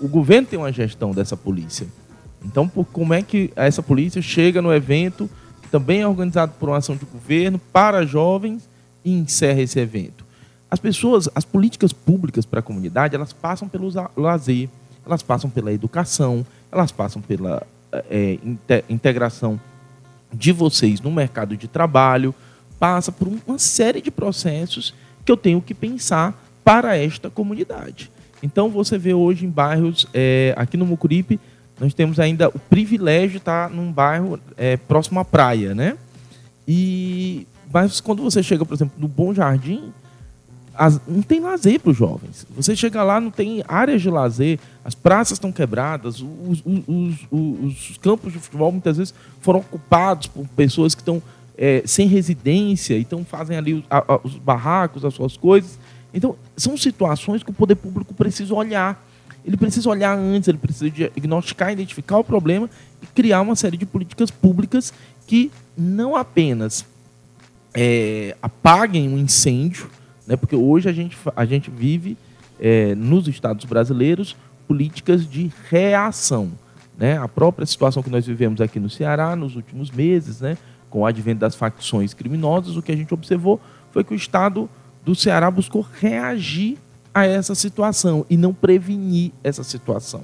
o 0.00 0.08
governo 0.08 0.46
tem 0.46 0.58
uma 0.58 0.72
gestão 0.72 1.12
dessa 1.12 1.36
polícia. 1.36 1.86
Então, 2.44 2.68
por, 2.68 2.84
como 2.86 3.14
é 3.14 3.22
que 3.22 3.52
essa 3.54 3.82
polícia 3.82 4.20
chega 4.20 4.60
no 4.60 4.72
evento, 4.72 5.30
que 5.62 5.68
também 5.68 6.02
é 6.02 6.08
organizado 6.08 6.52
por 6.58 6.68
uma 6.68 6.78
ação 6.78 6.96
de 6.96 7.04
governo, 7.04 7.58
para 7.72 8.04
jovens, 8.04 8.68
e 9.04 9.12
encerra 9.12 9.60
esse 9.60 9.78
evento? 9.78 10.24
As 10.70 10.80
pessoas, 10.80 11.28
as 11.34 11.44
políticas 11.44 11.92
públicas 11.92 12.46
para 12.46 12.60
a 12.60 12.62
comunidade, 12.62 13.14
elas 13.14 13.32
passam 13.32 13.68
pelo 13.68 13.90
lazer, 14.16 14.68
elas 15.04 15.22
passam 15.22 15.50
pela 15.50 15.72
educação, 15.72 16.46
elas 16.70 16.90
passam 16.90 17.20
pela 17.20 17.62
é, 18.10 18.38
integração 18.88 19.60
de 20.32 20.50
vocês 20.50 21.00
no 21.00 21.10
mercado 21.10 21.56
de 21.56 21.68
trabalho, 21.68 22.34
passa 22.78 23.12
por 23.12 23.28
uma 23.28 23.58
série 23.58 24.00
de 24.00 24.10
processos 24.10 24.94
que 25.24 25.30
eu 25.30 25.36
tenho 25.36 25.60
que 25.60 25.74
pensar 25.74 26.42
para 26.64 26.96
esta 26.96 27.30
comunidade. 27.30 28.11
Então 28.42 28.68
você 28.68 28.98
vê 28.98 29.14
hoje 29.14 29.46
em 29.46 29.50
bairros, 29.50 30.06
é, 30.12 30.54
aqui 30.56 30.76
no 30.76 30.84
Mucuripe, 30.84 31.38
nós 31.78 31.94
temos 31.94 32.18
ainda 32.20 32.48
o 32.48 32.58
privilégio 32.58 33.30
de 33.30 33.36
estar 33.38 33.70
num 33.70 33.90
bairro 33.92 34.38
é, 34.56 34.76
próximo 34.76 35.20
à 35.20 35.24
praia, 35.24 35.74
né? 35.74 35.96
E 36.66 37.46
mas 37.72 38.00
quando 38.00 38.22
você 38.22 38.42
chega, 38.42 38.66
por 38.66 38.74
exemplo, 38.74 38.94
no 38.98 39.08
Bom 39.08 39.32
Jardim, 39.32 39.92
as, 40.74 41.00
não 41.06 41.22
tem 41.22 41.40
lazer 41.40 41.80
para 41.80 41.90
os 41.90 41.96
jovens. 41.96 42.46
Você 42.54 42.76
chega 42.76 43.02
lá, 43.02 43.20
não 43.20 43.30
tem 43.30 43.62
áreas 43.66 44.02
de 44.02 44.10
lazer, 44.10 44.58
as 44.84 44.94
praças 44.94 45.36
estão 45.36 45.50
quebradas, 45.50 46.20
os, 46.20 46.62
os, 46.64 47.26
os, 47.30 47.90
os 47.90 47.98
campos 47.98 48.32
de 48.32 48.38
futebol 48.38 48.72
muitas 48.72 48.96
vezes 48.96 49.14
foram 49.40 49.60
ocupados 49.60 50.26
por 50.26 50.46
pessoas 50.48 50.94
que 50.94 51.00
estão 51.00 51.22
é, 51.56 51.82
sem 51.86 52.06
residência, 52.06 52.98
então 52.98 53.24
fazem 53.24 53.56
ali 53.56 53.74
os, 53.74 53.84
a, 53.90 54.20
os 54.22 54.36
barracos, 54.36 55.04
as 55.04 55.14
suas 55.14 55.36
coisas. 55.36 55.78
Então, 56.14 56.36
são 56.56 56.76
situações 56.76 57.42
que 57.42 57.50
o 57.50 57.54
poder 57.54 57.76
público 57.76 58.12
precisa 58.14 58.54
olhar. 58.54 59.02
Ele 59.44 59.56
precisa 59.56 59.88
olhar 59.88 60.16
antes, 60.16 60.48
ele 60.48 60.58
precisa 60.58 60.90
diagnosticar, 60.90 61.72
identificar 61.72 62.18
o 62.18 62.24
problema 62.24 62.68
e 63.02 63.06
criar 63.06 63.40
uma 63.40 63.56
série 63.56 63.76
de 63.76 63.86
políticas 63.86 64.30
públicas 64.30 64.92
que 65.26 65.50
não 65.76 66.14
apenas 66.14 66.84
é, 67.74 68.36
apaguem 68.42 69.08
o 69.08 69.12
um 69.12 69.18
incêndio, 69.18 69.90
né, 70.26 70.36
porque 70.36 70.54
hoje 70.54 70.88
a 70.88 70.92
gente, 70.92 71.16
a 71.34 71.44
gente 71.44 71.70
vive 71.70 72.16
é, 72.60 72.94
nos 72.94 73.26
estados 73.26 73.64
brasileiros 73.64 74.36
políticas 74.68 75.28
de 75.28 75.50
reação. 75.68 76.52
Né? 76.96 77.18
A 77.18 77.26
própria 77.26 77.66
situação 77.66 78.02
que 78.02 78.10
nós 78.10 78.26
vivemos 78.26 78.60
aqui 78.60 78.78
no 78.78 78.88
Ceará 78.88 79.34
nos 79.34 79.56
últimos 79.56 79.90
meses, 79.90 80.40
né, 80.40 80.56
com 80.88 81.00
o 81.00 81.06
advento 81.06 81.40
das 81.40 81.54
facções 81.54 82.14
criminosas, 82.14 82.76
o 82.76 82.82
que 82.82 82.92
a 82.92 82.96
gente 82.96 83.12
observou 83.12 83.60
foi 83.90 84.04
que 84.04 84.12
o 84.12 84.16
Estado 84.16 84.68
do 85.04 85.14
Ceará 85.14 85.50
buscou 85.50 85.86
reagir 86.00 86.78
a 87.14 87.26
essa 87.26 87.54
situação 87.54 88.24
e 88.30 88.36
não 88.36 88.54
prevenir 88.54 89.32
essa 89.42 89.62
situação. 89.62 90.22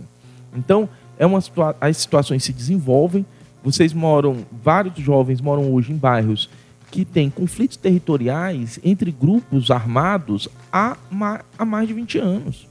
Então, 0.55 0.89
é 1.19 1.27
uma 1.27 1.41
situa 1.41 1.77
as 1.81 1.97
situações 1.97 2.45
se 2.45 2.53
desenvolvem. 2.53 3.27
Vocês 3.63 3.93
moram, 3.93 4.47
vários 4.63 4.99
jovens 4.99 5.41
moram 5.41 5.73
hoje 5.73 5.93
em 5.93 5.97
bairros 5.97 6.49
que 6.91 7.05
têm 7.05 7.29
conflitos 7.29 7.77
territoriais 7.77 8.79
entre 8.83 9.11
grupos 9.11 9.71
armados 9.71 10.49
há, 10.73 10.97
há 11.59 11.65
mais 11.65 11.89
de 11.89 11.95
20 11.95 12.19
anos. 12.19 12.67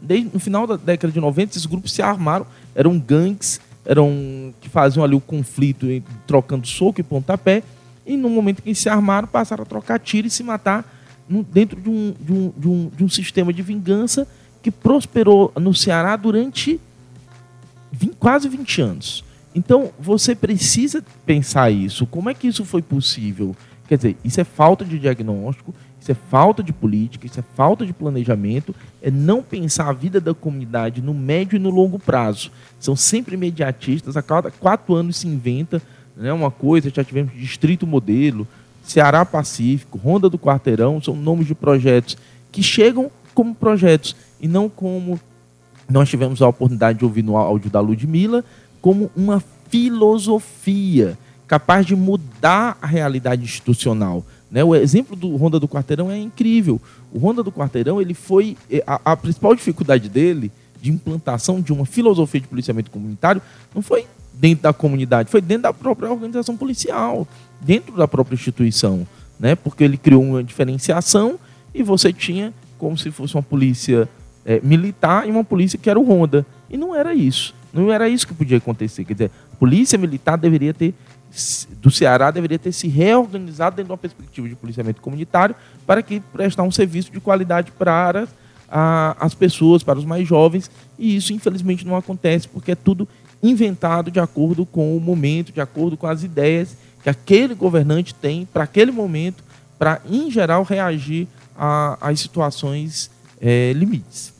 Desde, 0.00 0.30
no 0.32 0.40
final 0.40 0.66
da 0.66 0.76
década 0.76 1.12
de 1.12 1.20
90, 1.20 1.52
esses 1.52 1.66
grupos 1.66 1.92
se 1.92 2.00
armaram, 2.00 2.46
eram 2.74 2.98
gangues, 2.98 3.60
eram 3.84 4.54
que 4.60 4.68
faziam 4.68 5.04
ali 5.04 5.14
o 5.14 5.20
conflito 5.20 5.86
trocando 6.26 6.66
soco 6.66 7.00
e 7.00 7.04
pontapé, 7.04 7.62
e 8.06 8.16
no 8.16 8.30
momento 8.30 8.62
que 8.62 8.74
se 8.74 8.88
armaram, 8.88 9.28
passaram 9.28 9.62
a 9.62 9.66
trocar 9.66 9.98
tiro 9.98 10.26
e 10.26 10.30
se 10.30 10.42
matar 10.42 10.99
dentro 11.52 11.80
de 11.80 11.88
um, 11.88 12.14
de, 12.20 12.32
um, 12.32 12.52
de, 12.56 12.68
um, 12.68 12.90
de 12.96 13.04
um 13.04 13.08
sistema 13.08 13.52
de 13.52 13.62
vingança 13.62 14.26
que 14.62 14.70
prosperou 14.70 15.52
no 15.56 15.72
Ceará 15.72 16.16
durante 16.16 16.80
20, 17.92 18.16
quase 18.16 18.48
20 18.48 18.82
anos. 18.82 19.24
Então, 19.54 19.90
você 19.98 20.34
precisa 20.34 21.02
pensar 21.24 21.70
isso. 21.70 22.06
Como 22.06 22.30
é 22.30 22.34
que 22.34 22.46
isso 22.46 22.64
foi 22.64 22.82
possível? 22.82 23.56
Quer 23.88 23.96
dizer, 23.96 24.16
isso 24.24 24.40
é 24.40 24.44
falta 24.44 24.84
de 24.84 24.98
diagnóstico, 24.98 25.74
isso 26.00 26.12
é 26.12 26.14
falta 26.14 26.62
de 26.62 26.72
política, 26.72 27.26
isso 27.26 27.40
é 27.40 27.44
falta 27.54 27.84
de 27.84 27.92
planejamento, 27.92 28.74
é 29.02 29.10
não 29.10 29.42
pensar 29.42 29.88
a 29.88 29.92
vida 29.92 30.20
da 30.20 30.32
comunidade 30.32 31.02
no 31.02 31.12
médio 31.12 31.56
e 31.56 31.58
no 31.58 31.70
longo 31.70 31.98
prazo. 31.98 32.50
São 32.78 32.94
sempre 32.94 33.34
imediatistas, 33.34 34.16
a 34.16 34.22
cada 34.22 34.50
quatro 34.50 34.94
anos 34.94 35.16
se 35.16 35.26
inventa 35.26 35.82
né, 36.16 36.32
uma 36.32 36.50
coisa, 36.50 36.90
já 36.94 37.02
tivemos 37.02 37.32
Distrito 37.34 37.86
Modelo, 37.86 38.46
Ceará 38.90 39.24
Pacífico, 39.24 39.96
Ronda 39.96 40.28
do 40.28 40.36
Quarteirão, 40.36 41.00
são 41.00 41.14
nomes 41.14 41.46
de 41.46 41.54
projetos 41.54 42.18
que 42.50 42.60
chegam 42.60 43.08
como 43.32 43.54
projetos 43.54 44.16
e 44.40 44.48
não 44.48 44.68
como 44.68 45.20
nós 45.88 46.08
tivemos 46.08 46.42
a 46.42 46.48
oportunidade 46.48 46.98
de 46.98 47.04
ouvir 47.04 47.22
no 47.22 47.36
áudio 47.36 47.70
da 47.70 47.78
Ludmilla, 47.78 48.44
como 48.80 49.08
uma 49.14 49.40
filosofia 49.68 51.16
capaz 51.46 51.86
de 51.86 51.94
mudar 51.94 52.76
a 52.82 52.86
realidade 52.86 53.44
institucional. 53.44 54.24
Né? 54.50 54.64
O 54.64 54.74
exemplo 54.74 55.14
do 55.14 55.36
Ronda 55.36 55.60
do 55.60 55.68
Quarteirão 55.68 56.10
é 56.10 56.18
incrível. 56.18 56.80
O 57.12 57.18
Ronda 57.18 57.44
do 57.44 57.52
Quarteirão 57.52 58.00
ele 58.00 58.14
foi 58.14 58.56
eh, 58.68 58.82
a, 58.84 59.12
a 59.12 59.16
principal 59.16 59.54
dificuldade 59.54 60.08
dele 60.08 60.50
de 60.82 60.90
implantação 60.90 61.60
de 61.60 61.72
uma 61.72 61.86
filosofia 61.86 62.40
de 62.40 62.48
policiamento 62.48 62.90
comunitário 62.90 63.40
não 63.72 63.82
foi 63.82 64.06
dentro 64.34 64.64
da 64.64 64.72
comunidade, 64.72 65.30
foi 65.30 65.40
dentro 65.40 65.64
da 65.64 65.72
própria 65.72 66.10
organização 66.10 66.56
policial 66.56 67.28
dentro 67.60 67.96
da 67.96 68.08
própria 68.08 68.34
instituição, 68.34 69.06
né? 69.38 69.54
Porque 69.54 69.84
ele 69.84 69.96
criou 69.96 70.22
uma 70.22 70.42
diferenciação 70.42 71.38
e 71.74 71.82
você 71.82 72.12
tinha 72.12 72.52
como 72.78 72.96
se 72.96 73.10
fosse 73.10 73.34
uma 73.34 73.42
polícia 73.42 74.08
é, 74.44 74.60
militar 74.62 75.28
e 75.28 75.30
uma 75.30 75.44
polícia 75.44 75.78
que 75.78 75.90
era 75.90 75.98
o 75.98 76.04
Ronda. 76.04 76.46
E 76.68 76.76
não 76.76 76.94
era 76.94 77.14
isso. 77.14 77.54
Não 77.72 77.92
era 77.92 78.08
isso 78.08 78.26
que 78.26 78.34
podia 78.34 78.58
acontecer. 78.58 79.04
Quer 79.04 79.12
dizer, 79.12 79.30
a 79.52 79.56
polícia 79.56 79.98
militar 79.98 80.36
deveria 80.36 80.74
ter 80.74 80.94
do 81.80 81.90
Ceará 81.90 82.30
deveria 82.30 82.58
ter 82.58 82.72
se 82.72 82.88
reorganizado 82.88 83.76
dentro 83.76 83.88
de 83.88 83.92
uma 83.92 83.98
perspectiva 83.98 84.48
de 84.48 84.56
policiamento 84.56 85.00
comunitário 85.00 85.54
para 85.86 86.02
que 86.02 86.18
prestar 86.18 86.64
um 86.64 86.70
serviço 86.70 87.12
de 87.12 87.20
qualidade 87.20 87.70
para 87.70 88.26
a, 88.68 89.16
as 89.18 89.34
pessoas, 89.34 89.82
para 89.82 89.98
os 89.98 90.04
mais 90.04 90.26
jovens, 90.26 90.70
e 90.98 91.16
isso 91.16 91.32
infelizmente 91.32 91.86
não 91.86 91.96
acontece 91.96 92.48
porque 92.48 92.72
é 92.72 92.74
tudo 92.74 93.08
inventado 93.42 94.10
de 94.10 94.20
acordo 94.20 94.66
com 94.66 94.96
o 94.96 95.00
momento, 95.00 95.52
de 95.52 95.60
acordo 95.60 95.96
com 95.96 96.06
as 96.06 96.22
ideias 96.22 96.76
que 97.02 97.10
aquele 97.10 97.54
governante 97.54 98.14
tem 98.14 98.46
para 98.46 98.64
aquele 98.64 98.90
momento, 98.90 99.42
para, 99.78 100.00
em 100.08 100.30
geral, 100.30 100.62
reagir 100.62 101.26
às 102.00 102.20
situações 102.20 103.10
é, 103.40 103.72
limites. 103.72 104.32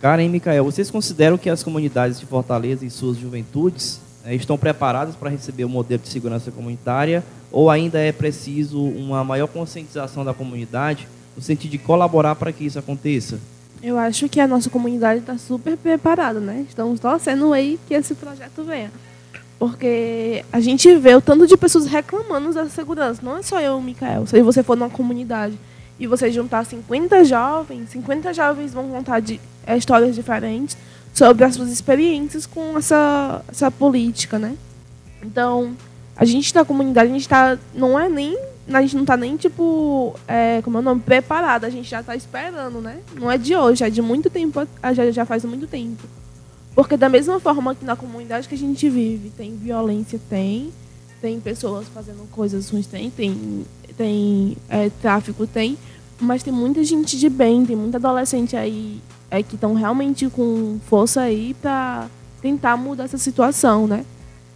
Karen 0.00 0.24
e 0.24 0.28
Micael, 0.28 0.64
vocês 0.64 0.90
consideram 0.90 1.36
que 1.36 1.50
as 1.50 1.62
comunidades 1.62 2.20
de 2.20 2.26
Fortaleza 2.26 2.84
e 2.84 2.90
suas 2.90 3.16
juventudes 3.16 4.00
é, 4.24 4.34
estão 4.34 4.56
preparadas 4.56 5.16
para 5.16 5.30
receber 5.30 5.64
o 5.64 5.68
modelo 5.68 6.02
de 6.02 6.08
segurança 6.08 6.50
comunitária 6.50 7.24
ou 7.50 7.70
ainda 7.70 7.98
é 7.98 8.12
preciso 8.12 8.80
uma 8.80 9.24
maior 9.24 9.48
conscientização 9.48 10.24
da 10.24 10.34
comunidade 10.34 11.08
no 11.36 11.42
sentido 11.42 11.70
de 11.72 11.78
colaborar 11.78 12.34
para 12.34 12.52
que 12.52 12.64
isso 12.64 12.78
aconteça? 12.78 13.38
Eu 13.82 13.96
acho 13.96 14.28
que 14.28 14.40
a 14.40 14.46
nossa 14.46 14.68
comunidade 14.68 15.20
está 15.20 15.38
super 15.38 15.76
preparada, 15.76 16.40
né? 16.40 16.66
Estamos 16.68 16.98
torcendo 16.98 17.52
aí 17.52 17.78
que 17.86 17.94
esse 17.94 18.14
projeto 18.14 18.64
venha. 18.64 18.90
Porque 19.58 20.44
a 20.52 20.60
gente 20.60 20.94
vê 20.96 21.14
o 21.14 21.20
tanto 21.20 21.46
de 21.46 21.56
pessoas 21.56 21.86
reclamando 21.86 22.52
da 22.52 22.68
segurança. 22.68 23.20
Não 23.22 23.36
é 23.36 23.42
só 23.42 23.60
eu, 23.60 23.80
Mikael. 23.80 24.26
Se 24.26 24.40
você 24.40 24.62
for 24.62 24.76
numa 24.76 24.90
comunidade 24.90 25.58
e 25.98 26.06
você 26.06 26.30
juntar 26.30 26.64
50 26.64 27.24
jovens, 27.24 27.90
50 27.90 28.32
jovens 28.32 28.72
vão 28.72 28.88
contar 28.88 29.20
de, 29.20 29.40
é, 29.66 29.76
histórias 29.76 30.14
diferentes 30.14 30.76
sobre 31.12 31.44
as 31.44 31.54
suas 31.54 31.70
experiências 31.70 32.46
com 32.46 32.78
essa, 32.78 33.42
essa 33.48 33.70
política, 33.70 34.38
né? 34.38 34.56
Então, 35.20 35.76
a 36.16 36.24
gente 36.24 36.54
da 36.54 36.64
comunidade, 36.64 37.10
a 37.10 37.12
gente 37.12 37.28
tá, 37.28 37.58
não 37.74 37.98
é 37.98 38.08
nem, 38.08 38.38
a 38.72 38.80
gente 38.82 38.94
não 38.94 39.02
está 39.02 39.16
nem, 39.16 39.36
tipo, 39.36 40.14
é, 40.28 40.62
como 40.62 40.76
é 40.76 40.80
o 40.80 40.82
nome, 40.84 41.00
preparada, 41.00 41.66
a 41.66 41.70
gente 41.70 41.90
já 41.90 42.00
está 42.00 42.14
esperando, 42.14 42.80
né? 42.80 42.98
Não 43.14 43.28
é 43.28 43.36
de 43.36 43.56
hoje, 43.56 43.82
é 43.82 43.90
de 43.90 44.00
muito 44.00 44.30
tempo, 44.30 44.66
já, 44.94 45.10
já 45.10 45.24
faz 45.24 45.44
muito 45.44 45.66
tempo. 45.66 46.04
Porque 46.78 46.96
da 46.96 47.08
mesma 47.08 47.40
forma 47.40 47.74
que 47.74 47.84
na 47.84 47.96
comunidade 47.96 48.48
que 48.48 48.54
a 48.54 48.58
gente 48.58 48.88
vive, 48.88 49.30
tem 49.30 49.56
violência, 49.56 50.20
tem, 50.30 50.72
tem 51.20 51.40
pessoas 51.40 51.88
fazendo 51.88 52.24
coisas 52.30 52.70
ruins, 52.70 52.86
tem, 52.86 53.10
tem, 53.10 53.66
tem 53.96 54.56
é, 54.68 54.88
tráfico, 54.88 55.44
tem, 55.44 55.76
mas 56.20 56.44
tem 56.44 56.52
muita 56.52 56.84
gente 56.84 57.18
de 57.18 57.28
bem, 57.28 57.66
tem 57.66 57.74
muita 57.74 57.96
adolescente 57.96 58.56
aí 58.56 59.00
é, 59.28 59.42
que 59.42 59.56
estão 59.56 59.74
realmente 59.74 60.30
com 60.30 60.78
força 60.86 61.22
aí 61.22 61.52
para 61.60 62.06
tentar 62.40 62.76
mudar 62.76 63.06
essa 63.06 63.18
situação, 63.18 63.88
né? 63.88 64.04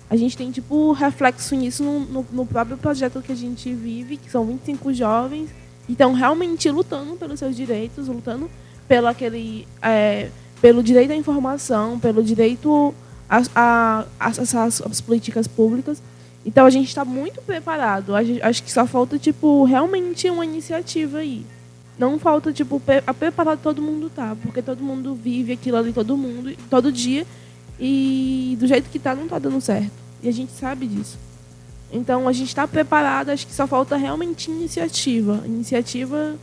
A 0.09 0.15
gente 0.15 0.37
tem, 0.37 0.53
tipo, 0.53 0.93
reflexo 0.93 1.57
nisso 1.57 1.83
no, 1.83 1.99
no, 1.99 2.27
no 2.31 2.47
próprio 2.47 2.79
projeto 2.79 3.21
que 3.21 3.33
a 3.33 3.37
gente 3.37 3.75
vive, 3.75 4.17
que 4.17 4.31
são 4.31 4.47
25 4.47 4.95
jovens, 4.95 5.51
que 5.87 5.93
estão 5.95 6.13
realmente 6.13 6.71
lutando 6.71 7.17
pelos 7.17 7.41
seus 7.41 7.57
direitos, 7.57 8.07
lutando 8.07 8.49
pelo 8.87 9.09
aquele... 9.09 9.67
É, 9.83 10.31
pelo 10.63 10.83
direito 10.83 11.11
à 11.11 11.17
informação, 11.17 11.99
pelo 11.99 12.23
direito 12.23 12.95
a, 13.29 14.05
acessar 14.19 14.67
as 14.67 15.01
políticas 15.01 15.49
públicas. 15.49 16.01
Então 16.47 16.65
a 16.65 16.71
gente 16.71 16.89
está 16.89 17.05
muito 17.05 17.43
preparado. 17.43 18.15
Acho 18.15 18.63
que 18.63 18.71
só 18.71 18.87
falta 18.87 19.19
tipo 19.19 19.65
realmente 19.65 20.31
uma 20.31 20.45
iniciativa 20.45 21.19
aí. 21.19 21.45
não 21.99 22.19
falta, 22.19 22.53
tipo, 22.53 22.81
a 23.07 23.13
preparar 23.13 23.59
todo 23.59 23.83
mundo 23.83 24.09
tá, 24.09 24.37
porque 24.43 24.63
todo 24.63 24.83
mundo 24.83 25.15
vive 25.15 25.53
aquilo 25.53 25.77
ali, 25.77 25.93
todo 25.93 26.17
mundo, 26.17 26.57
todo 26.71 26.91
dia, 26.91 27.27
e 27.79 28.57
do 28.59 28.67
jeito 28.67 28.89
que 28.89 28.99
tá, 28.99 29.15
não 29.15 29.29
tá 29.29 29.39
dando 29.39 29.61
certo. 29.61 29.93
E 30.23 30.29
a 30.29 30.33
gente 30.33 30.53
sabe 30.53 30.87
disso. 30.87 31.19
Então, 31.93 32.27
a 32.27 32.33
gente 32.33 32.49
está 32.49 32.67
preparado, 32.67 33.31
acho 33.31 33.47
que 33.47 33.55
só 33.55 33.67
falta 33.67 33.97
realmente 33.97 34.51
iniciativa. 34.51 35.43
Iniciativa 35.45 36.37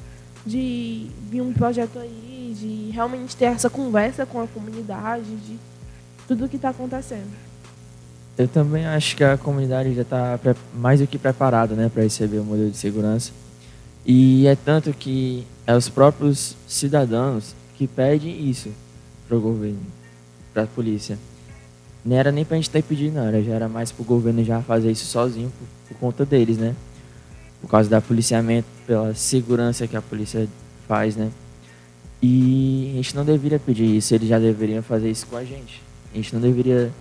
de 0.46 1.08
vir 1.30 1.42
um 1.42 1.52
projeto 1.52 1.98
aí, 1.98 2.29
de 2.60 2.92
realmente 2.92 3.36
ter 3.36 3.46
essa 3.46 3.70
conversa 3.70 4.26
com 4.26 4.42
a 4.42 4.48
comunidade, 4.48 5.24
de 5.24 5.58
tudo 6.28 6.50
que 6.50 6.58
está 6.58 6.70
acontecendo. 6.70 7.32
Eu 8.38 8.48
também 8.48 8.86
acho 8.86 9.16
que 9.16 9.24
a 9.24 9.38
comunidade 9.38 9.94
já 9.94 10.02
está 10.02 10.40
mais 10.74 11.00
do 11.00 11.08
que 11.08 11.18
preparada 11.18 11.76
né, 11.76 11.90
para 11.94 12.04
receber 12.04 12.40
o 12.40 12.44
modelo 12.44 12.70
de 12.70 12.78
segurança. 12.78 13.32
E 14.06 14.48
é 14.48 14.56
tanto 14.56 14.94
que 14.94 15.46
é 15.68 15.76
os 15.76 15.90
próprios 15.90 16.56
cidadãos 16.68 17.54
que 17.76 17.86
pedem 17.88 18.50
isso 18.50 18.70
para 19.28 19.38
o 19.38 19.42
governo, 19.42 19.80
para 20.54 20.64
a 20.64 20.68
polícia. 20.68 21.18
Não 22.04 22.16
era 22.16 22.32
nem 22.32 22.46
para 22.46 22.56
a 22.56 22.60
gente 22.60 22.70
ter 22.70 22.82
pedido, 22.82 23.16
não. 23.16 23.28
Era, 23.28 23.44
já 23.44 23.54
era 23.54 23.68
mais 23.68 23.92
para 23.92 24.04
o 24.04 24.06
governo 24.06 24.44
já 24.44 24.62
fazer 24.62 24.92
isso 24.92 25.06
sozinho 25.06 25.52
por, 25.60 25.68
por 25.90 26.00
conta 26.00 26.26
deles, 26.26 26.58
né? 26.58 26.76
Por 27.62 27.70
causa 27.70 27.90
da 27.90 28.00
policiamento, 28.00 28.68
pela 28.88 29.14
segurança 29.14 29.86
que 29.86 29.98
a 29.98 30.02
polícia 30.02 30.48
faz, 30.88 31.16
né? 31.16 31.30
E 32.22 32.92
a 32.94 32.96
gente 32.98 33.16
não 33.16 33.24
deveria 33.24 33.60
pedir 33.60 33.96
isso, 33.96 34.14
eles 34.14 34.28
já 34.28 34.40
deveriam 34.40 34.84
fazer 34.84 35.10
isso 35.10 35.26
com 35.28 35.38
a 35.38 35.44
gente. 35.44 35.82
A 36.14 36.18
gente 36.18 36.34
não 36.34 36.42
deveria 36.42 36.92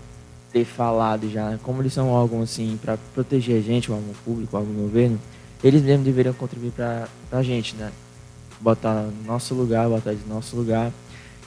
ter 0.52 0.64
falado 0.64 1.30
já, 1.30 1.58
como 1.62 1.82
eles 1.82 1.92
são 1.92 2.08
órgão 2.08 2.42
assim 2.42 2.78
para 2.80 2.96
proteger 3.14 3.58
a 3.58 3.60
gente, 3.60 3.90
o 3.90 3.94
órgão 3.94 4.14
público, 4.24 4.56
o 4.56 4.60
órgão 4.60 4.74
governo, 4.74 5.18
eles 5.62 5.82
mesmos 5.82 6.04
deveriam 6.04 6.32
contribuir 6.34 6.70
para 6.72 7.08
a 7.32 7.42
gente, 7.42 7.74
né? 7.76 7.90
Botar 8.60 9.02
no 9.02 9.24
nosso 9.24 9.54
lugar, 9.54 9.88
botar 9.88 10.12
de 10.12 10.26
nosso 10.28 10.56
lugar 10.56 10.92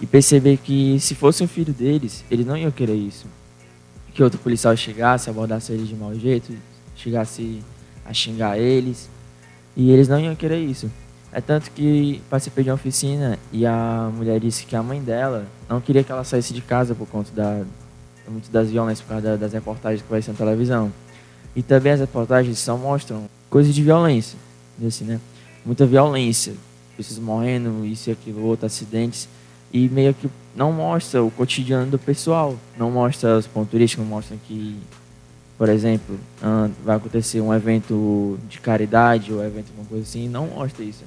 e 0.01 0.05
perceber 0.05 0.57
que 0.57 0.99
se 0.99 1.15
fosse 1.15 1.43
um 1.43 1.47
filho 1.47 1.73
deles, 1.73 2.23
eles 2.29 2.45
não 2.45 2.57
iam 2.57 2.71
querer 2.71 2.95
isso. 2.95 3.25
Que 4.13 4.21
outro 4.21 4.39
policial 4.39 4.75
chegasse, 4.75 5.29
abordasse 5.29 5.71
eles 5.71 5.87
de 5.87 5.95
mau 5.95 6.13
jeito, 6.13 6.53
chegasse 6.95 7.61
a 8.05 8.13
xingar 8.13 8.59
eles 8.59 9.09
e 9.75 9.91
eles 9.91 10.07
não 10.07 10.19
iam 10.19 10.35
querer 10.35 10.59
isso. 10.59 10.91
É 11.33 11.39
tanto 11.39 11.71
que 11.71 12.21
participei 12.29 12.63
de 12.63 12.69
uma 12.69 12.75
oficina 12.75 13.39
e 13.53 13.65
a 13.65 14.11
mulher 14.13 14.39
disse 14.39 14.65
que 14.65 14.75
a 14.75 14.83
mãe 14.83 15.01
dela 15.01 15.45
não 15.69 15.79
queria 15.79 16.03
que 16.03 16.11
ela 16.11 16.23
saísse 16.25 16.53
de 16.53 16.61
casa 16.61 16.93
por 16.93 17.07
conta 17.07 17.31
da 17.33 17.63
muito 18.27 18.49
das 18.51 18.69
violências 18.69 19.05
por 19.05 19.13
causa 19.13 19.37
das 19.37 19.51
reportagens 19.51 20.01
que 20.01 20.09
vai 20.09 20.21
ser 20.21 20.31
na 20.31 20.37
televisão. 20.37 20.91
E 21.55 21.61
também 21.61 21.91
as 21.91 21.99
reportagens 21.99 22.59
só 22.59 22.77
mostram 22.77 23.25
coisas 23.49 23.75
de 23.75 23.83
violência, 23.83 24.37
assim, 24.85 25.03
né? 25.03 25.19
Muita 25.65 25.85
violência, 25.85 26.53
pessoas 26.95 27.19
morrendo, 27.19 27.85
isso 27.85 28.09
e 28.09 28.13
aquilo, 28.13 28.43
outro, 28.43 28.65
acidentes 28.65 29.27
e 29.73 29.89
meio 29.89 30.13
que 30.13 30.29
não 30.55 30.71
mostra 30.71 31.23
o 31.23 31.31
cotidiano 31.31 31.89
do 31.89 31.99
pessoal, 31.99 32.57
não 32.77 32.91
mostra 32.91 33.37
os 33.37 33.47
pontos 33.47 33.71
turísticos, 33.71 34.05
não 34.05 34.15
mostra 34.15 34.37
que, 34.47 34.77
por 35.57 35.69
exemplo, 35.69 36.17
vai 36.83 36.97
acontecer 36.97 37.41
um 37.41 37.53
evento 37.53 38.37
de 38.49 38.59
caridade 38.59 39.33
ou 39.33 39.43
evento 39.43 39.69
alguma 39.69 39.87
coisa 39.87 40.03
assim, 40.03 40.27
não 40.27 40.47
mostra 40.47 40.83
isso. 40.83 41.03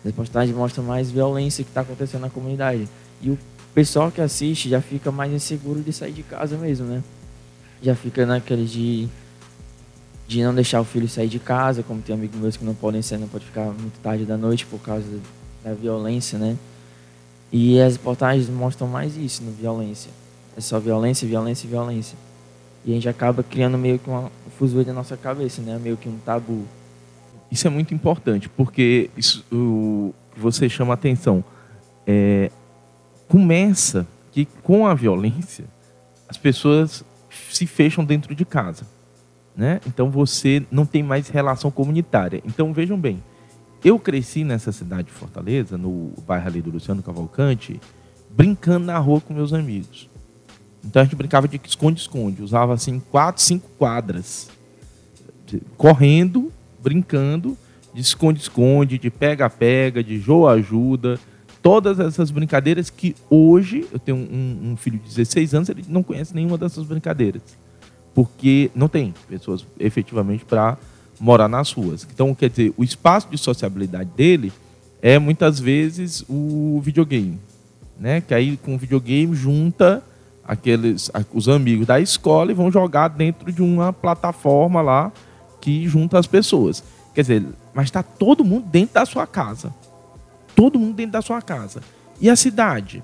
As 0.00 0.06
reportagens 0.06 0.56
mostram 0.56 0.84
mais 0.84 1.10
violência 1.10 1.64
que 1.64 1.70
está 1.70 1.80
acontecendo 1.80 2.22
na 2.22 2.30
comunidade. 2.30 2.88
E 3.20 3.30
o 3.30 3.38
pessoal 3.74 4.10
que 4.10 4.20
assiste 4.20 4.68
já 4.68 4.80
fica 4.80 5.10
mais 5.10 5.32
inseguro 5.32 5.80
de 5.80 5.92
sair 5.92 6.12
de 6.12 6.22
casa 6.22 6.56
mesmo, 6.56 6.86
né? 6.86 7.02
Já 7.82 7.94
fica 7.94 8.24
naquele 8.26 8.64
de 8.64 9.08
de 10.28 10.42
não 10.42 10.54
deixar 10.54 10.78
o 10.78 10.84
filho 10.84 11.08
sair 11.08 11.28
de 11.28 11.38
casa, 11.38 11.82
como 11.82 12.02
tem 12.02 12.14
amigos 12.14 12.38
meus 12.38 12.54
que 12.54 12.62
não 12.62 12.74
podem 12.74 13.00
sair, 13.00 13.18
não 13.18 13.28
pode 13.28 13.46
ficar 13.46 13.64
muito 13.64 13.98
tarde 14.02 14.26
da 14.26 14.36
noite 14.36 14.66
por 14.66 14.78
causa 14.78 15.06
da 15.64 15.72
violência, 15.72 16.38
né? 16.38 16.54
E 17.50 17.80
as 17.80 17.94
reportagens 17.94 18.48
mostram 18.50 18.86
mais 18.86 19.16
isso, 19.16 19.42
no 19.42 19.50
violência. 19.52 20.10
É 20.54 20.60
só 20.60 20.78
violência, 20.78 21.26
violência, 21.26 21.66
violência. 21.66 22.18
E 22.84 22.90
a 22.90 22.94
gente 22.94 23.08
acaba 23.08 23.42
criando 23.42 23.78
meio 23.78 23.98
que 23.98 24.08
uma 24.08 24.24
um 24.24 24.50
fuzuê 24.58 24.84
na 24.84 24.92
nossa 24.92 25.16
cabeça, 25.16 25.62
né? 25.62 25.78
Meio 25.82 25.96
que 25.96 26.08
um 26.08 26.18
tabu. 26.18 26.64
Isso 27.50 27.66
é 27.66 27.70
muito 27.70 27.94
importante, 27.94 28.48
porque 28.48 29.10
isso 29.16 29.44
o, 29.50 30.14
você 30.36 30.68
chama 30.68 30.94
atenção. 30.94 31.42
É, 32.06 32.50
começa 33.26 34.06
que 34.32 34.46
com 34.62 34.86
a 34.86 34.94
violência 34.94 35.64
as 36.28 36.36
pessoas 36.36 37.04
se 37.50 37.66
fecham 37.66 38.04
dentro 38.04 38.34
de 38.34 38.44
casa, 38.44 38.86
né? 39.56 39.80
Então 39.86 40.10
você 40.10 40.64
não 40.70 40.84
tem 40.84 41.02
mais 41.02 41.28
relação 41.28 41.70
comunitária. 41.70 42.42
Então 42.44 42.72
vejam 42.72 42.98
bem, 42.98 43.22
eu 43.84 43.98
cresci 43.98 44.44
nessa 44.44 44.72
cidade 44.72 45.04
de 45.04 45.12
Fortaleza, 45.12 45.78
no 45.78 46.12
bairro 46.26 46.46
ali 46.46 46.60
do 46.60 46.70
Luciano 46.70 47.02
Cavalcante, 47.02 47.80
brincando 48.30 48.86
na 48.86 48.98
rua 48.98 49.20
com 49.20 49.32
meus 49.32 49.52
amigos. 49.52 50.08
Então 50.84 51.00
a 51.00 51.04
gente 51.04 51.16
brincava 51.16 51.48
de 51.48 51.60
esconde-esconde, 51.64 52.42
usava 52.42 52.74
assim 52.74 52.98
quatro, 52.98 53.42
cinco 53.42 53.68
quadras, 53.78 54.48
correndo, 55.76 56.52
brincando, 56.82 57.56
de 57.92 58.00
esconde-esconde, 58.00 58.98
de 58.98 59.10
pega-pega, 59.10 60.02
de 60.02 60.18
joa-ajuda, 60.18 61.18
todas 61.62 61.98
essas 61.98 62.30
brincadeiras 62.30 62.90
que 62.90 63.14
hoje, 63.28 63.86
eu 63.92 63.98
tenho 63.98 64.16
um, 64.16 64.70
um, 64.72 64.76
filho 64.76 64.98
de 64.98 65.04
16 65.08 65.54
anos, 65.54 65.68
ele 65.68 65.84
não 65.88 66.02
conhece 66.02 66.34
nenhuma 66.34 66.56
dessas 66.56 66.84
brincadeiras. 66.84 67.42
Porque 68.14 68.70
não 68.74 68.88
tem 68.88 69.14
pessoas 69.28 69.64
efetivamente 69.78 70.44
para 70.44 70.76
morar 71.20 71.48
nas 71.48 71.72
ruas. 71.72 72.06
Então, 72.12 72.34
quer 72.34 72.50
dizer, 72.50 72.72
o 72.76 72.84
espaço 72.84 73.28
de 73.30 73.38
sociabilidade 73.38 74.10
dele 74.16 74.52
é 75.02 75.18
muitas 75.18 75.58
vezes 75.58 76.24
o 76.28 76.80
videogame. 76.82 77.38
Né? 77.98 78.20
Que 78.20 78.34
aí 78.34 78.56
com 78.56 78.74
o 78.74 78.78
videogame 78.78 79.34
junta 79.34 80.02
aqueles 80.44 81.10
os 81.34 81.48
amigos 81.48 81.86
da 81.86 82.00
escola 82.00 82.50
e 82.50 82.54
vão 82.54 82.72
jogar 82.72 83.08
dentro 83.08 83.52
de 83.52 83.60
uma 83.60 83.92
plataforma 83.92 84.80
lá 84.80 85.12
que 85.60 85.88
junta 85.88 86.18
as 86.18 86.26
pessoas. 86.26 86.82
Quer 87.14 87.22
dizer, 87.22 87.46
mas 87.74 87.86
está 87.86 88.02
todo 88.02 88.44
mundo 88.44 88.66
dentro 88.66 88.94
da 88.94 89.04
sua 89.04 89.26
casa 89.26 89.72
todo 90.58 90.76
mundo 90.76 90.96
dentro 90.96 91.12
da 91.12 91.22
sua 91.22 91.40
casa. 91.40 91.80
E 92.20 92.28
a 92.28 92.34
cidade? 92.34 93.00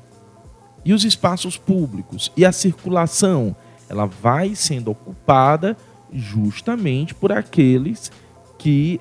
E 0.84 0.92
os 0.92 1.04
espaços 1.04 1.56
públicos? 1.56 2.32
E 2.36 2.44
a 2.44 2.50
circulação? 2.50 3.54
Ela 3.88 4.06
vai 4.06 4.56
sendo 4.56 4.90
ocupada 4.90 5.76
justamente 6.12 7.14
por 7.14 7.30
aqueles 7.30 8.10
que 8.58 9.00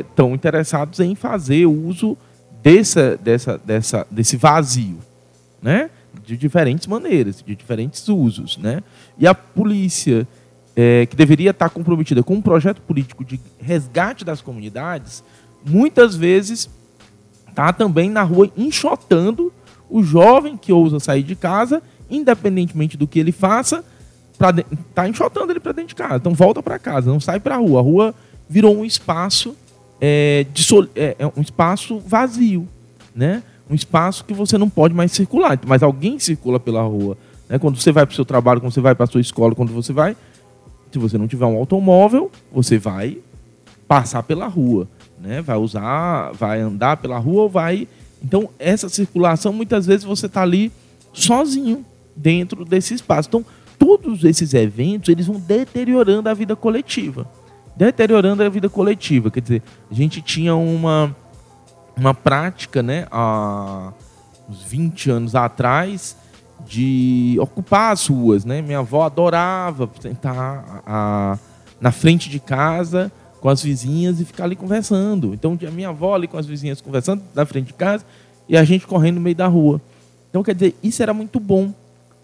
estão 0.00 0.30
é, 0.30 0.34
interessados 0.34 1.00
em 1.00 1.14
fazer 1.14 1.66
uso 1.66 2.16
dessa, 2.62 3.14
dessa, 3.18 3.58
dessa, 3.58 4.06
desse 4.10 4.38
vazio, 4.38 4.98
né? 5.60 5.90
De 6.24 6.34
diferentes 6.34 6.86
maneiras, 6.86 7.44
de 7.46 7.54
diferentes 7.54 8.08
usos, 8.08 8.56
né? 8.56 8.82
E 9.18 9.26
a 9.26 9.34
polícia, 9.34 10.26
é, 10.76 11.06
que 11.06 11.16
deveria 11.16 11.50
estar 11.50 11.70
comprometida 11.70 12.22
com 12.22 12.34
um 12.34 12.42
projeto 12.42 12.82
político 12.82 13.24
de 13.24 13.40
resgate 13.58 14.24
das 14.24 14.42
comunidades, 14.42 15.24
muitas 15.64 16.14
vezes 16.14 16.68
está 17.48 17.72
também 17.72 18.10
na 18.10 18.22
rua 18.22 18.50
enxotando 18.56 19.50
o 19.88 20.02
jovem 20.02 20.56
que 20.56 20.72
ousa 20.72 21.00
sair 21.00 21.22
de 21.22 21.34
casa, 21.34 21.82
independentemente 22.10 22.96
do 22.96 23.06
que 23.06 23.18
ele 23.18 23.32
faça, 23.32 23.82
de... 24.54 24.64
tá 24.94 25.08
enxotando 25.08 25.50
ele 25.52 25.60
para 25.60 25.72
dentro 25.72 25.88
de 25.88 25.94
casa. 25.94 26.16
Então 26.16 26.34
volta 26.34 26.62
para 26.62 26.78
casa, 26.78 27.10
não 27.10 27.20
sai 27.20 27.40
para 27.40 27.54
a 27.54 27.58
rua. 27.58 27.80
A 27.80 27.82
rua 27.82 28.14
virou 28.48 28.76
um 28.76 28.84
espaço 28.84 29.56
é, 30.00 30.44
sol... 30.54 30.86
é, 30.94 31.16
é 31.18 31.26
um 31.26 31.40
espaço 31.40 31.98
vazio, 32.00 32.68
né? 33.14 33.42
Um 33.68 33.74
espaço 33.74 34.24
que 34.24 34.34
você 34.34 34.56
não 34.56 34.68
pode 34.68 34.94
mais 34.94 35.10
circular, 35.10 35.58
mas 35.66 35.82
alguém 35.82 36.18
circula 36.18 36.60
pela 36.60 36.82
rua. 36.82 37.16
Né? 37.48 37.58
Quando 37.58 37.80
você 37.80 37.90
vai 37.90 38.06
para 38.06 38.12
o 38.12 38.14
seu 38.14 38.24
trabalho, 38.24 38.60
quando 38.60 38.72
você 38.72 38.80
vai 38.80 38.94
para 38.94 39.04
a 39.04 39.06
sua 39.08 39.20
escola, 39.20 39.54
quando 39.54 39.72
você 39.72 39.92
vai, 39.92 40.16
se 40.90 40.98
você 40.98 41.18
não 41.18 41.28
tiver 41.28 41.46
um 41.46 41.56
automóvel, 41.56 42.30
você 42.52 42.78
vai 42.78 43.18
passar 43.86 44.22
pela 44.22 44.46
rua 44.46 44.88
né? 45.18 45.42
Vai 45.42 45.56
usar, 45.56 46.32
vai 46.32 46.60
andar 46.60 46.96
pela 46.98 47.18
rua 47.18 47.42
ou 47.42 47.48
vai. 47.48 47.88
Então, 48.22 48.48
essa 48.58 48.88
circulação, 48.88 49.52
muitas 49.52 49.86
vezes 49.86 50.04
você 50.04 50.26
está 50.26 50.42
ali 50.42 50.72
sozinho 51.12 51.84
dentro 52.14 52.64
desse 52.64 52.94
espaço. 52.94 53.28
Então, 53.28 53.44
todos 53.78 54.24
esses 54.24 54.54
eventos, 54.54 55.08
eles 55.08 55.26
vão 55.26 55.38
deteriorando 55.38 56.28
a 56.28 56.34
vida 56.34 56.54
coletiva. 56.56 57.26
Deteriorando 57.76 58.42
a 58.42 58.48
vida 58.48 58.68
coletiva. 58.68 59.30
Quer 59.30 59.40
dizer, 59.40 59.62
a 59.90 59.94
gente 59.94 60.22
tinha 60.22 60.54
uma, 60.54 61.14
uma 61.96 62.14
prática, 62.14 62.82
né, 62.82 63.06
há 63.10 63.92
uns 64.48 64.62
20 64.62 65.10
anos 65.10 65.34
atrás, 65.34 66.16
de 66.66 67.36
ocupar 67.40 67.92
as 67.92 68.06
ruas, 68.06 68.44
né? 68.44 68.60
Minha 68.60 68.80
avó 68.80 69.04
adorava 69.04 69.88
sentar 70.00 70.82
a, 70.86 71.38
na 71.80 71.92
frente 71.92 72.28
de 72.28 72.40
casa 72.40 73.10
com 73.40 73.48
as 73.48 73.62
vizinhas 73.62 74.20
e 74.20 74.24
ficar 74.24 74.44
ali 74.44 74.56
conversando. 74.56 75.32
Então, 75.32 75.56
a 75.66 75.70
minha 75.70 75.90
avó 75.90 76.14
ali 76.14 76.26
com 76.26 76.36
as 76.36 76.46
vizinhas 76.46 76.80
conversando 76.80 77.22
na 77.34 77.46
frente 77.46 77.68
de 77.68 77.74
casa 77.74 78.04
e 78.48 78.56
a 78.56 78.64
gente 78.64 78.86
correndo 78.86 79.16
no 79.16 79.20
meio 79.20 79.36
da 79.36 79.46
rua. 79.46 79.80
Então, 80.28 80.42
quer 80.42 80.54
dizer, 80.54 80.74
isso 80.82 81.02
era 81.02 81.14
muito 81.14 81.38
bom. 81.38 81.72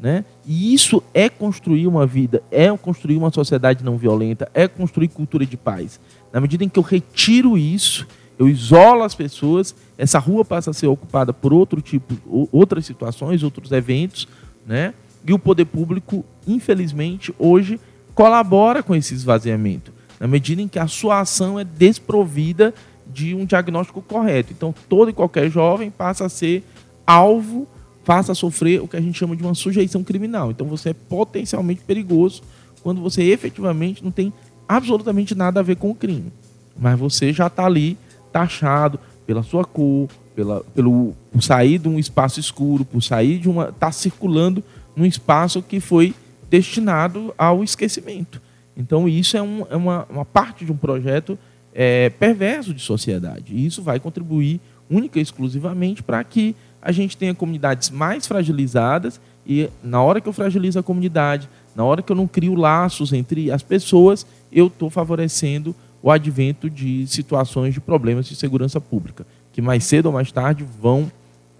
Né? 0.00 0.24
E 0.44 0.74
isso 0.74 1.00
é 1.14 1.28
construir 1.28 1.87
uma 1.87 2.05
vida, 2.05 2.42
é 2.50 2.76
construir 2.76 3.16
uma 3.16 3.31
sociedade 3.31 3.85
não 3.85 3.96
violenta, 3.96 4.50
é 4.52 4.66
construir 4.66 5.07
cultura 5.07 5.46
de 5.46 5.57
paz. 5.57 6.00
Na 6.33 6.40
medida 6.40 6.64
em 6.64 6.68
que 6.68 6.76
eu 6.76 6.83
retiro 6.83 7.57
isso, 7.57 8.05
eu 8.38 8.49
isolo 8.49 9.03
as 9.03 9.14
pessoas, 9.14 9.75
essa 9.97 10.18
rua 10.18 10.45
passa 10.45 10.71
a 10.71 10.75
ser 10.75 10.87
ocupada 10.87 11.33
por 11.33 11.53
outro 11.53 11.81
tipo, 11.81 12.49
outras 12.51 12.87
situações, 12.87 13.42
outros 13.42 13.71
eventos, 13.73 14.27
né? 14.66 14.95
E 15.27 15.33
o 15.33 15.38
poder 15.38 15.66
público, 15.66 16.25
infelizmente, 16.47 17.33
hoje 17.38 17.79
colabora 18.14 18.83
com 18.83 18.95
esse 18.95 19.14
esvaziamento, 19.14 19.92
na 20.18 20.27
medida 20.27 20.61
em 20.61 20.68
que 20.68 20.79
a 20.79 20.87
sua 20.87 21.21
ação 21.21 21.59
é 21.59 21.64
desprovida 21.64 22.75
de 23.07 23.35
um 23.35 23.45
diagnóstico 23.45 24.03
correto. 24.03 24.53
Então, 24.53 24.75
todo 24.88 25.11
e 25.11 25.12
qualquer 25.12 25.51
jovem 25.51 25.90
passa 25.90 26.25
a 26.25 26.29
ser 26.29 26.64
alvo, 27.07 27.66
passa 28.05 28.33
a 28.33 28.35
sofrer 28.35 28.81
o 28.81 28.88
que 28.88 28.97
a 28.97 29.01
gente 29.01 29.18
chama 29.18 29.37
de 29.37 29.42
uma 29.42 29.55
sujeição 29.55 30.03
criminal. 30.03 30.51
Então, 30.51 30.66
você 30.66 30.90
é 30.90 30.95
potencialmente 30.95 31.83
perigoso 31.83 32.42
quando 32.83 33.01
você 33.01 33.23
efetivamente 33.23 34.03
não 34.03 34.11
tem 34.11 34.33
absolutamente 34.66 35.35
nada 35.35 35.61
a 35.61 35.62
ver 35.62 35.77
com 35.77 35.90
o 35.90 35.95
crime. 35.95 36.33
Mas 36.77 36.99
você 36.99 37.33
já 37.33 37.47
está 37.47 37.66
ali 37.66 37.97
taxado 38.33 38.99
pela 39.27 39.42
sua 39.42 39.64
cor, 39.64 40.09
pela, 40.35 40.62
pelo 40.75 41.14
por 41.31 41.42
sair 41.42 41.79
de 41.79 41.88
um 41.88 41.99
espaço 41.99 42.40
escuro, 42.40 42.85
por 42.85 43.03
sair 43.03 43.38
de 43.38 43.49
uma. 43.49 43.68
está 43.68 43.92
circulando 43.92 44.62
num 44.97 45.07
espaço 45.07 45.62
que 45.62 45.81
foi 45.81 46.14
destinado 46.51 47.35
ao 47.38 47.62
esquecimento. 47.64 48.40
Então, 48.77 49.09
isso 49.09 49.37
é, 49.37 49.42
um, 49.42 49.66
é 49.71 49.77
uma, 49.77 50.07
uma, 50.09 50.25
parte 50.25 50.64
de 50.64 50.73
um 50.73 50.77
projeto 50.77 51.38
é, 51.75 52.11
perverso 52.11 52.75
de 52.75 52.81
sociedade. 52.81 53.55
E 53.55 53.66
isso 53.66 53.83
vai 53.83 54.01
contribuir 54.01 54.61
única 54.90 55.18
e 55.18 55.23
exclusivamente 55.23 56.03
para 56.03 56.23
que 56.25 56.55
a 56.81 56.92
gente 56.92 57.16
tenha 57.16 57.35
comunidades 57.35 57.90
mais 57.90 58.27
fragilizadas 58.27 59.21
e, 59.47 59.68
na 59.83 60.03
hora 60.03 60.21
que 60.21 60.29
eu 60.29 60.33
fragilizo 60.33 60.79
a 60.79 60.83
comunidade, 60.83 61.49
na 61.75 61.85
hora 61.85 62.03
que 62.03 62.12
eu 62.12 62.16
não 62.16 62.27
crio 62.27 62.55
laços 62.55 63.12
entre 63.12 63.51
as 63.51 63.62
pessoas, 63.62 64.27
eu 64.51 64.66
estou 64.66 64.90
favorecendo 64.90 65.75
o 66.03 66.11
advento 66.11 66.69
de 66.69 67.07
situações 67.07 67.73
de 67.73 67.81
problemas 67.81 68.27
de 68.27 68.35
segurança 68.35 68.81
pública, 68.81 69.25
que 69.53 69.62
mais 69.62 69.85
cedo 69.85 70.07
ou 70.07 70.12
mais 70.12 70.33
tarde 70.33 70.67
vão 70.81 71.11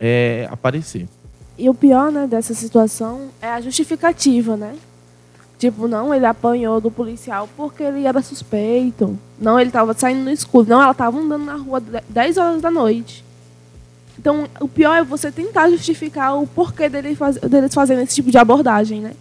é, 0.01 0.49
aparecer. 0.51 1.07
E 1.57 1.69
o 1.69 1.75
pior 1.75 2.11
né, 2.11 2.27
dessa 2.27 2.55
situação 2.55 3.29
é 3.41 3.49
a 3.49 3.61
justificativa, 3.61 4.57
né? 4.57 4.75
Tipo, 5.59 5.87
não, 5.87 6.13
ele 6.13 6.27
apanhou 6.27 6.81
do 6.81 6.91
policial 6.91 7.49
porque 7.57 7.85
ele 7.85 8.05
era 8.05 8.21
suspeito. 8.21 9.17
Não, 9.39 9.61
ele 9.61 9.69
estava 9.69 9.95
saindo 9.95 10.25
no 10.25 10.31
escuro. 10.31 10.69
Não, 10.69 10.83
ela 10.83 10.91
estava 10.91 11.17
andando 11.17 11.45
na 11.45 11.55
rua 11.55 11.81
10 12.09 12.37
horas 12.37 12.63
da 12.63 12.71
noite. 12.71 13.25
Então, 14.19 14.49
o 14.61 14.67
pior 14.67 14.97
é 14.97 15.05
você 15.05 15.31
tentar 15.31 15.71
justificar 15.71 16.37
o 16.37 16.49
porquê 16.49 16.89
dele 16.89 17.15
faz, 17.15 17.37
deles 17.37 17.73
fazendo 17.73 18.01
esse 18.01 18.17
tipo 18.17 18.31
de 18.31 18.39
abordagem, 18.39 19.01
né? 19.01 19.13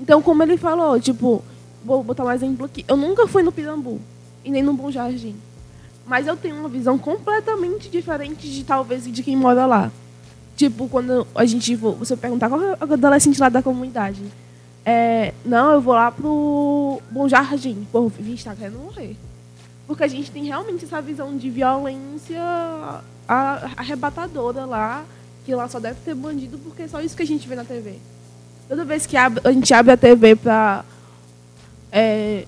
Então, 0.00 0.20
como 0.20 0.42
ele 0.42 0.56
falou, 0.56 0.98
tipo, 1.00 1.44
vou 1.84 2.02
botar 2.02 2.24
um 2.24 2.32
exemplo 2.32 2.66
aqui. 2.66 2.84
Eu 2.88 2.96
nunca 2.96 3.28
fui 3.28 3.44
no 3.44 3.52
Pirambu 3.52 4.00
e 4.48 4.50
nem 4.50 4.62
no 4.62 4.72
Bom 4.72 4.90
Jardim. 4.90 5.36
Mas 6.06 6.26
eu 6.26 6.34
tenho 6.34 6.56
uma 6.58 6.70
visão 6.70 6.96
completamente 6.96 7.90
diferente 7.90 8.50
de 8.50 8.64
talvez 8.64 9.04
de 9.04 9.22
quem 9.22 9.36
mora 9.36 9.66
lá. 9.66 9.92
Tipo, 10.56 10.88
quando 10.88 11.26
a 11.34 11.44
gente 11.44 11.76
você 11.76 12.16
perguntar 12.16 12.48
qual 12.48 12.62
é 12.62 12.72
o 12.72 12.92
adolescente 12.94 13.38
lá 13.38 13.50
da 13.50 13.62
comunidade. 13.62 14.22
É, 14.86 15.34
não, 15.44 15.72
eu 15.72 15.82
vou 15.82 15.92
lá 15.92 16.10
pro 16.10 17.02
Bom 17.10 17.28
Jardim. 17.28 17.86
Pô, 17.92 18.08
vi 18.08 18.32
está 18.32 18.54
querendo 18.54 18.78
morrer. 18.78 19.14
Porque 19.86 20.02
a 20.02 20.08
gente 20.08 20.30
tem 20.30 20.44
realmente 20.44 20.86
essa 20.86 21.02
visão 21.02 21.36
de 21.36 21.50
violência 21.50 22.40
arrebatadora 23.76 24.64
lá, 24.64 25.04
que 25.44 25.54
lá 25.54 25.68
só 25.68 25.78
deve 25.78 26.00
ter 26.02 26.14
bandido, 26.14 26.56
porque 26.58 26.84
é 26.84 26.88
só 26.88 27.02
isso 27.02 27.14
que 27.14 27.22
a 27.22 27.26
gente 27.26 27.46
vê 27.46 27.54
na 27.54 27.64
TV. 27.64 27.98
Toda 28.66 28.82
vez 28.86 29.04
que 29.04 29.16
a 29.16 29.30
gente 29.52 29.74
abre 29.74 29.92
a 29.92 29.96
TV 29.96 30.36
para 30.36 30.84
é, 31.92 32.46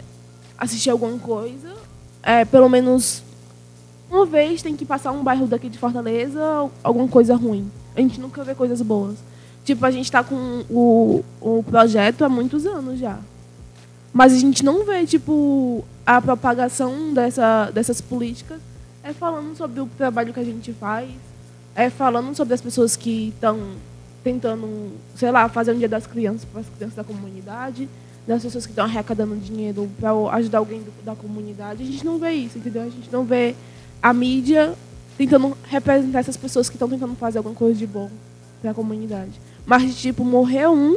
assistir 0.56 0.88
alguma 0.88 1.18
coisa, 1.18 1.79
é, 2.22 2.44
pelo 2.44 2.68
menos 2.68 3.22
uma 4.10 4.26
vez 4.26 4.60
tem 4.60 4.76
que 4.76 4.84
passar 4.84 5.12
um 5.12 5.22
bairro 5.22 5.46
daqui 5.46 5.68
de 5.68 5.78
Fortaleza, 5.78 6.40
alguma 6.82 7.06
coisa 7.06 7.36
ruim. 7.36 7.70
A 7.94 8.00
gente 8.00 8.20
nunca 8.20 8.42
vê 8.42 8.54
coisas 8.54 8.82
boas. 8.82 9.16
Tipo, 9.64 9.86
a 9.86 9.90
gente 9.90 10.06
está 10.06 10.24
com 10.24 10.64
o, 10.68 11.24
o 11.40 11.62
projeto 11.62 12.24
há 12.24 12.28
muitos 12.28 12.66
anos 12.66 12.98
já. 12.98 13.18
Mas 14.12 14.32
a 14.32 14.38
gente 14.38 14.64
não 14.64 14.84
vê, 14.84 15.06
tipo, 15.06 15.84
a 16.04 16.20
propagação 16.20 17.14
dessa, 17.14 17.70
dessas 17.70 18.00
políticas 18.00 18.60
é 19.04 19.12
falando 19.12 19.56
sobre 19.56 19.80
o 19.80 19.86
trabalho 19.86 20.32
que 20.32 20.40
a 20.40 20.44
gente 20.44 20.72
faz, 20.72 21.08
é 21.74 21.88
falando 21.88 22.34
sobre 22.34 22.52
as 22.52 22.60
pessoas 22.60 22.96
que 22.96 23.28
estão 23.28 23.58
tentando, 24.24 24.92
sei 25.14 25.30
lá, 25.30 25.48
fazer 25.48 25.72
um 25.72 25.78
dia 25.78 25.88
das 25.88 26.06
crianças 26.06 26.44
para 26.44 26.60
as 26.60 26.66
crianças 26.68 26.96
da 26.96 27.04
comunidade, 27.04 27.88
das 28.30 28.42
pessoas 28.44 28.64
que 28.64 28.72
estão 28.72 28.84
arrecadando 28.84 29.34
dinheiro 29.36 29.90
para 29.98 30.12
ajudar 30.36 30.58
alguém 30.58 30.80
do, 30.80 30.92
da 31.04 31.16
comunidade. 31.16 31.82
A 31.82 31.86
gente 31.86 32.04
não 32.04 32.18
vê 32.18 32.30
isso, 32.30 32.58
entendeu? 32.58 32.82
A 32.82 32.88
gente 32.88 33.10
não 33.10 33.24
vê 33.24 33.56
a 34.00 34.12
mídia 34.12 34.74
tentando 35.18 35.56
representar 35.64 36.20
essas 36.20 36.36
pessoas 36.36 36.68
que 36.68 36.76
estão 36.76 36.88
tentando 36.88 37.14
fazer 37.16 37.38
alguma 37.38 37.54
coisa 37.54 37.76
de 37.76 37.86
bom 37.86 38.08
para 38.62 38.70
a 38.70 38.74
comunidade. 38.74 39.32
Mas, 39.66 39.96
tipo, 39.96 40.24
morreu 40.24 40.72
um, 40.72 40.96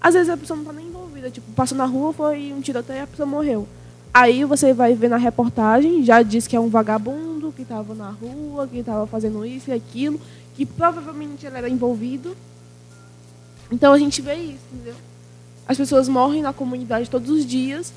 às 0.00 0.14
vezes 0.14 0.30
a 0.30 0.36
pessoa 0.36 0.56
não 0.56 0.62
está 0.62 0.72
nem 0.72 0.86
envolvida. 0.86 1.30
Tipo, 1.30 1.50
passou 1.52 1.76
na 1.76 1.84
rua, 1.84 2.12
foi 2.12 2.52
um 2.52 2.60
tiroteio 2.60 3.00
e 3.00 3.02
a 3.02 3.06
pessoa 3.06 3.26
morreu. 3.26 3.66
Aí 4.14 4.44
você 4.44 4.72
vai 4.72 4.94
ver 4.94 5.08
na 5.08 5.16
reportagem, 5.16 6.04
já 6.04 6.22
diz 6.22 6.46
que 6.46 6.54
é 6.54 6.60
um 6.60 6.68
vagabundo 6.68 7.52
que 7.52 7.62
estava 7.62 7.92
na 7.92 8.10
rua, 8.10 8.68
que 8.68 8.78
estava 8.78 9.06
fazendo 9.06 9.44
isso 9.44 9.70
e 9.70 9.72
aquilo, 9.72 10.20
que 10.54 10.64
provavelmente 10.64 11.44
ele 11.44 11.58
era 11.58 11.68
envolvido. 11.68 12.36
Então 13.70 13.92
a 13.92 13.98
gente 13.98 14.22
vê 14.22 14.34
isso, 14.34 14.62
entendeu? 14.72 14.94
As 15.68 15.76
pessoas 15.76 16.08
morrem 16.08 16.40
na 16.40 16.52
comunidade 16.52 17.10
todos 17.10 17.28
os 17.28 17.44
dias 17.44 17.92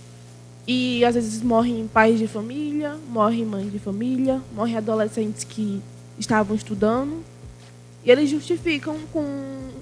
e 0.67 1.03
às 1.05 1.15
vezes 1.15 1.41
morrem 1.41 1.87
pais 1.87 2.19
de 2.19 2.27
família, 2.27 2.97
morrem 3.09 3.45
mães 3.45 3.71
de 3.71 3.79
família, 3.79 4.41
morrem 4.53 4.75
adolescentes 4.75 5.45
que 5.45 5.81
estavam 6.19 6.55
estudando. 6.55 7.23
E 8.03 8.11
eles 8.11 8.29
justificam 8.29 8.97
com 9.13 9.23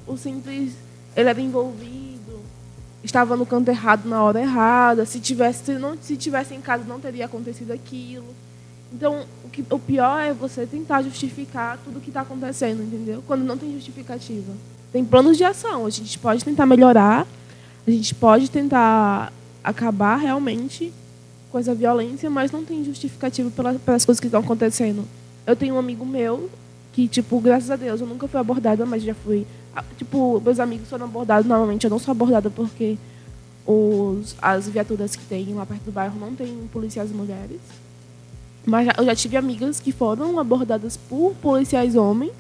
o 0.06 0.16
simples 0.16 0.74
ele 1.16 1.30
era 1.30 1.42
envolvido, 1.42 2.40
estava 3.04 3.36
no 3.36 3.46
canto 3.46 3.70
errado 3.70 4.08
na 4.08 4.24
hora 4.24 4.40
errada, 4.40 5.06
se 5.06 5.20
tivesse 5.20 5.66
se 5.66 5.74
não 5.74 5.98
se 6.00 6.16
tivesse 6.16 6.54
em 6.54 6.62
casa 6.62 6.84
não 6.86 7.00
teria 7.00 7.26
acontecido 7.26 7.72
aquilo. 7.72 8.28
Então, 8.94 9.26
o, 9.44 9.50
que, 9.50 9.64
o 9.70 9.80
pior 9.80 10.20
é 10.20 10.34
você 10.34 10.66
tentar 10.66 11.02
justificar 11.02 11.78
tudo 11.84 11.98
o 11.98 12.02
que 12.02 12.10
está 12.10 12.22
acontecendo, 12.22 12.82
entendeu? 12.82 13.24
Quando 13.28 13.44
não 13.44 13.58
tem 13.58 13.74
justificativa. 13.74 14.52
Tem 14.92 15.06
planos 15.06 15.38
de 15.38 15.44
ação, 15.44 15.86
a 15.86 15.90
gente 15.90 16.18
pode 16.18 16.44
tentar 16.44 16.66
melhorar, 16.66 17.28
a 17.90 17.94
gente 17.94 18.14
pode 18.14 18.52
tentar 18.52 19.34
acabar 19.64 20.18
realmente 20.18 20.94
com 21.52 21.58
essa 21.58 21.74
violência, 21.74 22.30
mas 22.30 22.52
não 22.52 22.64
tem 22.64 22.84
justificativo 22.86 23.50
pelas 23.52 24.06
coisas 24.06 24.20
que 24.20 24.28
estão 24.28 24.42
acontecendo. 24.42 25.04
Eu 25.46 25.56
tenho 25.56 25.76
um 25.76 25.80
amigo 25.80 26.06
meu 26.06 26.50
que, 26.94 27.08
tipo, 27.08 27.40
graças 27.40 27.72
a 27.72 27.76
Deus, 27.76 28.00
eu 28.02 28.08
nunca 28.08 28.28
fui 28.28 28.40
abordada, 28.40 28.86
mas 28.86 29.02
já 29.02 29.16
fui. 29.16 29.46
Tipo, 29.98 30.40
meus 30.40 30.60
amigos 30.60 30.88
foram 30.88 31.06
abordados, 31.06 31.48
normalmente 31.48 31.86
eu 31.86 31.90
não 31.90 32.00
sou 32.00 32.12
abordada 32.12 32.50
porque 32.50 32.98
os, 33.66 34.36
as 34.42 34.68
viaturas 34.68 35.16
que 35.16 35.24
tem 35.26 35.54
lá 35.54 35.66
perto 35.66 35.84
do 35.84 35.92
bairro 35.92 36.20
não 36.20 36.36
tem 36.36 36.56
policiais 36.72 37.12
mulheres. 37.12 37.60
Mas 38.66 38.88
eu 38.98 39.06
já 39.06 39.16
tive 39.16 39.38
amigas 39.38 39.80
que 39.80 39.92
foram 39.92 40.38
abordadas 40.40 40.98
por 40.98 41.34
policiais 41.36 41.96
homens 41.96 42.34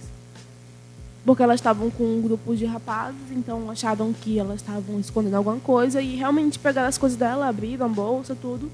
porque 1.29 1.43
elas 1.43 1.59
estavam 1.59 1.91
com 1.91 2.03
um 2.03 2.19
grupo 2.23 2.55
de 2.55 2.65
rapazes, 2.65 3.21
então 3.29 3.69
acharam 3.69 4.11
que 4.11 4.39
elas 4.39 4.61
estavam 4.61 4.99
escondendo 4.99 5.35
alguma 5.35 5.59
coisa 5.59 6.01
e 6.01 6.15
realmente 6.15 6.57
pegaram 6.57 6.89
as 6.89 6.97
coisas 6.97 7.15
dela, 7.15 7.47
abriram 7.47 7.85
a 7.85 7.87
bolsa, 7.87 8.33
tudo, 8.33 8.67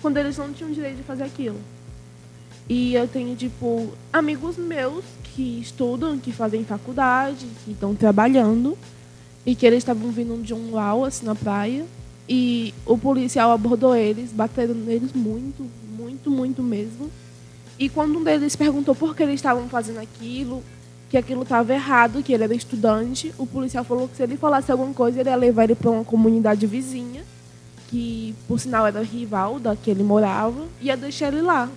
quando 0.00 0.16
eles 0.16 0.38
não 0.38 0.50
tinham 0.50 0.72
direito 0.72 0.96
de 0.96 1.02
fazer 1.02 1.24
aquilo. 1.24 1.58
E 2.66 2.94
eu 2.94 3.06
tenho, 3.06 3.36
tipo, 3.36 3.92
amigos 4.10 4.56
meus 4.56 5.04
que 5.34 5.60
estudam, 5.60 6.16
que 6.16 6.32
fazem 6.32 6.64
faculdade, 6.64 7.46
que 7.62 7.72
estão 7.72 7.94
trabalhando, 7.94 8.78
e 9.44 9.54
que 9.54 9.66
eles 9.66 9.80
estavam 9.80 10.10
vindo 10.10 10.42
de 10.42 10.54
um 10.54 10.70
luau, 10.70 11.04
assim, 11.04 11.26
na 11.26 11.34
praia, 11.34 11.84
e 12.26 12.72
o 12.86 12.96
policial 12.96 13.50
abordou 13.50 13.94
eles, 13.94 14.32
bateram 14.32 14.72
neles 14.74 15.12
muito, 15.12 15.62
muito, 15.94 16.30
muito 16.30 16.62
mesmo. 16.62 17.10
E 17.78 17.86
quando 17.90 18.18
um 18.18 18.24
deles 18.24 18.56
perguntou 18.56 18.94
por 18.94 19.14
que 19.14 19.22
eles 19.22 19.34
estavam 19.34 19.68
fazendo 19.68 19.98
aquilo, 19.98 20.64
que 21.08 21.16
aquilo 21.16 21.42
estava 21.42 21.72
errado, 21.72 22.22
que 22.22 22.32
ele 22.32 22.44
era 22.44 22.54
estudante. 22.54 23.34
O 23.38 23.46
policial 23.46 23.84
falou 23.84 24.08
que 24.08 24.16
se 24.16 24.22
ele 24.22 24.36
falasse 24.36 24.70
alguma 24.70 24.92
coisa, 24.92 25.20
ele 25.20 25.30
ia 25.30 25.36
levar 25.36 25.64
ele 25.64 25.74
para 25.74 25.90
uma 25.90 26.04
comunidade 26.04 26.66
vizinha, 26.66 27.22
que 27.88 28.34
por 28.46 28.60
sinal 28.60 28.86
era 28.86 29.02
rival 29.02 29.58
da 29.58 29.74
que 29.74 29.90
ele 29.90 30.02
morava, 30.02 30.66
e 30.80 30.86
ia 30.86 30.96
deixar 30.96 31.28
ele 31.28 31.42
lá. 31.42 31.68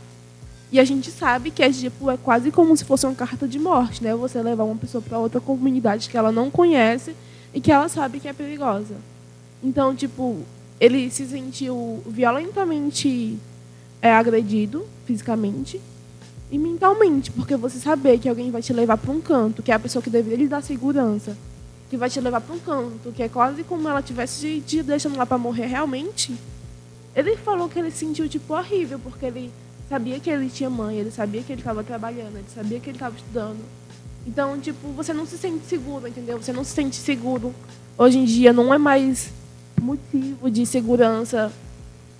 E 0.72 0.80
a 0.80 0.84
gente 0.84 1.12
sabe 1.12 1.52
que 1.52 1.64
é 1.64 1.70
tipo 1.70 2.10
é 2.10 2.18
quase 2.18 2.50
como 2.52 2.76
se 2.76 2.86
fosse 2.86 3.06
uma 3.06 3.16
carta 3.16 3.48
de 3.48 3.60
morte, 3.60 4.04
né? 4.04 4.16
Você 4.16 4.42
levar 4.42 4.64
uma 4.64 4.76
pessoa 4.76 5.02
para 5.02 5.20
outra 5.20 5.42
comunidade 5.42 6.10
que 6.10 6.18
ela 6.18 6.32
não 6.32 6.50
conhece 6.50 7.16
e 7.54 7.60
que 7.60 7.72
ela 7.72 7.90
sabe 7.90 8.20
que 8.20 8.28
é 8.28 8.34
perigosa. 8.34 8.96
Então, 9.64 9.94
tipo, 9.94 10.40
ele 10.80 11.12
se 11.12 11.26
sentiu 11.28 12.02
violentamente 12.08 13.38
é, 14.02 14.12
agredido 14.12 14.86
fisicamente 15.06 15.80
e 16.52 16.58
mentalmente, 16.58 17.32
porque 17.32 17.56
você 17.56 17.80
saber 17.80 18.20
que 18.20 18.28
alguém 18.28 18.52
vai 18.52 18.62
te 18.62 18.74
levar 18.74 18.97
para 18.97 19.10
um 19.10 19.22
canto, 19.22 19.64
que 19.64 19.72
é 19.72 19.76
a 19.76 19.80
pessoa 19.80 20.04
que 20.04 20.10
deveria 20.10 20.38
lhe 20.38 20.47
dar 20.49 20.62
segurança, 20.62 21.36
que 21.89 21.95
vai 21.95 22.10
te 22.10 22.20
levar 22.20 22.41
para 22.41 22.54
um 22.54 22.60
canto, 22.60 23.14
que 23.16 23.24
é 23.24 23.30
quase 23.30 23.64
como 23.64 23.88
ela 23.88 24.02
tivesse 24.02 24.62
te 24.68 24.84
deixando 24.84 25.18
lá 25.18 25.26
para 25.26 25.38
morrer 25.38 25.68
realmente. 25.68 26.36
Ele 27.16 27.38
falou 27.38 27.70
que 27.70 27.80
ele 27.80 27.89
se 27.89 27.99
sentiu 27.99 28.28
tipo 28.28 28.54
horrível, 28.54 28.99
porque 28.99 29.26
ele 29.26 29.52
sabia 29.88 30.20
que 30.20 30.30
ele 30.30 30.49
tinha 30.49 30.70
mãe, 30.70 30.97
ele 30.97 31.10
sabia 31.10 31.41
que 31.41 31.54
ele 31.54 31.62
estava 31.62 31.84
trabalhando, 31.84 32.36
ele 32.36 32.45
sabia 32.54 32.80
que 32.82 32.89
ele 32.89 32.97
estava 32.97 33.16
estudando. 33.16 33.60
Então, 34.28 34.60
tipo, 34.60 34.89
você 34.89 35.14
não 35.14 35.26
se 35.26 35.38
sente 35.38 35.66
seguro, 35.66 36.06
entendeu? 36.06 36.38
Você 36.38 36.52
não 36.52 36.66
se 36.66 36.72
sente 36.72 36.97
seguro. 36.97 37.56
Hoje 37.97 38.18
em 38.18 38.26
dia 38.26 38.52
não 38.52 38.74
é 38.74 38.78
mais 38.78 39.32
motivo 39.82 40.52
de 40.52 40.66
segurança. 40.66 41.52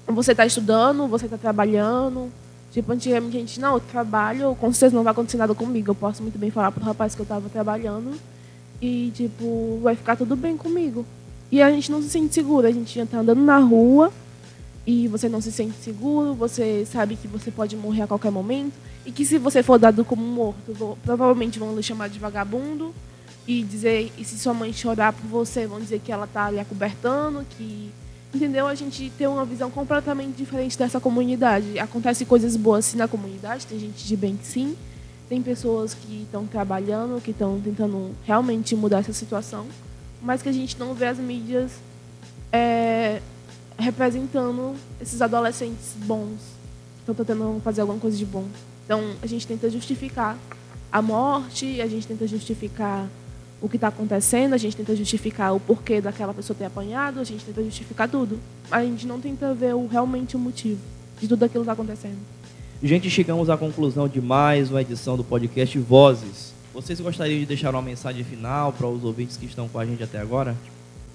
Você 0.08 0.32
está 0.32 0.46
estudando, 0.46 1.08
você 1.08 1.26
está 1.26 1.38
trabalhando. 1.38 2.32
Tipo, 2.72 2.92
antigamente 2.94 3.36
a 3.36 3.40
gente, 3.40 3.60
não, 3.60 3.74
eu 3.74 3.80
trabalho, 3.80 4.56
com 4.56 4.72
certeza 4.72 4.96
não 4.96 5.04
vai 5.04 5.12
acontecer 5.12 5.38
nada 5.38 5.54
comigo. 5.54 5.92
Eu 5.92 5.96
posso 5.96 6.22
muito 6.22 6.40
bem 6.40 6.50
falar 6.50 6.72
pro 6.72 6.84
rapaz 6.84 7.14
que 7.14 7.22
eu 7.22 7.24
estava 7.24 7.50
trabalhando 7.50 8.14
e, 8.82 9.12
tipo, 9.14 9.80
vai 9.84 9.96
ficar 9.96 10.16
tudo 10.16 10.36
bem 10.36 10.56
comigo. 10.56 11.06
E 11.52 11.62
a 11.62 11.70
gente 11.70 11.92
não 11.92 12.02
se 12.02 12.10
sente 12.10 12.34
seguro. 12.34 12.66
A 12.66 12.72
gente 12.72 12.96
já 12.96 13.06
tá 13.06 13.20
andando 13.20 13.42
na 13.42 13.58
rua 13.58 14.12
e 14.86 15.08
você 15.08 15.28
não 15.30 15.42
se 15.42 15.52
sente 15.52 15.76
seguro, 15.82 16.34
você 16.34 16.86
sabe 16.86 17.16
que 17.16 17.28
você 17.28 17.52
pode 17.52 17.76
morrer 17.76 18.04
a 18.04 18.08
qualquer 18.08 18.32
momento 18.32 18.74
e 19.06 19.12
que 19.12 19.26
se 19.26 19.38
você 19.38 19.62
for 19.62 19.78
dado 19.78 20.04
como 20.04 20.24
morto, 20.24 20.98
provavelmente 21.04 21.60
vão 21.60 21.76
lhe 21.76 21.84
chamar 21.84 22.10
de 22.10 22.18
vagabundo 22.18 22.94
e 23.48 23.64
dizer 23.64 24.12
e 24.18 24.26
se 24.26 24.38
sua 24.40 24.54
mãe 24.54 24.74
chorar 24.74 25.14
por 25.14 25.28
você, 25.28 25.68
vão 25.68 25.80
dizer 25.80 26.00
que 26.00 26.12
ela 26.12 26.26
está 26.26 26.50
lhe 26.50 26.60
acobertando, 26.60 27.46
que 27.58 27.92
entendeu? 28.34 28.68
A 28.68 28.76
gente 28.76 29.12
tem 29.18 29.28
uma 29.28 29.46
visão 29.46 29.70
completamente 29.70 30.36
diferente 30.36 30.78
dessa 30.78 31.00
comunidade. 31.00 31.78
Acontece 31.80 32.26
coisas 32.26 32.56
boas 32.56 32.86
sim 32.86 32.98
na 32.98 33.08
comunidade, 33.08 33.68
tem 33.68 33.80
gente 33.80 34.06
de 34.06 34.16
bem 34.16 34.40
sim, 34.42 34.76
tem 35.30 35.42
pessoas 35.42 35.94
que 35.94 36.24
estão 36.24 36.46
trabalhando, 36.46 37.22
que 37.22 37.32
estão 37.32 37.60
tentando 37.62 38.12
realmente 38.26 38.76
mudar 38.76 39.00
essa 39.00 39.14
situação, 39.14 39.66
mas 40.22 40.42
que 40.42 40.50
a 40.50 40.52
gente 40.52 40.78
não 40.78 40.94
vê 40.94 41.08
as 41.08 41.18
mídias 41.18 41.72
é, 42.52 43.22
representando 43.78 44.76
esses 45.02 45.22
adolescentes 45.22 45.96
bons 46.06 46.38
que 46.96 47.12
estão 47.12 47.16
tentando 47.16 47.62
fazer 47.62 47.82
alguma 47.82 48.00
coisa 48.00 48.18
de 48.18 48.26
bom. 48.26 48.46
Então, 48.86 49.02
a 49.22 49.28
gente 49.28 49.48
tenta 49.48 49.70
justificar 49.70 50.38
a 50.92 51.02
morte, 51.02 51.82
a 51.82 51.88
gente 51.88 52.06
tenta 52.06 52.28
justificar 52.28 53.08
o 53.62 53.70
que 53.70 53.78
está 53.78 53.90
acontecendo, 53.90 54.54
a 54.54 54.58
gente 54.58 54.76
tenta 54.76 54.96
justificar 54.96 55.56
o 55.56 55.60
porquê 55.60 56.02
daquela 56.02 56.34
pessoa 56.34 56.58
ter 56.58 56.66
apanhado, 56.66 57.20
a 57.20 57.24
gente 57.24 57.46
tenta 57.46 57.64
justificar 57.64 58.10
tudo. 58.10 58.40
A 58.70 58.84
gente 58.84 59.06
não 59.06 59.20
tenta 59.20 59.54
ver 59.54 59.76
o, 59.76 59.88
realmente 59.88 60.36
o 60.36 60.40
motivo 60.40 60.80
de 61.20 61.28
tudo 61.28 61.44
aquilo 61.46 61.64
que 61.64 61.70
está 61.70 61.74
acontecendo. 61.74 62.18
Gente, 62.82 63.10
chegamos 63.10 63.50
à 63.50 63.58
conclusão 63.58 64.08
de 64.08 64.20
mais 64.20 64.72
uma 64.72 64.82
edição 64.82 65.16
do 65.16 65.24
podcast 65.24 65.78
Vozes. 65.78 66.52
Vocês 66.74 67.00
gostariam 67.00 67.40
de 67.40 67.46
deixar 67.46 67.70
uma 67.76 67.82
mensagem 67.82 68.24
final 68.24 68.74
para 68.74 68.88
os 68.88 69.04
ouvintes 69.04 69.38
que 69.38 69.46
estão 69.46 69.68
com 69.68 69.78
a 69.78 69.86
gente 69.86 70.02
até 70.02 70.20
agora? 70.20 70.56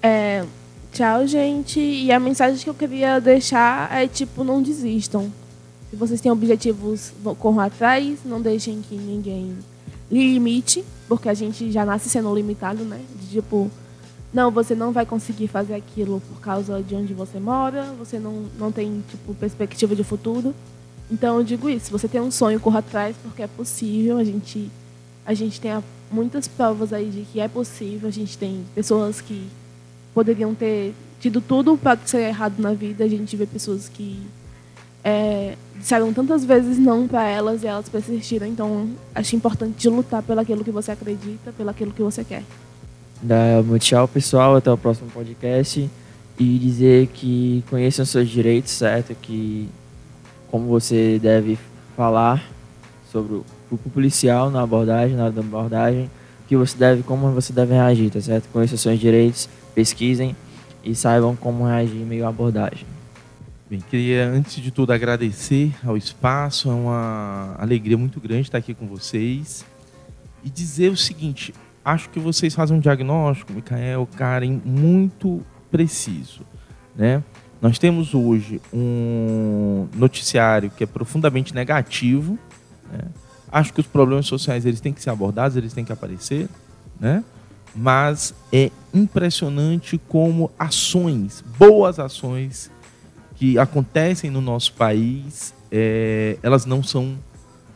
É, 0.01 0.45
Tchau, 0.97 1.27
gente. 1.27 1.79
E 1.79 2.11
a 2.11 2.19
mensagem 2.19 2.57
que 2.63 2.69
eu 2.69 2.73
queria 2.73 3.19
deixar 3.19 3.93
é 3.93 4.07
tipo, 4.07 4.43
não 4.43 4.61
desistam. 4.63 5.31
Se 5.91 5.95
vocês 5.95 6.19
têm 6.19 6.31
objetivos, 6.31 7.13
corram 7.37 7.59
atrás, 7.59 8.19
não 8.25 8.41
deixem 8.41 8.81
que 8.81 8.95
ninguém 8.95 9.55
lhe 10.11 10.33
limite, 10.33 10.83
porque 11.07 11.29
a 11.29 11.33
gente 11.33 11.71
já 11.71 11.85
nasce 11.85 12.09
sendo 12.09 12.33
limitado, 12.33 12.83
né? 12.83 12.99
De 13.19 13.27
tipo, 13.27 13.71
não, 14.33 14.51
você 14.51 14.75
não 14.75 14.91
vai 14.91 15.05
conseguir 15.05 15.47
fazer 15.47 15.75
aquilo 15.75 16.21
por 16.21 16.39
causa 16.41 16.81
de 16.81 16.95
onde 16.95 17.13
você 17.13 17.39
mora, 17.39 17.83
você 17.97 18.19
não, 18.19 18.45
não 18.59 18.71
tem 18.71 19.03
tipo 19.09 19.33
perspectiva 19.35 19.95
de 19.95 20.03
futuro. 20.03 20.53
Então 21.09 21.37
eu 21.37 21.43
digo 21.43 21.69
isso, 21.69 21.89
você 21.89 22.07
tem 22.07 22.19
um 22.19 22.29
sonho, 22.29 22.59
corra 22.59 22.79
atrás, 22.79 23.15
porque 23.23 23.41
é 23.41 23.47
possível. 23.47 24.17
A 24.17 24.23
gente 24.23 24.69
a 25.25 25.33
gente 25.33 25.59
tem 25.59 25.71
muitas 26.11 26.47
provas 26.47 26.93
aí 26.93 27.09
de 27.09 27.21
que 27.21 27.39
é 27.39 27.47
possível. 27.47 28.07
A 28.07 28.11
gente 28.11 28.37
tem 28.37 28.63
pessoas 28.75 29.21
que 29.21 29.47
poderiam 30.13 30.53
ter 30.55 30.93
tido 31.19 31.41
tudo 31.41 31.77
para 31.77 31.97
ser 32.05 32.29
errado 32.29 32.59
na 32.59 32.73
vida. 32.73 33.03
A 33.03 33.07
gente 33.07 33.35
vê 33.35 33.45
pessoas 33.45 33.89
que 33.89 34.21
é, 35.07 35.55
disseram 35.79 36.11
tantas 36.11 36.43
vezes 36.43 36.77
não 36.77 37.07
para 37.07 37.25
elas 37.25 37.63
e 37.63 37.67
elas 37.67 37.87
persistiram. 37.87 38.45
Então, 38.45 38.89
acho 39.15 39.37
importante 39.37 39.87
lutar 39.87 40.21
pelo 40.21 40.41
aquilo 40.41 40.65
que 40.65 40.71
você 40.71 40.91
acredita, 40.91 41.53
pelo 41.53 41.69
aquilo 41.69 41.93
que 41.93 42.01
você 42.01 42.25
quer. 42.25 42.43
Da, 43.21 43.63
tchau, 43.79 44.05
pessoal. 44.05 44.57
Até 44.57 44.69
o 44.69 44.77
próximo 44.77 45.09
podcast. 45.09 45.89
E 46.37 46.59
dizer 46.59 47.07
que 47.07 47.63
conheçam 47.69 48.05
seus 48.05 48.27
direitos, 48.27 48.73
certo? 48.73 49.15
Que 49.21 49.69
como 50.51 50.67
você 50.67 51.17
deve 51.19 51.57
falar 51.95 52.43
sobre 53.09 53.35
o, 53.71 53.77
policial 53.93 54.51
na 54.51 54.61
abordagem, 54.61 55.15
na 55.15 55.23
hora 55.23 55.31
da 55.31 55.41
abordagem, 55.41 56.11
que 56.49 56.57
você 56.57 56.77
deve, 56.77 57.01
como 57.03 57.31
você 57.31 57.53
deve 57.53 57.73
reagir, 57.73 58.11
tá 58.11 58.19
certo? 58.19 58.49
Conheçam 58.51 58.77
seus 58.77 58.99
direitos 58.99 59.47
pesquisem 59.73 60.35
e 60.83 60.93
saibam 60.93 61.35
como 61.35 61.65
reagir 61.65 62.01
em 62.01 62.05
meio 62.05 62.25
à 62.25 62.29
abordagem. 62.29 62.96
Bem, 63.69 63.81
queria 63.81 64.25
antes 64.29 64.63
de 64.63 64.71
tudo 64.71 64.93
agradecer 64.93 65.75
ao 65.85 65.97
espaço, 65.97 66.69
é 66.69 66.73
uma 66.73 67.53
alegria 67.59 67.97
muito 67.97 68.17
grande 68.17 68.43
estar 68.43 68.57
aqui 68.59 68.73
com 68.73 68.87
vocês 68.87 69.65
e 70.41 70.49
dizer 70.49 70.89
o 70.89 70.95
seguinte: 70.95 71.53
acho 71.83 72.09
que 72.09 72.17
vocês 72.17 72.55
fazem 72.55 72.77
um 72.77 72.79
diagnóstico, 72.79 73.51
Micael, 73.51 74.07
Karen, 74.15 74.61
muito 74.63 75.43
preciso, 75.69 76.43
né? 76.95 77.21
Nós 77.61 77.77
temos 77.77 78.13
hoje 78.13 78.61
um 78.73 79.89
noticiário 79.95 80.69
que 80.69 80.85
é 80.85 80.87
profundamente 80.87 81.53
negativo. 81.53 82.39
Né? 82.89 83.01
Acho 83.51 83.73
que 83.73 83.81
os 83.81 83.87
problemas 83.87 84.27
sociais 84.27 84.65
eles 84.65 84.79
têm 84.79 84.93
que 84.93 85.01
ser 85.01 85.09
abordados, 85.09 85.57
eles 85.57 85.73
têm 85.73 85.83
que 85.83 85.91
aparecer, 85.91 86.47
né? 86.99 87.21
mas 87.75 88.33
é 88.53 88.71
impressionante 88.93 89.99
como 90.07 90.51
ações, 90.57 91.43
boas 91.57 91.99
ações 91.99 92.71
que 93.37 93.57
acontecem 93.57 94.31
no 94.31 94.41
nosso 94.41 94.73
país, 94.73 95.53
é, 95.71 96.37
elas 96.41 96.65
não 96.65 96.81
são 96.81 97.17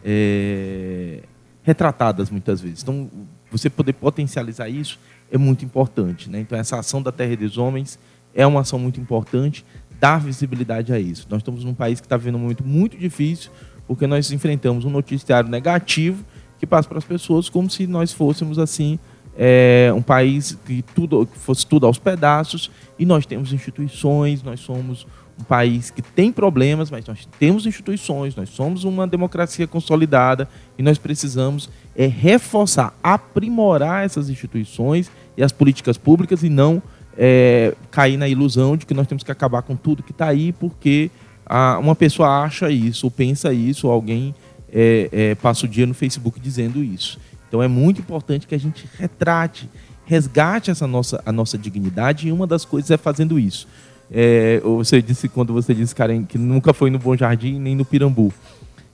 é, 0.03 1.20
retratadas 1.64 2.30
muitas 2.30 2.59
vezes. 2.59 2.82
Então, 2.82 3.09
você 3.51 3.70
poder 3.70 3.93
potencializar 3.93 4.68
isso 4.68 4.99
é 5.32 5.38
muito 5.38 5.64
importante. 5.64 6.30
Né? 6.30 6.39
Então, 6.39 6.57
essa 6.57 6.80
ação 6.80 7.01
da 7.01 7.12
Terra 7.12 7.36
dos 7.36 7.57
Homens 7.57 7.99
é 8.34 8.45
uma 8.45 8.62
ação 8.62 8.80
muito 8.80 8.99
importante, 8.99 9.64
dar 9.99 10.20
visibilidade 10.20 10.91
a 10.91 10.99
isso. 10.99 11.28
Nós 11.30 11.41
estamos 11.41 11.64
num 11.64 11.76
país 11.76 11.99
que 11.99 12.07
está 12.07 12.18
vivendo 12.18 12.36
um 12.36 12.39
momento 12.39 12.64
muito 12.64 12.97
difícil, 12.97 13.51
porque 13.88 14.07
nós 14.07 14.32
enfrentamos 14.32 14.84
um 14.84 14.89
noticiário 14.89 15.49
negativo 15.49 16.26
que 16.59 16.66
passa 16.66 16.88
para 16.88 16.97
as 16.97 17.05
pessoas 17.05 17.49
como 17.49 17.70
se 17.70 17.86
nós 17.86 18.12
fôssemos 18.12 18.57
assim 18.57 18.97
é, 19.38 19.91
um 19.95 20.01
país 20.01 20.57
que 20.66 20.82
tudo 20.95 21.26
que 21.26 21.38
fosse 21.38 21.66
tudo 21.66 21.86
aos 21.86 21.97
pedaços 21.97 22.70
e 22.97 23.05
nós 23.05 23.26
temos 23.26 23.53
instituições, 23.53 24.43
nós 24.43 24.59
somos 24.59 25.07
um 25.40 25.44
país 25.44 25.90
que 25.90 26.02
tem 26.02 26.32
problemas, 26.32 26.92
mas 26.92 27.06
nós 27.06 27.28
temos 27.40 27.66
instituições, 27.66 28.36
nós 28.36 28.50
somos 28.50 28.84
uma 28.84 29.08
democracia 29.08 29.68
consolidada 29.68 30.48
e 30.78 30.84
nós 30.84 30.98
precisamos 30.98 31.70
é, 31.96 32.06
reforçar, 32.06 32.94
aprimorar 33.02 34.06
essas 34.06 34.30
instituições 34.30 35.12
e 35.36 35.44
as 35.44 35.52
políticas 35.52 35.98
públicas 35.98 36.44
e 36.44 36.50
não 36.50 36.82
é, 37.18 37.76
cair 37.90 38.18
na 38.18 38.28
ilusão 38.28 38.78
de 38.78 38.86
que 38.86 38.94
nós 38.94 39.08
temos 39.08 39.24
que 39.24 39.32
acabar 39.32 39.62
com 39.62 39.76
tudo 39.76 40.04
que 40.04 40.12
está 40.12 40.28
aí 40.28 40.52
porque 40.54 41.10
a, 41.46 41.78
uma 41.80 41.96
pessoa 41.96 42.44
acha 42.44 42.70
isso, 42.70 43.08
ou 43.08 43.12
pensa 43.12 43.52
isso, 43.54 43.88
ou 43.88 43.94
alguém 43.94 44.34
é, 44.72 45.10
é, 45.12 45.36
passa 45.36 45.66
o 45.66 45.70
dia 45.70 45.86
no 45.86 45.94
Facebook 45.94 46.40
dizendo 46.40 46.84
isso. 46.84 47.20
Então 47.48 47.62
é 47.62 47.68
muito 47.68 48.00
importante 48.00 48.48
que 48.48 48.56
a 48.56 48.60
gente 48.60 48.88
retrate, 48.98 49.70
resgate 50.06 50.72
essa 50.72 50.88
nossa, 50.88 51.22
a 51.26 51.32
nossa 51.32 51.58
dignidade 51.58 52.28
e 52.28 52.32
uma 52.32 52.48
das 52.48 52.64
coisas 52.64 52.90
é 52.92 52.98
fazendo 52.98 53.38
isso. 53.38 53.68
É, 54.12 54.59
você 54.59 55.01
disse 55.01 55.30
quando 55.30 55.53
você 55.53 55.74
disse, 55.74 55.95
Karen, 55.95 56.24
que 56.24 56.38
nunca 56.38 56.74
foi 56.74 56.89
no 56.89 56.99
Bom 56.99 57.16
Jardim 57.16 57.57
nem 57.59 57.76
no 57.76 57.86
Pirambu. 57.86 58.34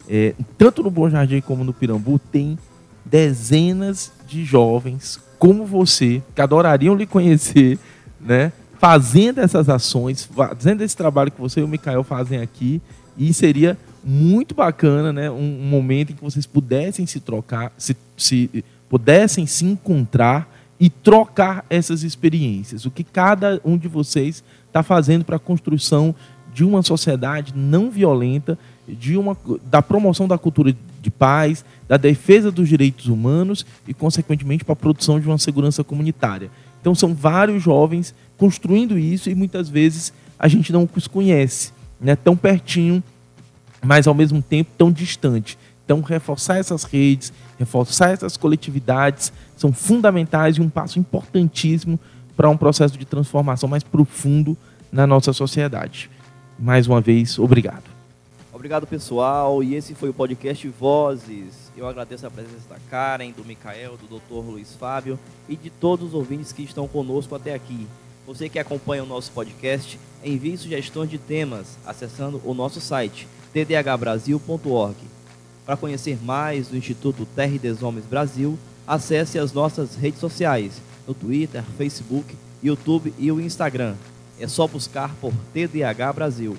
É, 0.07 0.35
tanto 0.57 0.83
no 0.83 0.91
Bom 0.91 1.09
Jardim 1.09 1.41
como 1.41 1.63
no 1.63 1.73
Pirambu 1.73 2.19
tem 2.19 2.57
dezenas 3.03 4.11
de 4.27 4.43
jovens 4.45 5.19
como 5.39 5.65
você 5.65 6.21
que 6.35 6.41
adorariam 6.41 6.95
lhe 6.95 7.05
conhecer, 7.05 7.77
né? 8.19 8.51
Fazendo 8.79 9.39
essas 9.39 9.69
ações, 9.69 10.23
fazendo 10.23 10.81
esse 10.81 10.95
trabalho 10.95 11.31
que 11.31 11.41
você 11.41 11.61
e 11.61 11.63
o 11.63 11.67
Mikael 11.67 12.03
fazem 12.03 12.39
aqui, 12.39 12.81
e 13.17 13.33
seria 13.33 13.77
muito 14.03 14.53
bacana, 14.53 15.11
né? 15.11 15.29
Um, 15.29 15.61
um, 15.61 15.69
momento 15.69 16.11
em 16.11 16.15
que 16.15 16.23
vocês 16.23 16.45
pudessem 16.45 17.05
se 17.05 17.19
trocar, 17.19 17.71
se, 17.77 17.95
se 18.15 18.63
pudessem 18.87 19.45
se 19.45 19.65
encontrar 19.65 20.47
e 20.79 20.89
trocar 20.89 21.65
essas 21.69 22.03
experiências. 22.03 22.85
O 22.85 22.91
que 22.91 23.03
cada 23.03 23.59
um 23.65 23.77
de 23.77 23.87
vocês 23.87 24.43
está 24.77 24.83
fazendo 24.83 25.25
para 25.25 25.37
a 25.37 25.39
construção 25.39 26.13
de 26.53 26.63
uma 26.63 26.81
sociedade 26.81 27.53
não 27.55 27.89
violenta, 27.89 28.57
de 28.87 29.17
uma, 29.17 29.35
da 29.65 29.81
promoção 29.81 30.27
da 30.27 30.37
cultura 30.37 30.75
de 31.01 31.09
paz, 31.09 31.65
da 31.87 31.97
defesa 31.97 32.51
dos 32.51 32.69
direitos 32.69 33.07
humanos 33.07 33.65
e, 33.87 33.93
consequentemente, 33.93 34.63
para 34.63 34.73
a 34.73 34.75
produção 34.75 35.19
de 35.19 35.27
uma 35.27 35.37
segurança 35.37 35.83
comunitária. 35.83 36.49
Então, 36.79 36.93
são 36.93 37.13
vários 37.13 37.61
jovens 37.61 38.13
construindo 38.37 38.97
isso 38.97 39.29
e 39.29 39.35
muitas 39.35 39.67
vezes 39.67 40.13
a 40.37 40.47
gente 40.47 40.71
não 40.71 40.87
os 40.95 41.07
conhece, 41.07 41.71
né? 41.99 42.15
tão 42.15 42.35
pertinho 42.35 43.03
mas 43.83 44.07
ao 44.07 44.13
mesmo 44.13 44.41
tempo 44.41 44.71
tão 44.77 44.91
distante. 44.91 45.57
Então, 45.85 46.01
reforçar 46.01 46.57
essas 46.57 46.83
redes, 46.83 47.31
reforçar 47.57 48.09
essas 48.09 48.35
coletividades 48.35 49.31
são 49.55 49.71
fundamentais 49.71 50.57
e 50.57 50.61
um 50.61 50.69
passo 50.69 50.99
importantíssimo 50.99 51.99
para 52.35 52.49
um 52.49 52.57
processo 52.57 52.97
de 52.97 53.05
transformação 53.05 53.69
mais 53.69 53.83
profundo 53.83 54.57
na 54.91 55.07
nossa 55.07 55.33
sociedade. 55.33 56.09
Mais 56.57 56.87
uma 56.87 57.01
vez, 57.01 57.37
obrigado. 57.37 57.83
Obrigado, 58.51 58.87
pessoal. 58.87 59.63
E 59.63 59.75
esse 59.75 59.93
foi 59.93 60.09
o 60.09 60.13
podcast 60.13 60.67
Vozes. 60.69 61.71
Eu 61.77 61.87
agradeço 61.87 62.25
a 62.25 62.31
presença 62.31 62.67
da 62.67 62.77
Karen, 62.89 63.31
do 63.31 63.45
Micael, 63.45 63.97
do 63.97 64.17
Dr. 64.17 64.49
Luiz 64.49 64.73
Fábio 64.73 65.19
e 65.47 65.55
de 65.55 65.69
todos 65.69 66.07
os 66.07 66.13
ouvintes 66.15 66.51
que 66.51 66.63
estão 66.63 66.87
conosco 66.87 67.35
até 67.35 67.53
aqui. 67.53 67.87
Você 68.25 68.49
que 68.49 68.57
acompanha 68.57 69.03
o 69.03 69.07
nosso 69.07 69.31
podcast, 69.31 69.99
envie 70.23 70.57
sugestões 70.57 71.09
de 71.09 71.19
temas 71.19 71.77
acessando 71.85 72.41
o 72.43 72.53
nosso 72.53 72.81
site 72.81 73.27
tdhbrasil.org. 73.53 74.97
Para 75.65 75.77
conhecer 75.77 76.17
mais 76.23 76.67
do 76.67 76.77
Instituto 76.77 77.27
Terra 77.35 77.55
e 77.55 77.59
des 77.59 77.83
Homens 77.83 78.05
Brasil, 78.05 78.57
acesse 78.87 79.37
as 79.37 79.53
nossas 79.53 79.95
redes 79.95 80.19
sociais 80.19 80.81
no 81.07 81.13
Twitter, 81.13 81.63
Facebook, 81.77 82.35
YouTube 82.63 83.13
e 83.19 83.31
o 83.31 83.39
Instagram. 83.39 83.95
É 84.39 84.47
só 84.47 84.67
buscar 84.67 85.15
por 85.19 85.33
TDH 85.53 86.13
Brasil. 86.13 86.57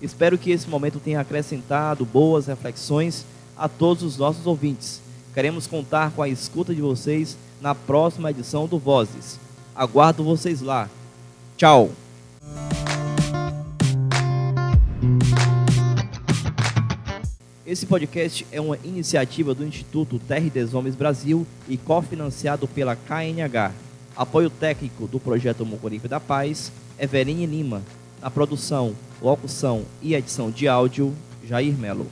Espero 0.00 0.38
que 0.38 0.50
esse 0.50 0.68
momento 0.68 1.00
tenha 1.00 1.20
acrescentado 1.20 2.04
boas 2.04 2.46
reflexões 2.46 3.24
a 3.56 3.68
todos 3.68 4.02
os 4.02 4.16
nossos 4.16 4.46
ouvintes. 4.46 5.00
Queremos 5.34 5.66
contar 5.66 6.12
com 6.12 6.22
a 6.22 6.28
escuta 6.28 6.74
de 6.74 6.80
vocês 6.80 7.36
na 7.60 7.74
próxima 7.74 8.30
edição 8.30 8.66
do 8.66 8.78
Vozes. 8.78 9.38
Aguardo 9.74 10.24
vocês 10.24 10.60
lá. 10.60 10.88
Tchau! 11.56 11.90
Esse 17.66 17.84
podcast 17.84 18.46
é 18.50 18.60
uma 18.60 18.78
iniciativa 18.82 19.52
do 19.52 19.62
Instituto 19.62 20.18
Terra 20.18 20.48
des 20.48 20.72
Homens 20.72 20.94
Brasil 20.94 21.46
e 21.68 21.76
cofinanciado 21.76 22.66
pela 22.66 22.96
KNH. 22.96 23.87
Apoio 24.18 24.50
técnico 24.50 25.06
do 25.06 25.20
projeto 25.20 25.64
Mocorife 25.64 26.08
da 26.08 26.18
Paz, 26.18 26.72
Everine 26.98 27.46
Lima. 27.46 27.82
Na 28.20 28.28
produção, 28.28 28.96
locução 29.22 29.84
e 30.02 30.12
edição 30.12 30.50
de 30.50 30.66
áudio, 30.66 31.14
Jair 31.44 31.78
Melo. 31.78 32.04